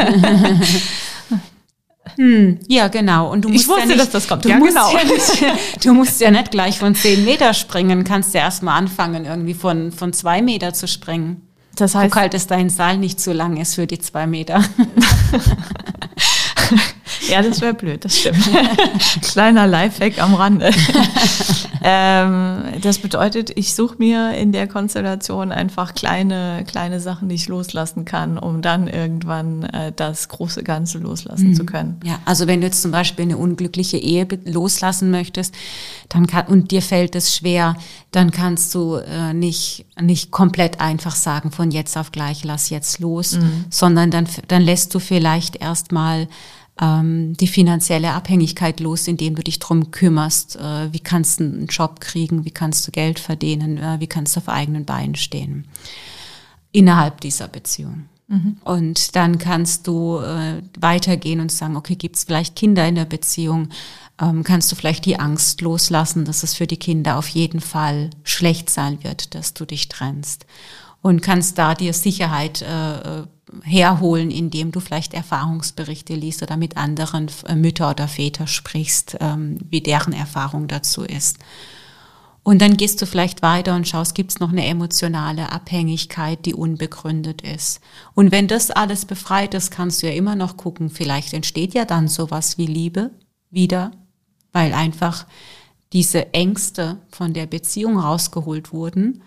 Hm, 2.17 2.59
ja, 2.67 2.89
genau. 2.89 3.31
Und 3.31 3.45
du 3.45 3.49
musst 3.49 3.65
ich 3.65 3.69
wusste, 3.69 3.83
ja 3.83 3.87
nicht, 3.87 4.01
dass 4.01 4.11
das 4.11 4.27
kommt. 4.27 4.45
Du, 4.45 4.49
ja, 4.49 4.59
musst 4.59 4.75
genau. 4.75 4.93
ja 4.93 5.05
nicht, 5.05 5.85
du 5.85 5.95
musst 5.95 6.21
ja 6.21 6.31
nicht 6.31 6.51
gleich 6.51 6.79
von 6.79 6.95
zehn 6.95 7.25
Meter 7.25 7.55
springen, 7.55 8.03
kannst 8.05 8.35
ja 8.35 8.41
erstmal 8.41 8.77
anfangen, 8.77 9.25
irgendwie 9.25 9.55
von, 9.55 9.93
von 9.93 10.13
zwei 10.13 10.43
Meter 10.43 10.75
zu 10.75 10.89
springen. 10.89 11.49
Das 11.77 11.95
heißt, 11.95 12.13
Guck 12.13 12.21
halt, 12.21 12.35
dass 12.35 12.47
dein 12.47 12.69
Seil 12.69 12.99
nicht 12.99 13.21
zu 13.21 13.33
lang 13.33 13.57
ist 13.57 13.77
für 13.77 13.87
die 13.87 14.01
zwei 14.01 14.27
Meter. 14.27 14.63
Ja, 17.31 17.43
das 17.43 17.61
wäre 17.61 17.75
blöd, 17.75 18.05
das 18.05 18.19
stimmt. 18.19 18.39
Kleiner 19.23 19.67
Lifehack 19.67 20.21
am 20.21 20.35
Rande. 20.35 20.71
ähm, 21.83 22.65
das 22.83 22.99
bedeutet, 22.99 23.53
ich 23.57 23.75
suche 23.75 23.97
mir 23.99 24.35
in 24.35 24.53
der 24.53 24.67
Konstellation 24.67 25.53
einfach 25.53 25.95
kleine, 25.95 26.65
kleine 26.67 27.01
Sachen, 27.01 27.29
die 27.29 27.37
ich 27.37 27.49
loslassen 27.49 28.05
kann, 28.05 28.39
um 28.39 28.63
dann 28.63 28.89
irgendwann 28.89 29.63
äh, 29.65 29.93
das 29.95 30.29
große 30.29 30.63
Ganze 30.63 30.99
loslassen 30.99 31.49
mhm. 31.49 31.55
zu 31.55 31.65
können. 31.65 32.01
Ja, 32.05 32.19
also 32.25 32.47
wenn 32.47 32.61
du 32.61 32.67
jetzt 32.67 32.83
zum 32.83 32.91
Beispiel 32.91 33.25
eine 33.25 33.37
unglückliche 33.37 33.97
Ehe 33.97 34.27
loslassen 34.45 35.11
möchtest, 35.11 35.55
dann 36.09 36.27
kann, 36.27 36.47
und 36.47 36.71
dir 36.71 36.83
fällt 36.83 37.15
es 37.15 37.35
schwer, 37.35 37.77
dann 38.11 38.31
kannst 38.33 38.75
du 38.75 38.97
äh, 38.97 39.33
nicht, 39.33 39.87
nicht 40.01 40.31
komplett 40.31 40.81
einfach 40.81 41.15
sagen, 41.15 41.53
von 41.53 41.71
jetzt 41.71 41.97
auf 41.97 42.13
gleich 42.13 42.45
lass 42.45 42.71
jetzt 42.71 42.99
los, 42.99 43.33
mhm. 43.33 43.67
sondern 43.71 44.11
dann, 44.11 44.27
dann 44.49 44.63
lässt 44.63 44.95
du 44.95 44.99
vielleicht 44.99 45.57
erstmal 45.57 46.29
ähm, 46.81 47.35
die 47.37 47.47
finanzielle 47.47 48.13
Abhängigkeit 48.13 48.81
los, 48.81 49.07
indem 49.07 49.35
du 49.35 49.43
dich 49.43 49.59
drum 49.59 49.91
kümmerst. 49.91 50.57
Äh, 50.57 50.93
wie 50.93 51.01
kannst 51.01 51.41
du 51.41 51.45
einen 51.45 51.67
Job 51.67 52.01
kriegen? 52.01 52.45
Wie 52.45 52.51
kannst 52.51 52.87
du 52.87 52.91
Geld 52.91 53.19
verdienen? 53.19 53.79
Äh, 53.79 54.01
wie 54.01 54.07
kannst 54.07 54.37
du 54.37 54.41
auf 54.41 54.49
eigenen 54.49 54.85
Beinen 54.85 55.15
stehen? 55.15 55.67
Innerhalb 56.73 57.21
dieser 57.21 57.49
Beziehung. 57.49 58.05
Mhm. 58.29 58.57
Und 58.65 59.17
dann 59.17 59.39
kannst 59.39 59.87
du 59.87 60.19
äh, 60.19 60.63
weitergehen 60.79 61.41
und 61.41 61.53
sagen, 61.53 61.77
okay, 61.77 61.97
gibt 61.97 62.17
es 62.17 62.25
vielleicht 62.25 62.57
Kinder 62.57 62.87
in 62.89 62.95
der 62.95 63.05
Beziehung? 63.05 63.69
Ähm, 64.21 64.45
kannst 64.45 64.71
du 64.71 64.77
vielleicht 64.77 65.05
die 65.05 65.19
Angst 65.19 65.61
loslassen, 65.61 66.25
dass 66.25 66.43
es 66.43 66.55
für 66.55 66.67
die 66.67 66.77
Kinder 66.77 67.19
auf 67.19 67.29
jeden 67.29 67.61
Fall 67.61 68.11
schlecht 68.23 68.71
sein 68.71 69.03
wird, 69.03 69.35
dass 69.35 69.53
du 69.53 69.67
dich 69.67 69.89
trennst? 69.89 70.47
Und 71.03 71.23
kannst 71.23 71.59
da 71.59 71.75
dir 71.75 71.93
Sicherheit 71.93 72.63
äh, 72.63 73.23
herholen, 73.63 74.31
indem 74.31 74.73
du 74.73 74.81
vielleicht 74.81 75.15
Erfahrungsberichte 75.15 76.15
liest 76.15 76.43
oder 76.43 76.57
mit 76.57 76.77
anderen 76.77 77.31
äh, 77.47 77.55
Mütter 77.55 77.91
oder 77.91 78.09
Väter 78.09 78.47
sprichst, 78.47 79.17
ähm, 79.21 79.59
wie 79.69 79.81
deren 79.81 80.13
Erfahrung 80.13 80.69
dazu 80.69 81.03
ist. 81.03 81.39
Und 82.43 82.63
dann 82.63 82.77
gehst 82.77 83.03
du 83.03 83.07
vielleicht 83.07 83.43
weiter 83.43 83.77
und 83.77 83.87
schaust, 83.87 84.15
gibt 84.15 84.31
es 84.31 84.41
noch 84.41 84.51
eine 84.51 84.65
emotionale 84.65 85.53
Abhängigkeit, 85.53 86.47
die 86.47 86.55
unbegründet 86.55 87.43
ist. 87.43 87.81
Und 88.15 88.33
wenn 88.33 88.49
das 88.49 88.71
alles 88.71 89.05
befreit 89.05 89.53
ist, 89.55 89.71
kannst 89.71 90.03
du 90.03 90.07
ja 90.07 90.15
immer 90.15 90.37
noch 90.37 90.57
gucken, 90.57 90.89
vielleicht 90.89 91.35
entsteht 91.35 91.75
ja 91.75 91.85
dann 91.85 92.09
sowas 92.09 92.57
wie 92.57 92.67
Liebe 92.67 93.11
wieder, 93.51 93.93
weil 94.53 94.73
einfach 94.73 95.27
diese 95.93 96.33
Ängste 96.33 96.99
von 97.11 97.35
der 97.35 97.47
Beziehung 97.47 97.99
rausgeholt 97.99 98.73
wurden 98.73 99.23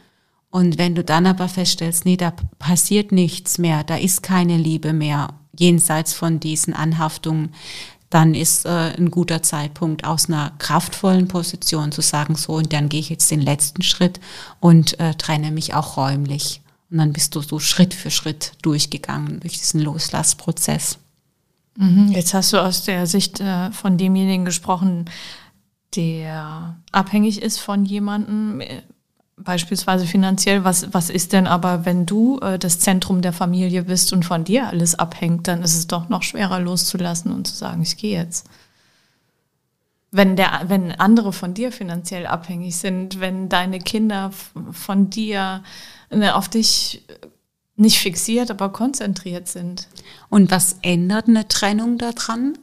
und 0.54 0.78
wenn 0.78 0.94
du 0.94 1.04
dann 1.04 1.26
aber 1.26 1.50
feststellst, 1.50 2.06
nee, 2.06 2.16
da 2.16 2.32
passiert 2.60 3.12
nichts 3.12 3.58
mehr, 3.58 3.84
da 3.84 3.96
ist 3.96 4.22
keine 4.22 4.56
Liebe 4.56 4.94
mehr 4.94 5.30
jenseits 5.58 6.14
von 6.14 6.40
diesen 6.40 6.76
Anhaftungen, 6.76 7.56
dann 8.12 8.36
ist 8.36 8.68
äh, 8.68 8.94
ein 8.96 9.10
guter 9.10 9.42
Zeitpunkt 9.42 10.06
aus 10.06 10.30
einer 10.30 10.52
kraftvollen 10.60 11.28
Position 11.28 11.92
zu 11.92 12.02
sagen, 12.02 12.36
so, 12.36 12.54
und 12.54 12.72
dann 12.72 12.88
gehe 12.88 13.00
ich 13.00 13.10
jetzt 13.10 13.32
den 13.32 13.42
letzten 13.42 13.82
Schritt 13.82 14.20
und 14.60 15.00
äh, 15.00 15.16
trenne 15.16 15.50
mich 15.50 15.74
auch 15.74 15.98
räumlich. 15.98 16.62
Und 16.92 17.00
dann 17.00 17.14
bist 17.14 17.34
du 17.34 17.42
so 17.42 17.58
Schritt 17.58 17.96
für 17.96 18.12
Schritt 18.12 18.52
durchgegangen 18.62 19.40
durch 19.40 19.58
diesen 19.58 19.82
Loslassprozess. 19.82 21.00
Mhm. 21.78 22.12
Jetzt 22.12 22.36
hast 22.36 22.54
du 22.54 22.58
aus 22.62 22.84
der 22.84 23.08
Sicht 23.08 23.40
äh, 23.40 23.72
von 23.72 23.98
demjenigen 23.98 24.46
gesprochen, 24.46 25.10
der 25.96 26.78
abhängig 26.92 27.42
ist 27.42 27.58
von 27.58 27.86
jemandem 27.86 28.62
beispielsweise 29.38 30.06
finanziell, 30.06 30.64
was, 30.64 30.94
was 30.94 31.10
ist 31.10 31.34
denn 31.34 31.48
aber, 31.48 31.86
wenn 31.86 32.06
du 32.06 32.40
äh, 32.40 32.60
das 32.60 32.80
Zentrum 32.80 33.22
der 33.22 33.34
Familie 33.34 33.84
bist 33.84 34.14
und 34.14 34.26
von 34.26 34.44
dir 34.44 34.68
alles 34.68 34.96
abhängt, 34.96 35.48
dann 35.48 35.64
ist 35.64 35.76
es 35.76 35.88
doch 35.88 36.10
noch 36.10 36.24
schwerer 36.24 36.60
loszulassen 36.60 37.32
und 37.32 37.48
zu 37.48 37.56
sagen, 37.56 37.82
ich 37.82 37.98
gehe 37.98 38.18
jetzt. 38.18 38.48
Wenn, 40.12 40.36
der, 40.36 40.66
wenn 40.68 40.92
andere 40.92 41.34
von 41.34 41.56
dir 41.56 41.72
finanziell 41.72 42.28
abhängig 42.28 42.76
sind, 42.76 43.20
wenn 43.20 43.50
deine 43.50 43.80
Kinder 43.80 44.32
von 44.72 45.10
dir 45.10 45.64
ne, 46.12 46.36
auf 46.36 46.50
dich 46.50 47.04
nicht 47.76 47.98
fixiert, 47.98 48.52
aber 48.52 48.70
konzentriert 48.70 49.48
sind. 49.48 49.88
Und 50.30 50.52
was 50.52 50.78
ändert 50.84 51.28
eine 51.28 51.48
Trennung 51.48 51.98
daran? 51.98 52.58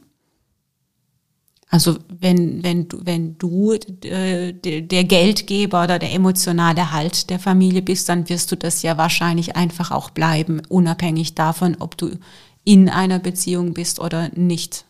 Also 1.71 1.97
wenn, 2.09 2.63
wenn 2.63 2.89
du, 2.89 2.99
wenn 3.05 3.37
du 3.37 3.71
äh, 3.71 4.51
der 4.51 5.03
Geldgeber 5.05 5.85
oder 5.85 5.99
der 5.99 6.13
emotionale 6.13 6.91
Halt 6.91 7.29
der 7.29 7.39
Familie 7.39 7.81
bist, 7.81 8.09
dann 8.09 8.27
wirst 8.27 8.51
du 8.51 8.57
das 8.57 8.81
ja 8.81 8.97
wahrscheinlich 8.97 9.55
einfach 9.55 9.89
auch 9.91 10.09
bleiben, 10.09 10.61
unabhängig 10.67 11.33
davon, 11.33 11.77
ob 11.79 11.97
du 11.97 12.11
in 12.65 12.89
einer 12.89 13.19
Beziehung 13.19 13.73
bist 13.73 14.01
oder 14.01 14.29
nicht. 14.35 14.83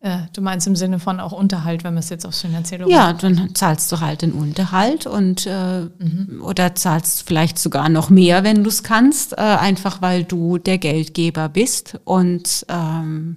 Äh, 0.00 0.18
du 0.32 0.42
meinst 0.42 0.66
im 0.66 0.74
Sinne 0.74 0.98
von 0.98 1.20
auch 1.20 1.30
Unterhalt, 1.30 1.84
wenn 1.84 1.94
man 1.94 2.02
es 2.02 2.10
jetzt 2.10 2.26
aufs 2.26 2.40
Finanzielle 2.40 2.90
Ja, 2.90 3.12
dann 3.12 3.54
zahlst 3.54 3.90
du 3.92 4.00
halt 4.00 4.22
den 4.22 4.32
Unterhalt 4.32 5.06
und 5.06 5.46
äh, 5.46 5.82
mhm. 5.82 6.42
oder 6.42 6.74
zahlst 6.74 7.22
vielleicht 7.22 7.56
sogar 7.56 7.88
noch 7.88 8.10
mehr, 8.10 8.42
wenn 8.42 8.64
du 8.64 8.68
es 8.68 8.82
kannst, 8.82 9.32
äh, 9.34 9.36
einfach 9.36 10.02
weil 10.02 10.24
du 10.24 10.58
der 10.58 10.78
Geldgeber 10.78 11.48
bist 11.48 12.00
und 12.04 12.66
ähm, 12.68 13.36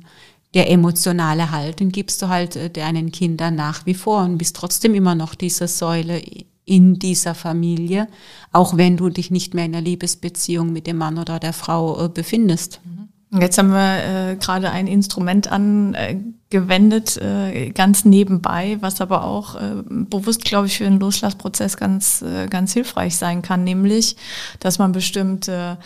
der 0.54 0.70
emotionale 0.72 1.52
Halt, 1.52 1.80
den 1.80 1.92
gibst 1.92 2.22
du 2.22 2.28
halt 2.28 2.56
äh, 2.56 2.70
deinen 2.70 3.12
Kindern 3.12 3.56
nach 3.56 3.86
wie 3.86 3.94
vor 3.94 4.24
und 4.24 4.38
bist 4.38 4.56
trotzdem 4.56 4.96
immer 4.96 5.16
noch 5.16 5.36
diese 5.36 5.68
Säule 5.68 6.22
in 6.66 7.00
dieser 7.00 7.34
Familie, 7.36 8.08
auch 8.52 8.78
wenn 8.78 8.96
du 8.96 9.10
dich 9.10 9.32
nicht 9.32 9.54
mehr 9.54 9.66
in 9.66 9.76
einer 9.76 9.84
Liebesbeziehung 9.84 10.72
mit 10.72 10.88
dem 10.88 10.98
Mann 10.98 11.18
oder 11.18 11.40
der 11.40 11.54
Frau 11.54 12.06
äh, 12.06 12.10
befindest. 12.10 12.80
Mhm. 12.84 13.42
Jetzt 13.42 13.60
haben 13.60 13.70
wir 13.70 14.32
äh, 14.32 14.36
gerade 14.38 14.72
ein 14.72 14.88
Instrument 14.88 15.52
angewendet, 15.52 17.18
äh, 17.18 17.70
ganz 17.70 18.04
nebenbei, 18.04 18.78
was 18.82 19.02
aber 19.02 19.24
auch 19.24 19.54
äh, 19.56 19.84
bewusst, 19.88 20.46
glaube 20.46 20.66
ich, 20.66 20.80
für 20.80 20.86
den 20.86 21.00
Loslassprozess 21.00 21.78
ganz, 21.78 22.26
ganz 22.50 22.74
hilfreich 22.74 23.18
sein 23.18 23.44
kann, 23.44 23.64
nämlich, 23.64 24.16
dass 24.60 24.80
man 24.80 24.94
bestimmte 24.94 25.78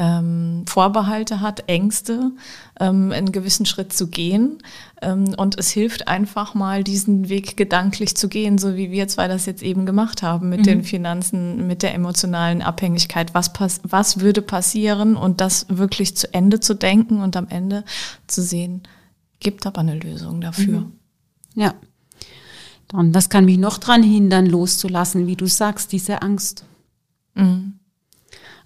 ähm, 0.00 0.64
Vorbehalte 0.66 1.42
hat, 1.42 1.68
Ängste, 1.68 2.32
ähm, 2.80 3.12
einen 3.12 3.32
gewissen 3.32 3.66
Schritt 3.66 3.92
zu 3.92 4.08
gehen. 4.08 4.62
Ähm, 5.02 5.34
und 5.36 5.58
es 5.58 5.70
hilft 5.70 6.08
einfach 6.08 6.54
mal, 6.54 6.82
diesen 6.82 7.28
Weg 7.28 7.58
gedanklich 7.58 8.16
zu 8.16 8.28
gehen, 8.28 8.56
so 8.56 8.76
wie 8.76 8.90
wir 8.90 9.08
zwei 9.08 9.28
das 9.28 9.44
jetzt 9.44 9.62
eben 9.62 9.84
gemacht 9.84 10.22
haben 10.22 10.48
mit 10.48 10.60
mhm. 10.60 10.64
den 10.64 10.84
Finanzen, 10.84 11.66
mit 11.66 11.82
der 11.82 11.94
emotionalen 11.94 12.62
Abhängigkeit. 12.62 13.34
Was, 13.34 13.52
pass 13.52 13.82
was 13.82 14.20
würde 14.20 14.40
passieren 14.40 15.16
und 15.16 15.42
das 15.42 15.66
wirklich 15.68 16.16
zu 16.16 16.32
Ende 16.32 16.60
zu 16.60 16.74
denken 16.74 17.20
und 17.20 17.36
am 17.36 17.48
Ende 17.48 17.84
zu 18.26 18.40
sehen, 18.40 18.84
gibt 19.38 19.66
aber 19.66 19.80
eine 19.80 19.98
Lösung 19.98 20.40
dafür. 20.40 20.80
Mhm. 20.80 20.92
Ja. 21.56 21.74
Und 22.94 23.12
das 23.12 23.28
kann 23.28 23.44
mich 23.44 23.58
noch 23.58 23.76
dran 23.76 24.02
hindern, 24.02 24.46
loszulassen, 24.46 25.26
wie 25.26 25.36
du 25.36 25.46
sagst, 25.46 25.92
diese 25.92 26.22
Angst. 26.22 26.64
Mhm. 27.34 27.79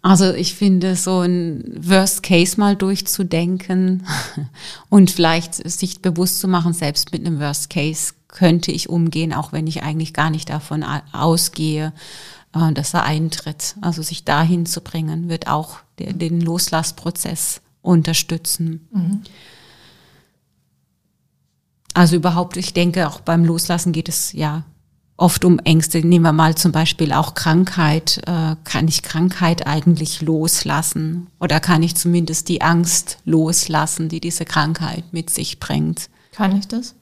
Also 0.05 0.35
ich 0.35 0.55
finde, 0.55 0.97
so 0.97 1.21
ein 1.21 1.65
Worst 1.79 2.23
Case 2.23 2.61
mal 2.61 2.77
durchzudenken 2.77 4.07
und 4.91 5.11
vielleicht 5.11 5.55
sich 5.55 6.03
bewusst 6.03 6.41
zu 6.41 6.47
machen, 6.47 6.75
selbst 6.75 7.11
mit 7.13 7.27
einem 7.27 7.41
Worst 7.41 7.71
Case 7.71 8.13
könnte 8.29 8.71
ich 8.71 8.91
umgehen, 8.91 9.33
auch 9.33 9.53
wenn 9.53 9.67
ich 9.67 9.83
eigentlich 9.83 10.13
gar 10.13 10.29
nicht 10.29 10.51
davon 10.51 10.85
ausgehe, 11.13 11.95
äh, 12.55 12.73
dass 12.75 12.93
er 12.93 13.05
eintritt. 13.05 13.77
Also 13.81 14.03
sich 14.03 14.27
dahin 14.27 14.67
zu 14.67 14.83
bringen, 14.83 15.31
wird 15.31 15.49
auch 15.49 15.79
den 15.99 16.43
Loslassprozess 16.43 17.63
unterstützen. 17.81 18.87
Mhm. 18.93 19.23
Also 21.95 22.17
überhaupt, 22.17 22.59
ich 22.59 22.75
denke, 22.75 23.09
auch 23.09 23.21
beim 23.21 23.47
Loslassen 23.47 23.93
geht 23.93 24.11
es 24.11 24.35
ja 24.35 24.65
oft 25.17 25.45
um 25.45 25.59
Ängste. 25.61 25.99
Nehmen 25.99 26.25
wir 26.25 26.33
mal 26.33 26.57
zum 26.57 26.73
Beispiel 26.73 27.13
auch 27.13 27.35
Krankheit. 27.35 28.21
Äh, 28.27 28.57
kann 28.65 28.89
ich 28.89 29.03
Krankheit 29.03 29.67
eigentlich 29.67 30.23
loslassen? 30.23 31.29
Oder 31.41 31.61
kann 31.61 31.83
ich 31.83 31.95
zumindest 31.95 32.49
die 32.49 32.63
Angst 32.63 33.19
loslassen, 33.25 34.09
die 34.09 34.21
diese 34.21 34.45
Krankheit 34.45 35.05
mit 35.13 35.31
sich 35.31 35.61
bringt? 35.61 36.09
Kann 36.33 36.57
ich 36.57 36.67
das? 36.67 36.95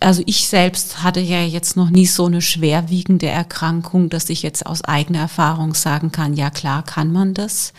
Also 0.00 0.22
ich 0.26 0.48
selbst 0.48 1.02
hatte 1.02 1.20
ja 1.20 1.42
jetzt 1.44 1.76
noch 1.76 1.88
nie 1.88 2.06
so 2.06 2.26
eine 2.26 2.42
schwerwiegende 2.42 3.26
Erkrankung, 3.26 4.10
dass 4.10 4.28
ich 4.28 4.42
jetzt 4.42 4.66
aus 4.66 4.82
eigener 4.82 5.20
Erfahrung 5.20 5.74
sagen 5.74 6.10
kann, 6.10 6.34
ja 6.34 6.50
klar 6.50 6.82
kann 6.82 7.12
man 7.12 7.32
das. 7.32 7.72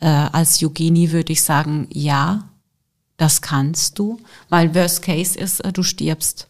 Äh, 0.00 0.06
als 0.06 0.60
Yogini 0.60 1.12
würde 1.12 1.32
ich 1.32 1.42
sagen, 1.42 1.86
ja, 1.90 2.48
das 3.16 3.40
kannst 3.40 3.98
du, 3.98 4.18
weil 4.48 4.74
Worst 4.74 5.02
Case 5.02 5.38
ist, 5.38 5.60
äh, 5.60 5.72
du 5.72 5.82
stirbst. 5.82 6.49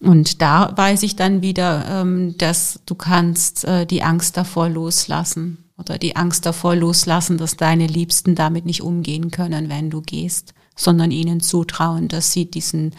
Und 0.00 0.42
da 0.42 0.72
weiß 0.76 1.02
ich 1.02 1.16
dann 1.16 1.42
wieder, 1.42 1.84
ähm, 1.88 2.36
dass 2.38 2.80
du 2.86 2.94
kannst 2.94 3.64
äh, 3.64 3.86
die 3.86 4.02
Angst 4.02 4.36
davor 4.36 4.68
loslassen 4.68 5.64
oder 5.76 5.98
die 5.98 6.16
Angst 6.16 6.46
davor 6.46 6.74
loslassen, 6.74 7.38
dass 7.38 7.56
deine 7.56 7.86
Liebsten 7.86 8.34
damit 8.34 8.66
nicht 8.66 8.82
umgehen 8.82 9.30
können, 9.30 9.68
wenn 9.68 9.90
du 9.90 10.00
gehst, 10.00 10.54
sondern 10.76 11.10
ihnen 11.10 11.40
zutrauen, 11.40 12.08
dass 12.08 12.32
sie 12.32 12.50
diesen, 12.50 12.92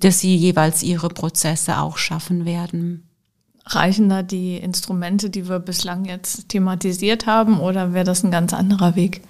dass 0.00 0.20
sie 0.20 0.36
jeweils 0.36 0.82
ihre 0.82 1.08
Prozesse 1.08 1.78
auch 1.78 1.98
schaffen 1.98 2.44
werden. 2.44 3.06
Reichen 3.66 4.08
da 4.08 4.22
die 4.22 4.56
Instrumente, 4.56 5.30
die 5.30 5.48
wir 5.48 5.60
bislang 5.60 6.04
jetzt 6.04 6.48
thematisiert 6.48 7.26
haben, 7.26 7.60
oder 7.60 7.92
wäre 7.92 8.04
das 8.04 8.24
ein 8.24 8.30
ganz 8.30 8.52
anderer 8.52 8.96
Weg? 8.96 9.22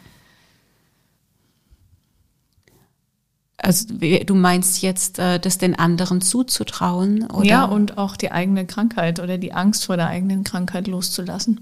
Also 3.62 3.94
du 3.94 4.34
meinst 4.34 4.80
jetzt, 4.82 5.18
äh, 5.18 5.38
das 5.38 5.58
den 5.58 5.78
anderen 5.78 6.20
zuzutrauen? 6.20 7.26
Oder? 7.30 7.46
Ja, 7.46 7.64
und 7.64 7.98
auch 7.98 8.16
die 8.16 8.32
eigene 8.32 8.66
Krankheit 8.66 9.20
oder 9.20 9.38
die 9.38 9.52
Angst 9.52 9.84
vor 9.84 9.96
der 9.96 10.06
eigenen 10.06 10.44
Krankheit 10.44 10.86
loszulassen. 10.86 11.60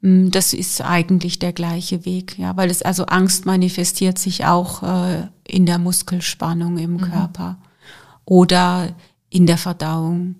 Mm, 0.00 0.30
das 0.30 0.52
ist 0.52 0.80
eigentlich 0.80 1.38
der 1.38 1.52
gleiche 1.52 2.04
Weg, 2.04 2.38
ja, 2.38 2.56
weil 2.56 2.70
es 2.70 2.82
also 2.82 3.06
Angst 3.06 3.44
manifestiert 3.44 4.18
sich 4.18 4.46
auch 4.46 4.82
äh, 4.82 5.28
in 5.46 5.66
der 5.66 5.78
Muskelspannung 5.78 6.78
im 6.78 6.92
mhm. 6.92 7.00
Körper 7.02 7.58
oder 8.24 8.94
in 9.28 9.46
der 9.46 9.58
Verdauung. 9.58 10.36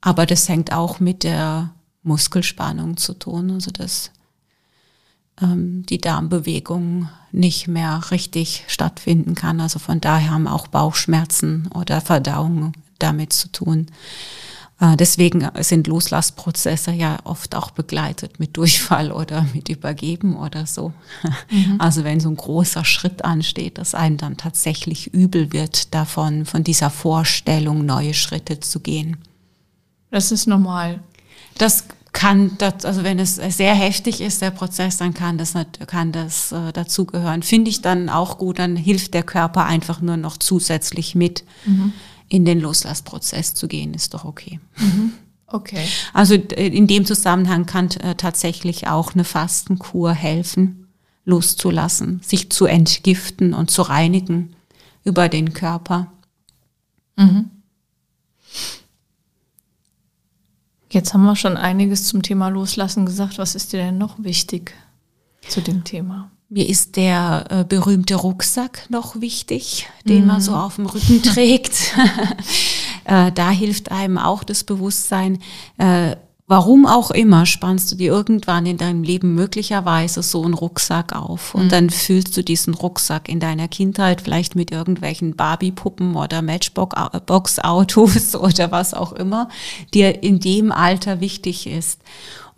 Aber 0.00 0.26
das 0.26 0.48
hängt 0.48 0.72
auch 0.72 1.00
mit 1.00 1.22
der 1.22 1.74
Muskelspannung 2.02 2.96
zu 2.96 3.14
tun. 3.14 3.50
Also 3.50 3.70
das 3.70 4.10
ähm, 5.40 5.84
die 5.86 6.00
Darmbewegung 6.00 7.08
nicht 7.32 7.68
mehr 7.68 8.10
richtig 8.10 8.64
stattfinden 8.68 9.34
kann. 9.34 9.60
Also 9.60 9.78
von 9.78 10.00
daher 10.00 10.30
haben 10.30 10.46
auch 10.46 10.66
Bauchschmerzen 10.66 11.68
oder 11.74 12.00
Verdauung 12.00 12.72
damit 12.98 13.32
zu 13.32 13.50
tun. 13.50 13.86
Äh, 14.80 14.96
deswegen 14.96 15.48
sind 15.60 15.86
Loslassprozesse 15.86 16.92
ja 16.92 17.18
oft 17.24 17.54
auch 17.54 17.70
begleitet 17.70 18.38
mit 18.38 18.56
Durchfall 18.56 19.12
oder 19.12 19.46
mit 19.54 19.68
Übergeben 19.68 20.36
oder 20.36 20.66
so. 20.66 20.92
Mhm. 21.50 21.76
Also 21.78 22.04
wenn 22.04 22.20
so 22.20 22.28
ein 22.28 22.36
großer 22.36 22.84
Schritt 22.84 23.24
ansteht, 23.24 23.78
dass 23.78 23.94
einem 23.94 24.16
dann 24.16 24.36
tatsächlich 24.36 25.12
übel 25.12 25.52
wird 25.52 25.94
davon, 25.94 26.44
von 26.44 26.64
dieser 26.64 26.90
Vorstellung, 26.90 27.84
neue 27.86 28.14
Schritte 28.14 28.60
zu 28.60 28.80
gehen. 28.80 29.16
Das 30.10 30.32
ist 30.32 30.46
normal. 30.46 31.00
Das 31.58 31.84
kann 32.12 32.52
das, 32.58 32.84
also 32.84 33.04
wenn 33.04 33.18
es 33.18 33.36
sehr 33.36 33.74
heftig 33.74 34.20
ist, 34.20 34.42
der 34.42 34.50
Prozess, 34.50 34.96
dann 34.96 35.14
kann 35.14 35.38
das, 35.38 35.54
kann 35.86 36.12
das 36.12 36.52
äh, 36.52 36.72
dazugehören. 36.72 37.42
Finde 37.42 37.70
ich 37.70 37.82
dann 37.82 38.08
auch 38.08 38.38
gut, 38.38 38.58
dann 38.58 38.76
hilft 38.76 39.14
der 39.14 39.22
Körper 39.22 39.66
einfach 39.66 40.00
nur 40.00 40.16
noch 40.16 40.36
zusätzlich 40.36 41.14
mit, 41.14 41.44
mhm. 41.64 41.92
in 42.28 42.44
den 42.44 42.60
Loslassprozess 42.60 43.54
zu 43.54 43.68
gehen, 43.68 43.94
ist 43.94 44.14
doch 44.14 44.24
okay. 44.24 44.60
Mhm. 44.76 45.12
Okay. 45.50 45.86
Also 46.12 46.34
in 46.34 46.86
dem 46.86 47.06
Zusammenhang 47.06 47.64
kann 47.64 47.90
äh, 48.02 48.14
tatsächlich 48.14 48.86
auch 48.86 49.14
eine 49.14 49.24
Fastenkur 49.24 50.12
helfen, 50.12 50.88
loszulassen, 51.24 52.20
sich 52.22 52.50
zu 52.50 52.66
entgiften 52.66 53.54
und 53.54 53.70
zu 53.70 53.82
reinigen 53.82 54.54
über 55.04 55.28
den 55.28 55.54
Körper. 55.54 56.12
Mhm. 57.16 57.50
Jetzt 60.90 61.12
haben 61.12 61.24
wir 61.24 61.36
schon 61.36 61.56
einiges 61.56 62.04
zum 62.04 62.22
Thema 62.22 62.48
Loslassen 62.48 63.04
gesagt. 63.06 63.38
Was 63.38 63.54
ist 63.54 63.72
dir 63.72 63.78
denn 63.78 63.98
noch 63.98 64.22
wichtig 64.22 64.74
zu 65.46 65.60
dem 65.60 65.84
Thema? 65.84 66.30
Mir 66.48 66.66
ist 66.66 66.96
der 66.96 67.44
äh, 67.50 67.64
berühmte 67.64 68.14
Rucksack 68.14 68.86
noch 68.88 69.20
wichtig, 69.20 69.86
den 70.06 70.22
mhm. 70.22 70.26
man 70.28 70.40
so 70.40 70.54
auf 70.54 70.76
dem 70.76 70.86
Rücken 70.86 71.22
trägt. 71.22 71.94
äh, 73.04 73.30
da 73.32 73.50
hilft 73.50 73.92
einem 73.92 74.16
auch 74.16 74.44
das 74.44 74.64
Bewusstsein, 74.64 75.40
äh, 75.76 76.16
Warum 76.50 76.86
auch 76.86 77.10
immer 77.10 77.44
spannst 77.44 77.92
du 77.92 77.96
dir 77.96 78.10
irgendwann 78.10 78.64
in 78.64 78.78
deinem 78.78 79.02
Leben 79.02 79.34
möglicherweise 79.34 80.22
so 80.22 80.42
einen 80.42 80.54
Rucksack 80.54 81.14
auf 81.14 81.54
und 81.54 81.66
mhm. 81.66 81.68
dann 81.68 81.90
füllst 81.90 82.34
du 82.38 82.42
diesen 82.42 82.72
Rucksack 82.72 83.28
in 83.28 83.38
deiner 83.38 83.68
Kindheit 83.68 84.22
vielleicht 84.22 84.56
mit 84.56 84.70
irgendwelchen 84.70 85.36
Barbie-Puppen 85.36 86.16
oder 86.16 86.40
Matchbox-Autos 86.40 88.34
oder 88.40 88.72
was 88.72 88.94
auch 88.94 89.12
immer 89.12 89.50
dir 89.92 90.22
in 90.22 90.40
dem 90.40 90.72
Alter 90.72 91.20
wichtig 91.20 91.66
ist. 91.66 92.00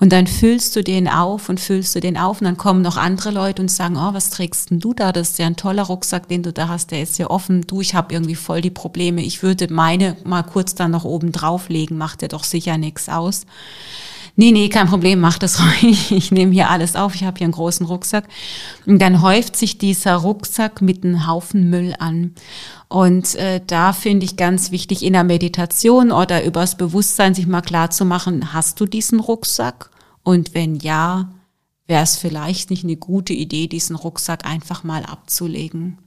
Und 0.01 0.13
dann 0.13 0.27
füllst 0.27 0.75
du 0.75 0.83
den 0.83 1.09
auf 1.09 1.51
und 1.51 1.61
füllst 1.61 1.95
du 1.95 2.01
den 2.01 2.17
auf 2.17 2.41
und 2.41 2.47
dann 2.47 2.57
kommen 2.57 2.81
noch 2.81 2.97
andere 2.97 3.31
Leute 3.31 3.61
und 3.61 3.71
sagen, 3.71 3.97
oh, 3.99 4.15
was 4.15 4.31
trägst 4.31 4.71
denn 4.71 4.81
du 4.81 4.95
da? 4.95 5.13
Das 5.13 5.31
ist 5.31 5.39
ja 5.39 5.47
ein 5.47 5.57
toller 5.57 5.83
Rucksack, 5.83 6.27
den 6.27 6.43
du 6.43 6.53
da 6.53 6.69
hast, 6.69 6.91
der 6.91 7.03
ist 7.03 7.19
ja 7.19 7.29
offen. 7.29 7.67
Du, 7.67 7.83
ich 7.83 7.95
habe 7.95 8.15
irgendwie 8.15 8.35
voll 8.35 8.63
die 8.63 8.71
Probleme. 8.71 9.23
Ich 9.23 9.43
würde 9.43 9.73
meine 9.73 10.17
mal 10.25 10.43
kurz 10.43 10.75
dann 10.75 10.91
noch 10.91 11.05
oben 11.05 11.33
drauflegen, 11.33 11.99
macht 11.99 12.23
dir 12.23 12.29
doch 12.29 12.45
sicher 12.45 12.79
nichts 12.79 13.11
aus. 13.11 13.43
Nee, 14.37 14.53
nee, 14.53 14.71
kein 14.71 14.89
Problem, 14.89 15.21
mach 15.21 15.39
das 15.39 15.61
ruhig. 15.83 16.13
Ich 16.13 16.31
nehme 16.31 16.53
hier 16.53 16.71
alles 16.71 16.97
auf, 16.97 17.15
ich 17.15 17.25
habe 17.25 17.37
hier 17.37 17.45
einen 17.45 17.53
großen 17.53 17.85
Rucksack. 17.85 18.25
Und 18.87 19.01
dann 19.01 19.21
häuft 19.21 19.55
sich 19.55 19.77
dieser 19.77 20.17
Rucksack 20.17 20.81
mit 20.81 21.05
einem 21.05 21.27
Haufen 21.27 21.69
Müll 21.69 21.95
an. 21.99 22.35
Und 22.91 23.37
äh, 23.37 23.61
da 23.65 23.93
finde 23.93 24.27
ich 24.27 24.37
ganz 24.37 24.73
wichtig, 24.73 25.05
in 25.05 25.13
der 25.13 25.23
Meditation 25.23 26.11
oder 26.11 26.45
übers 26.45 26.77
Bewusstsein 26.77 27.35
sich 27.35 27.47
mal 27.47 27.61
klar 27.61 27.91
zu 27.91 28.05
machen, 28.05 28.53
hast 28.53 28.81
du 28.81 28.85
diesen 28.85 29.21
Rucksack? 29.21 29.91
Und 30.25 30.55
wenn 30.55 30.75
ja, 30.75 31.31
wäre 31.87 32.03
es 32.03 32.17
vielleicht 32.17 32.69
nicht 32.69 32.83
eine 32.83 32.97
gute 32.97 33.33
Idee, 33.33 33.69
diesen 33.69 33.95
Rucksack 33.95 34.45
einfach 34.45 34.83
mal 34.83 35.05
abzulegen. 35.05 35.99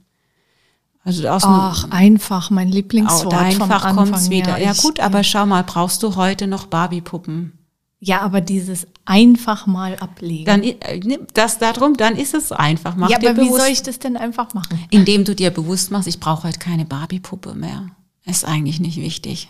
Also 1.02 1.26
aus 1.26 1.44
Ach, 1.46 1.90
einfach, 1.90 2.50
mein 2.50 2.68
Lieblingswort. 2.68 3.32
Oh, 3.32 3.36
einfach 3.36 3.94
kommt's 3.94 4.28
wieder. 4.28 4.58
Ja, 4.58 4.74
gut, 4.74 5.00
aber 5.00 5.24
schau 5.24 5.46
mal, 5.46 5.64
brauchst 5.64 6.02
du 6.02 6.16
heute 6.16 6.46
noch 6.46 6.66
Barbie-Puppen? 6.66 7.63
Ja, 8.06 8.20
aber 8.20 8.42
dieses 8.42 8.86
einfach 9.06 9.66
mal 9.66 9.96
ablegen. 9.96 10.44
Dann 10.44 10.62
äh, 10.62 11.18
das 11.32 11.58
darum, 11.58 11.96
dann 11.96 12.16
ist 12.16 12.34
es 12.34 12.52
einfach. 12.52 12.96
Mach 12.96 13.08
ja, 13.08 13.16
aber 13.16 13.32
bewusst, 13.32 13.50
wie 13.50 13.58
soll 13.58 13.68
ich 13.68 13.82
das 13.82 13.98
denn 13.98 14.18
einfach 14.18 14.52
machen? 14.52 14.78
Indem 14.90 15.24
du 15.24 15.34
dir 15.34 15.50
bewusst 15.50 15.90
machst, 15.90 16.06
ich 16.06 16.20
brauche 16.20 16.48
heute 16.48 16.58
keine 16.58 16.84
Barbie-Puppe 16.84 17.54
mehr. 17.54 17.88
Ist 18.26 18.44
eigentlich 18.44 18.78
nicht 18.78 18.98
wichtig. 18.98 19.48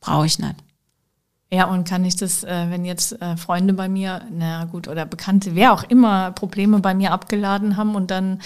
Brauche 0.00 0.26
ich 0.26 0.38
nicht. 0.38 0.56
Ja, 1.50 1.66
und 1.66 1.88
kann 1.88 2.04
ich 2.04 2.16
das, 2.16 2.44
äh, 2.44 2.66
wenn 2.68 2.84
jetzt 2.84 3.20
äh, 3.22 3.38
Freunde 3.38 3.72
bei 3.72 3.88
mir, 3.88 4.22
na 4.30 4.66
gut, 4.66 4.88
oder 4.88 5.06
Bekannte, 5.06 5.54
wer 5.54 5.72
auch 5.72 5.84
immer, 5.84 6.32
Probleme 6.32 6.80
bei 6.80 6.94
mir 6.94 7.12
abgeladen 7.12 7.78
haben 7.78 7.94
und 7.94 8.10
dann 8.10 8.42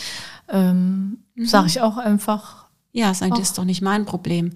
ähm, 0.49 1.25
mhm. 1.35 1.45
sage 1.45 1.67
ich 1.67 1.81
auch 1.81 1.97
einfach. 1.97 2.67
Ja, 2.93 3.09
das 3.09 3.21
ist 3.21 3.59
doch 3.59 3.65
nicht 3.65 3.83
mein 3.83 4.07
Problem. 4.07 4.53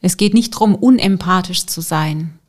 Es 0.00 0.16
geht 0.16 0.32
nicht 0.32 0.54
darum, 0.54 0.74
unempathisch 0.74 1.66
zu 1.66 1.82
sein. 1.82 2.39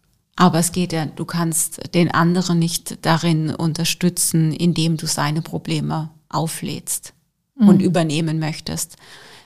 Aber 0.42 0.58
es 0.58 0.72
geht 0.72 0.92
ja, 0.92 1.06
du 1.06 1.24
kannst 1.24 1.94
den 1.94 2.10
anderen 2.10 2.58
nicht 2.58 3.06
darin 3.06 3.54
unterstützen, 3.54 4.52
indem 4.52 4.98
du 4.98 5.06
seine 5.06 5.44
Probleme 5.44 6.10
auflädst 6.30 7.14
mhm. 7.60 7.68
und 7.68 7.80
übernehmen 7.80 8.40
möchtest. 8.40 8.96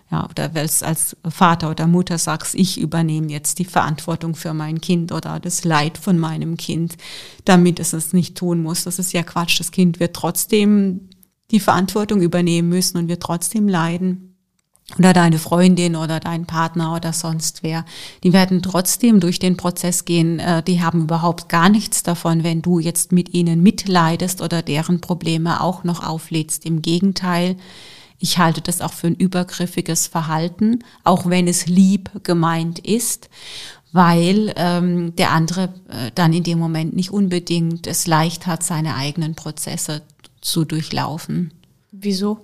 Ja, 0.10 0.30
oder 0.30 0.50
als 0.56 1.18
Vater 1.28 1.72
oder 1.72 1.86
Mutter 1.86 2.18
sagst, 2.18 2.56
ich 2.56 2.80
übernehme 2.80 3.30
jetzt 3.30 3.60
die 3.60 3.66
Verantwortung 3.66 4.36
für 4.36 4.54
mein 4.54 4.80
Kind 4.80 5.12
oder 5.12 5.42
das 5.42 5.66
Leid 5.66 5.98
von 5.98 6.18
meinem 6.18 6.56
Kind, 6.56 6.96
damit 7.44 7.82
es 7.82 7.92
es 7.92 8.14
nicht 8.14 8.38
tun 8.38 8.64
muss. 8.64 8.86
Das 8.86 8.98
ist 8.98 9.12
ja 9.12 9.24
Quatsch. 9.24 9.60
Das 9.60 9.72
Kind 9.72 10.00
wird 10.00 10.16
trotzdem 10.16 11.10
die 11.52 11.60
Verantwortung 11.60 12.22
übernehmen 12.22 12.70
müssen 12.70 12.98
und 13.00 13.10
wird 13.10 13.22
trotzdem 13.22 13.68
leiden 13.68 14.35
oder 15.00 15.14
deine 15.14 15.40
Freundin 15.40 15.96
oder 15.96 16.20
dein 16.20 16.46
Partner 16.46 16.94
oder 16.96 17.12
sonst 17.12 17.64
wer, 17.64 17.86
die 18.24 18.34
werden 18.34 18.62
trotzdem 18.62 19.20
durch 19.20 19.40
den 19.40 19.58
Prozess 19.58 20.06
gehen. 20.06 20.40
Äh, 20.40 20.62
die 20.64 20.82
haben 20.82 21.04
überhaupt 21.04 21.50
gar 21.50 21.70
nichts 21.70 22.04
davon, 22.04 22.44
wenn 22.44 22.62
du 22.62 22.80
jetzt 22.80 23.12
mit 23.12 23.34
ihnen 23.34 23.64
mitleidest 23.64 24.42
oder 24.42 24.62
deren 24.62 25.02
Probleme 25.02 25.62
auch 25.62 25.84
noch 25.84 26.04
auflädst. 26.06 26.66
Im 26.66 26.82
Gegenteil, 26.82 27.58
ich 28.20 28.38
halte 28.38 28.62
das 28.62 28.82
auch 28.82 28.94
für 28.94 29.08
ein 29.08 29.16
übergriffiges 29.16 30.08
Verhalten, 30.08 30.84
auch 31.04 31.28
wenn 31.28 31.48
es 31.48 31.66
lieb 31.66 32.12
gemeint 32.24 32.80
ist, 32.80 33.30
weil 33.92 34.54
ähm, 34.56 35.16
der 35.16 35.32
andere 35.32 35.74
äh, 35.90 36.12
dann 36.14 36.32
in 36.32 36.44
dem 36.44 36.60
Moment 36.60 36.96
nicht 36.96 37.12
unbedingt 37.12 37.88
es 37.88 38.08
leicht 38.08 38.46
hat, 38.46 38.62
seine 38.62 38.96
eigenen 38.96 39.36
Prozesse 39.36 40.04
zu 40.42 40.64
durchlaufen. 40.64 41.54
Wieso? 41.92 42.40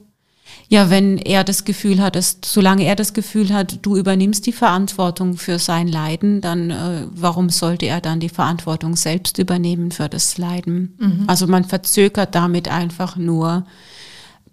Ja, 0.70 0.89
wenn 0.89 1.18
er 1.18 1.43
das 1.43 1.66
Gefühl 1.66 2.02
hat, 2.02 2.16
dass 2.16 2.38
solange 2.45 2.86
er 2.86 2.95
das 2.95 3.14
Gefühl 3.14 3.54
hat, 3.54 3.80
du 3.82 3.97
übernimmst 3.97 4.45
die 4.45 4.54
Verantwortung 4.54 5.36
für 5.36 5.60
sein 5.60 5.88
Leiden, 5.88 6.39
dann 6.39 6.70
äh, 6.70 7.08
warum 7.12 7.49
sollte 7.49 7.88
er 7.88 7.99
dann 7.99 8.22
die 8.22 8.30
Verantwortung 8.30 8.95
selbst 8.95 9.38
übernehmen 9.38 9.91
für 9.91 10.08
das 10.08 10.38
Leiden? 10.38 10.95
Mhm. 10.97 11.24
Also 11.28 11.45
man 11.47 11.66
verzögert 11.66 12.36
damit 12.36 12.70
einfach 12.70 13.18
nur 13.18 13.66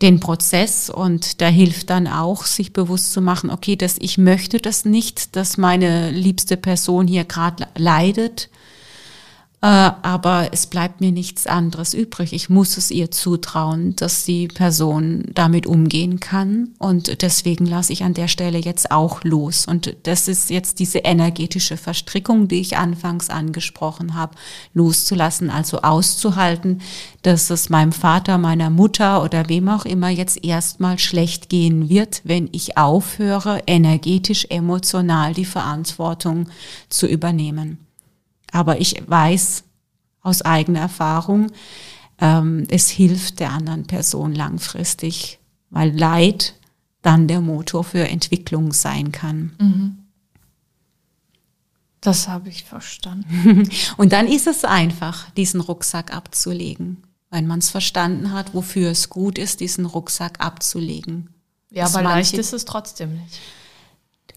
den 0.03 0.21
Prozess 0.21 0.91
und 0.91 1.41
da 1.41 1.47
hilft 1.47 1.91
dann 1.91 2.07
auch, 2.07 2.45
sich 2.45 2.73
bewusst 2.73 3.13
zu 3.13 3.21
machen, 3.21 3.51
okay, 3.51 3.77
dass 3.77 3.97
ich 3.99 4.19
möchte 4.19 4.59
das 4.59 4.85
nicht, 4.85 5.37
dass 5.37 5.57
meine 5.57 6.11
liebste 6.11 6.57
Person 6.57 7.07
hier 7.07 7.25
gerade 7.25 7.67
leidet 7.77 8.49
aber 9.61 10.51
es 10.53 10.67
bleibt 10.67 11.01
mir 11.01 11.11
nichts 11.11 11.49
anderes 11.49 11.93
übrig. 11.93 12.33
Ich 12.33 12.49
muss 12.49 12.77
es 12.77 12.93
ihr 12.93 13.11
zutrauen, 13.11 13.97
dass 13.97 14.25
die 14.25 14.47
Person 14.47 15.25
damit 15.35 15.67
umgehen 15.67 16.21
kann. 16.21 16.71
Und 16.79 17.23
deswegen 17.23 17.67
lasse 17.67 17.93
ich 17.93 18.05
an 18.05 18.15
der 18.15 18.29
Stelle 18.29 18.59
jetzt 18.59 18.93
auch 18.93 19.25
los. 19.25 19.67
Und 19.67 19.97
das 20.05 20.29
ist 20.29 20.51
jetzt 20.51 20.79
diese 20.79 20.99
energetische 20.99 21.77
Verstrickung, 21.77 22.47
die 22.47 22.61
ich 22.61 22.77
anfangs 22.77 23.31
angesprochen 23.31 24.15
habe, 24.15 24.37
loszulassen, 24.75 25.51
also 25.51 25.79
auszuhalten, 25.83 26.81
dass 27.23 27.51
es 27.51 27.69
meinem 27.69 27.93
Vater, 27.93 28.39
meiner 28.39 28.71
Mutter 28.71 29.25
oder 29.25 29.49
wem 29.49 29.69
auch 29.69 29.85
immer 29.85 30.09
jetzt 30.09 30.45
erstmal 30.45 31.01
schlecht 31.01 31.49
gehen 31.49 31.89
wird, 31.89 32.21
wenn 32.23 32.49
ich 32.53 32.79
aufhöre, 32.79 33.63
energetisch, 33.67 34.47
emotional 34.51 35.35
die 35.35 35.45
Verantwortung 35.45 36.49
zu 36.89 37.09
übernehmen. 37.09 37.88
Aber 38.53 38.81
ich 38.81 39.03
weiß 39.07 39.65
aus 40.23 40.43
eigener 40.43 40.81
Erfahrung, 40.81 41.51
ähm, 42.21 42.67
es 42.69 42.89
hilft 42.89 43.41
der 43.41 43.53
anderen 43.53 43.87
Person 43.87 44.35
langfristig, 44.35 45.39
weil 45.71 45.97
Leid 45.97 46.55
dann 47.03 47.29
der 47.29 47.41
Motor 47.41 47.85
für 47.85 48.09
Entwicklung 48.09 48.73
sein 48.73 49.13
kann. 49.13 49.53
Mhm. 49.59 49.99
Das 52.01 52.29
habe 52.29 52.49
ich 52.49 52.65
verstanden. 52.65 53.69
Und 53.97 54.13
dann 54.13 54.27
ist 54.29 54.47
es 54.47 54.65
einfach, 54.65 55.31
diesen 55.31 55.61
Rucksack 55.61 56.15
abzulegen, 56.15 57.03
wenn 57.31 57.47
man 57.47 57.59
es 57.59 57.71
verstanden 57.71 58.33
hat, 58.33 58.55
wofür 58.55 58.91
es 58.91 59.11
gut 59.11 59.39
ist, 59.39 59.61
diesen 59.61 59.85
Rucksack 59.85 60.41
abzulegen. 60.41 61.31
Ja, 61.71 61.87
aber 61.87 62.03
leicht 62.03 62.35
ist 62.35 62.53
es 62.53 62.65
trotzdem 62.65 63.15
nicht. 63.15 63.41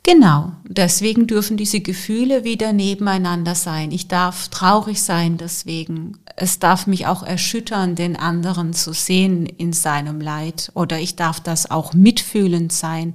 Genau, 0.03 0.53
deswegen 0.67 1.27
dürfen 1.27 1.57
diese 1.57 1.79
Gefühle 1.79 2.43
wieder 2.43 2.73
nebeneinander 2.73 3.53
sein. 3.53 3.91
Ich 3.91 4.07
darf 4.07 4.47
traurig 4.47 5.01
sein 5.01 5.37
deswegen. 5.37 6.17
Es 6.35 6.57
darf 6.57 6.87
mich 6.87 7.05
auch 7.05 7.21
erschüttern, 7.21 7.95
den 7.95 8.15
anderen 8.15 8.73
zu 8.73 8.93
sehen 8.93 9.45
in 9.45 9.73
seinem 9.73 10.19
Leid. 10.19 10.71
Oder 10.73 10.99
ich 10.99 11.15
darf 11.15 11.39
das 11.39 11.69
auch 11.69 11.93
mitfühlend 11.93 12.73
sein. 12.73 13.13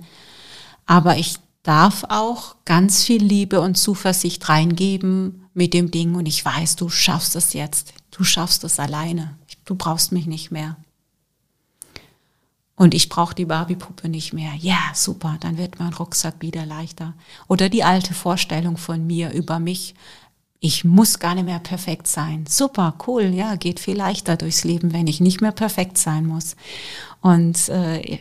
Aber 0.87 1.16
ich 1.16 1.37
darf 1.64 2.05
auch 2.09 2.55
ganz 2.64 3.03
viel 3.03 3.22
Liebe 3.22 3.61
und 3.61 3.76
Zuversicht 3.76 4.49
reingeben 4.49 5.49
mit 5.55 5.74
dem 5.74 5.91
Ding. 5.91 6.14
Und 6.14 6.26
ich 6.26 6.45
weiß, 6.45 6.76
du 6.76 6.89
schaffst 6.89 7.34
es 7.34 7.53
jetzt. 7.53 7.95
Du 8.12 8.22
schaffst 8.22 8.62
es 8.62 8.78
alleine. 8.78 9.37
Du 9.64 9.74
brauchst 9.74 10.12
mich 10.12 10.26
nicht 10.26 10.53
mehr. 10.53 10.76
Und 12.77 12.95
ich 12.95 13.09
brauche 13.09 13.35
die 13.35 13.47
Barbie-Puppe 13.47 14.09
nicht 14.09 14.35
mehr. 14.35 14.53
Ja, 14.59 14.79
super, 14.95 15.39
dann 15.41 15.57
wird 15.57 15.79
mein 15.79 15.95
Rucksack 15.95 16.35
wieder 16.41 16.66
leichter. 16.66 17.14
Oder 17.49 17.70
die 17.70 17.85
alte 17.85 18.12
Vorstellung 18.12 18.77
von 18.77 19.07
mir 19.07 19.33
über 19.33 19.59
mich, 19.59 19.95
ich 20.67 20.85
muss 20.85 21.21
gar 21.21 21.37
nicht 21.37 21.45
mehr 21.45 21.61
perfekt 21.61 22.09
sein. 22.09 22.45
Super, 22.49 22.95
cool, 23.07 23.27
ja, 23.27 23.55
geht 23.55 23.79
viel 23.79 23.97
leichter 23.97 24.37
durchs 24.37 24.64
Leben, 24.64 24.93
wenn 24.93 25.07
ich 25.07 25.21
nicht 25.21 25.41
mehr 25.41 25.53
perfekt 25.53 25.97
sein 25.97 26.27
muss. 26.27 26.57
Und 27.21 27.69
äh, 27.69 28.19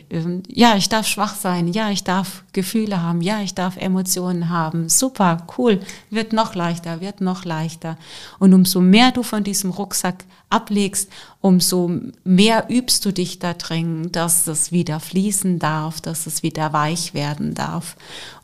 ja, 0.48 0.76
ich 0.76 0.88
darf 0.88 1.06
schwach 1.06 1.34
sein, 1.34 1.68
ja, 1.68 1.90
ich 1.90 2.04
darf 2.04 2.44
Gefühle 2.52 3.02
haben, 3.02 3.20
ja, 3.20 3.40
ich 3.40 3.54
darf 3.54 3.76
Emotionen 3.76 4.48
haben. 4.48 4.88
Super, 4.88 5.46
cool, 5.58 5.80
wird 6.10 6.32
noch 6.32 6.54
leichter, 6.54 7.00
wird 7.00 7.20
noch 7.20 7.44
leichter. 7.44 7.98
Und 8.38 8.54
umso 8.54 8.80
mehr 8.80 9.10
du 9.10 9.24
von 9.24 9.42
diesem 9.42 9.70
Rucksack 9.70 10.24
ablegst, 10.48 11.10
umso 11.40 11.90
mehr 12.24 12.66
übst 12.68 13.04
du 13.04 13.12
dich 13.12 13.40
da 13.40 13.54
drin, 13.54 14.10
dass 14.12 14.46
es 14.46 14.70
wieder 14.70 15.00
fließen 15.00 15.58
darf, 15.58 16.00
dass 16.00 16.26
es 16.26 16.44
wieder 16.44 16.72
weich 16.72 17.12
werden 17.12 17.54
darf. 17.54 17.96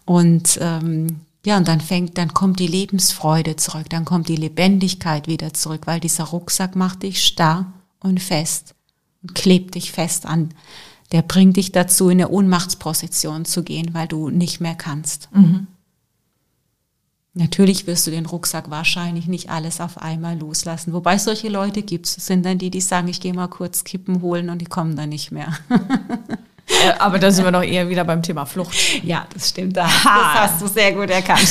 Und 0.05 0.59
ähm, 0.61 1.21
ja, 1.45 1.57
und 1.57 1.66
dann 1.66 1.80
fängt, 1.80 2.18
dann 2.18 2.34
kommt 2.34 2.61
die 2.61 2.68
Lebensfreude 2.68 3.57
zurück, 3.57 3.90
dann 3.90 4.05
kommt 4.05 4.28
die 4.28 4.36
Lebendigkeit 4.36 5.26
wieder 5.26 5.53
zurück, 5.53 5.82
weil 5.86 5.99
dieser 5.99 6.24
Rucksack 6.24 6.76
macht 6.76 7.03
dich 7.03 7.24
starr 7.24 7.72
und 7.99 8.20
fest 8.20 8.74
und 9.22 9.34
klebt 9.34 9.74
dich 9.74 9.90
fest 9.90 10.24
an. 10.24 10.55
Der 11.11 11.22
bringt 11.22 11.57
dich 11.57 11.72
dazu, 11.72 12.09
in 12.09 12.20
eine 12.20 12.30
Ohnmachtsposition 12.30 13.45
zu 13.45 13.64
gehen, 13.64 13.93
weil 13.93 14.07
du 14.09 14.30
nicht 14.30 14.61
mehr 14.61 14.76
kannst. 14.76 15.28
Mhm. 15.32 15.66
Natürlich 17.34 17.86
wirst 17.86 18.07
du 18.07 18.11
den 18.11 18.26
Rucksack 18.26 18.70
wahrscheinlich 18.70 19.26
nicht 19.26 19.51
alles 19.51 19.80
auf 19.80 19.99
einmal 19.99 20.38
loslassen. 20.38 20.93
Wobei 20.93 21.16
solche 21.16 21.49
Leute 21.49 21.82
gibt 21.82 22.07
es. 22.07 22.14
sind 22.14 22.45
dann 22.45 22.59
die, 22.59 22.70
die 22.70 22.82
sagen, 22.82 23.09
ich 23.09 23.20
gehe 23.20 23.32
mal 23.32 23.49
kurz 23.49 23.84
Kippen 23.84 24.20
holen 24.20 24.51
und 24.51 24.59
die 24.59 24.66
kommen 24.66 24.97
dann 24.97 25.09
nicht 25.09 25.32
mehr. 25.32 25.57
Äh, 26.85 26.93
aber 26.99 27.18
da 27.18 27.31
sind 27.31 27.45
wir 27.45 27.53
doch 27.53 27.62
eher 27.62 27.89
wieder 27.89 28.05
beim 28.05 28.23
Thema 28.23 28.47
Flucht. 28.47 28.77
Ja, 29.05 29.27
das 29.33 29.51
stimmt. 29.51 29.77
Das, 29.77 29.91
das 29.91 30.05
hast 30.05 30.62
du 30.62 30.66
sehr 30.66 30.93
gut 30.93 31.11
erkannt. 31.11 31.47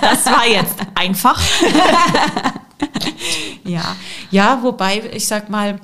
Das 0.00 0.26
war 0.26 0.46
jetzt 0.46 0.76
einfach. 0.94 1.40
Ja, 3.64 3.96
ja, 4.30 4.62
wobei 4.62 5.02
ich 5.12 5.26
sag 5.26 5.50
mal, 5.50 5.78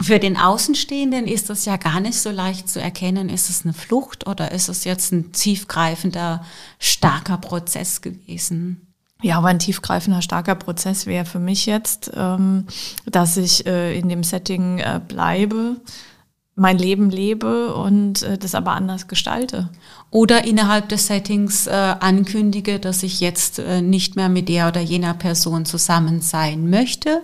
für 0.00 0.18
den 0.18 0.36
Außenstehenden 0.36 1.26
ist 1.26 1.50
das 1.50 1.64
ja 1.64 1.76
gar 1.76 2.00
nicht 2.00 2.18
so 2.18 2.30
leicht 2.30 2.68
zu 2.68 2.80
erkennen, 2.80 3.28
ist 3.28 3.50
es 3.50 3.64
eine 3.64 3.74
Flucht 3.74 4.26
oder 4.26 4.52
ist 4.52 4.68
es 4.68 4.84
jetzt 4.84 5.12
ein 5.12 5.32
tiefgreifender, 5.32 6.44
starker 6.78 7.36
Prozess 7.38 8.00
gewesen? 8.00 8.94
Ja, 9.20 9.38
aber 9.38 9.48
ein 9.48 9.58
tiefgreifender, 9.58 10.22
starker 10.22 10.54
Prozess 10.54 11.06
wäre 11.06 11.24
für 11.24 11.40
mich 11.40 11.66
jetzt, 11.66 12.12
ähm, 12.14 12.66
dass 13.06 13.36
ich 13.36 13.66
äh, 13.66 13.98
in 13.98 14.08
dem 14.08 14.22
Setting 14.22 14.78
äh, 14.78 15.00
bleibe, 15.06 15.76
mein 16.58 16.78
Leben 16.78 17.10
lebe 17.10 17.74
und 17.74 18.22
äh, 18.22 18.36
das 18.36 18.54
aber 18.54 18.72
anders 18.72 19.08
gestalte. 19.08 19.70
Oder 20.10 20.44
innerhalb 20.44 20.88
des 20.88 21.06
Settings 21.06 21.66
äh, 21.66 21.70
ankündige, 21.70 22.78
dass 22.78 23.02
ich 23.02 23.20
jetzt 23.20 23.58
äh, 23.58 23.80
nicht 23.80 24.16
mehr 24.16 24.28
mit 24.28 24.48
der 24.48 24.68
oder 24.68 24.80
jener 24.80 25.14
Person 25.14 25.64
zusammen 25.64 26.20
sein 26.20 26.68
möchte 26.68 27.22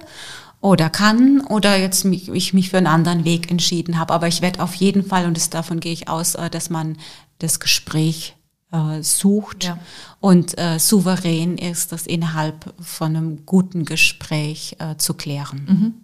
oder 0.61 0.89
kann 0.89 1.43
oder 1.43 1.76
jetzt 1.76 2.05
mich, 2.05 2.28
ich 2.30 2.55
mich 2.55 2.70
für 2.70 2.78
einen 2.78 2.87
anderen 2.87 3.24
Weg 3.24 3.51
entschieden 3.51 3.99
habe. 3.99 4.14
Aber 4.14 4.28
ich 4.28 4.41
werde 4.41 4.62
auf 4.62 4.74
jeden 4.74 5.05
Fall, 5.05 5.26
und 5.26 5.37
das, 5.37 5.51
davon 5.51 5.80
gehe 5.80 5.93
ich 5.93 6.09
aus, 6.09 6.37
äh, 6.37 6.49
dass 6.49 6.70
man 6.70 6.97
das 7.39 7.61
Gespräch 7.61 8.37
äh, 8.72 9.03
sucht 9.03 9.64
ja. 9.64 9.78
und 10.20 10.57
äh, 10.57 10.78
souverän 10.78 11.59
ist, 11.59 11.93
das 11.93 12.07
innerhalb 12.07 12.72
von 12.80 13.16
einem 13.16 13.47
guten 13.47 13.85
Gespräch 13.85 14.76
zu 14.97 15.14
klären. 15.14 15.66
Mhm. 15.68 15.95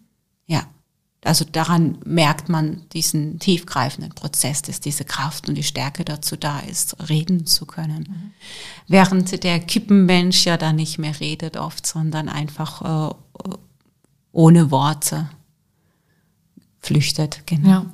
Ja. 0.47 0.65
Also 1.23 1.45
daran 1.45 1.99
merkt 2.05 2.49
man 2.49 2.89
diesen 2.95 3.39
tiefgreifenden 3.39 4.15
Prozess, 4.15 4.63
dass 4.63 4.81
diese 4.81 5.05
Kraft 5.05 5.49
und 5.49 5.55
die 5.55 5.63
Stärke 5.63 6.03
dazu 6.05 6.37
da 6.37 6.61
ist, 6.61 6.97
reden 7.11 7.45
zu 7.45 7.67
können. 7.67 8.07
Mhm. 8.09 8.31
Während 8.89 9.45
der 9.45 9.61
Kippenmensch 9.61 10.47
ja 10.47 10.57
da 10.57 10.73
nicht 10.73 10.99
mehr 10.99 11.21
redet 11.21 11.59
oft, 11.59 11.87
sondern 11.87 12.31
einfach 12.31 13.11
äh, 13.11 13.15
ohne 14.33 14.71
Worte 14.71 15.29
flüchtet. 16.81 17.43
Genau. 17.47 17.69
Ja. 17.69 17.87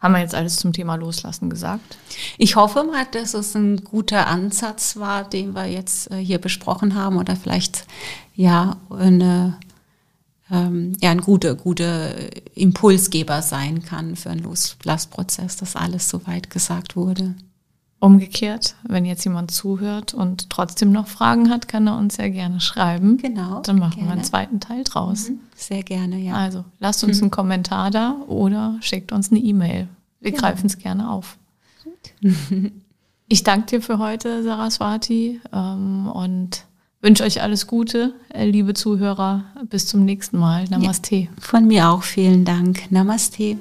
Haben 0.00 0.12
wir 0.12 0.20
jetzt 0.20 0.34
alles 0.34 0.56
zum 0.56 0.74
Thema 0.74 0.96
Loslassen 0.96 1.48
gesagt? 1.48 1.96
Ich 2.36 2.56
hoffe 2.56 2.84
mal, 2.84 3.06
dass 3.12 3.32
es 3.32 3.54
ein 3.54 3.78
guter 3.78 4.26
Ansatz 4.26 4.96
war, 4.96 5.24
den 5.26 5.54
wir 5.54 5.64
jetzt 5.64 6.10
äh, 6.10 6.18
hier 6.18 6.38
besprochen 6.38 6.94
haben 6.94 7.16
oder 7.16 7.36
vielleicht 7.36 7.86
ja 8.34 8.76
eine 8.90 9.58
ähm, 10.50 10.92
ja 11.00 11.10
ein 11.10 11.20
guter 11.20 11.54
guter 11.54 12.14
Impulsgeber 12.54 13.42
sein 13.42 13.82
kann 13.82 14.16
für 14.16 14.30
einen 14.30 14.42
Loslassprozess, 14.42 15.56
dass 15.56 15.76
alles 15.76 16.08
soweit 16.08 16.50
gesagt 16.50 16.96
wurde. 16.96 17.34
Umgekehrt, 18.00 18.76
wenn 18.86 19.06
jetzt 19.06 19.24
jemand 19.24 19.50
zuhört 19.50 20.12
und 20.12 20.50
trotzdem 20.50 20.92
noch 20.92 21.06
Fragen 21.06 21.48
hat, 21.48 21.68
kann 21.68 21.86
er 21.86 21.96
uns 21.96 22.16
sehr 22.16 22.28
gerne 22.28 22.60
schreiben. 22.60 23.16
Genau. 23.16 23.62
Dann 23.62 23.78
machen 23.78 23.94
gerne. 23.94 24.08
wir 24.08 24.12
einen 24.12 24.24
zweiten 24.24 24.60
Teil 24.60 24.84
draus. 24.84 25.30
Mhm, 25.30 25.40
sehr 25.56 25.82
gerne, 25.82 26.18
ja. 26.18 26.34
Also 26.34 26.66
lasst 26.80 27.02
uns 27.02 27.18
mhm. 27.18 27.24
einen 27.24 27.30
Kommentar 27.30 27.90
da 27.90 28.16
oder 28.26 28.76
schickt 28.80 29.10
uns 29.10 29.30
eine 29.30 29.40
E-Mail. 29.40 29.88
Wir 30.20 30.32
genau. 30.32 30.42
greifen 30.42 30.66
es 30.66 30.76
gerne 30.76 31.10
auf. 31.10 31.38
Gut. 31.82 32.32
Ich 33.26 33.42
danke 33.42 33.66
dir 33.66 33.82
für 33.82 33.98
heute, 33.98 34.42
Saraswati, 34.42 35.40
ähm, 35.52 36.06
und 36.08 36.64
wünsche 37.04 37.22
euch 37.22 37.42
alles 37.42 37.66
Gute, 37.66 38.14
äh, 38.32 38.46
liebe 38.46 38.74
Zuhörer. 38.74 39.44
Bis 39.68 39.86
zum 39.86 40.04
nächsten 40.04 40.38
Mal. 40.38 40.64
Namaste. 40.64 41.16
Ja, 41.16 41.28
von 41.38 41.66
mir 41.66 41.90
auch 41.90 42.02
vielen 42.02 42.44
Dank. 42.44 42.90
Namaste. 42.90 43.58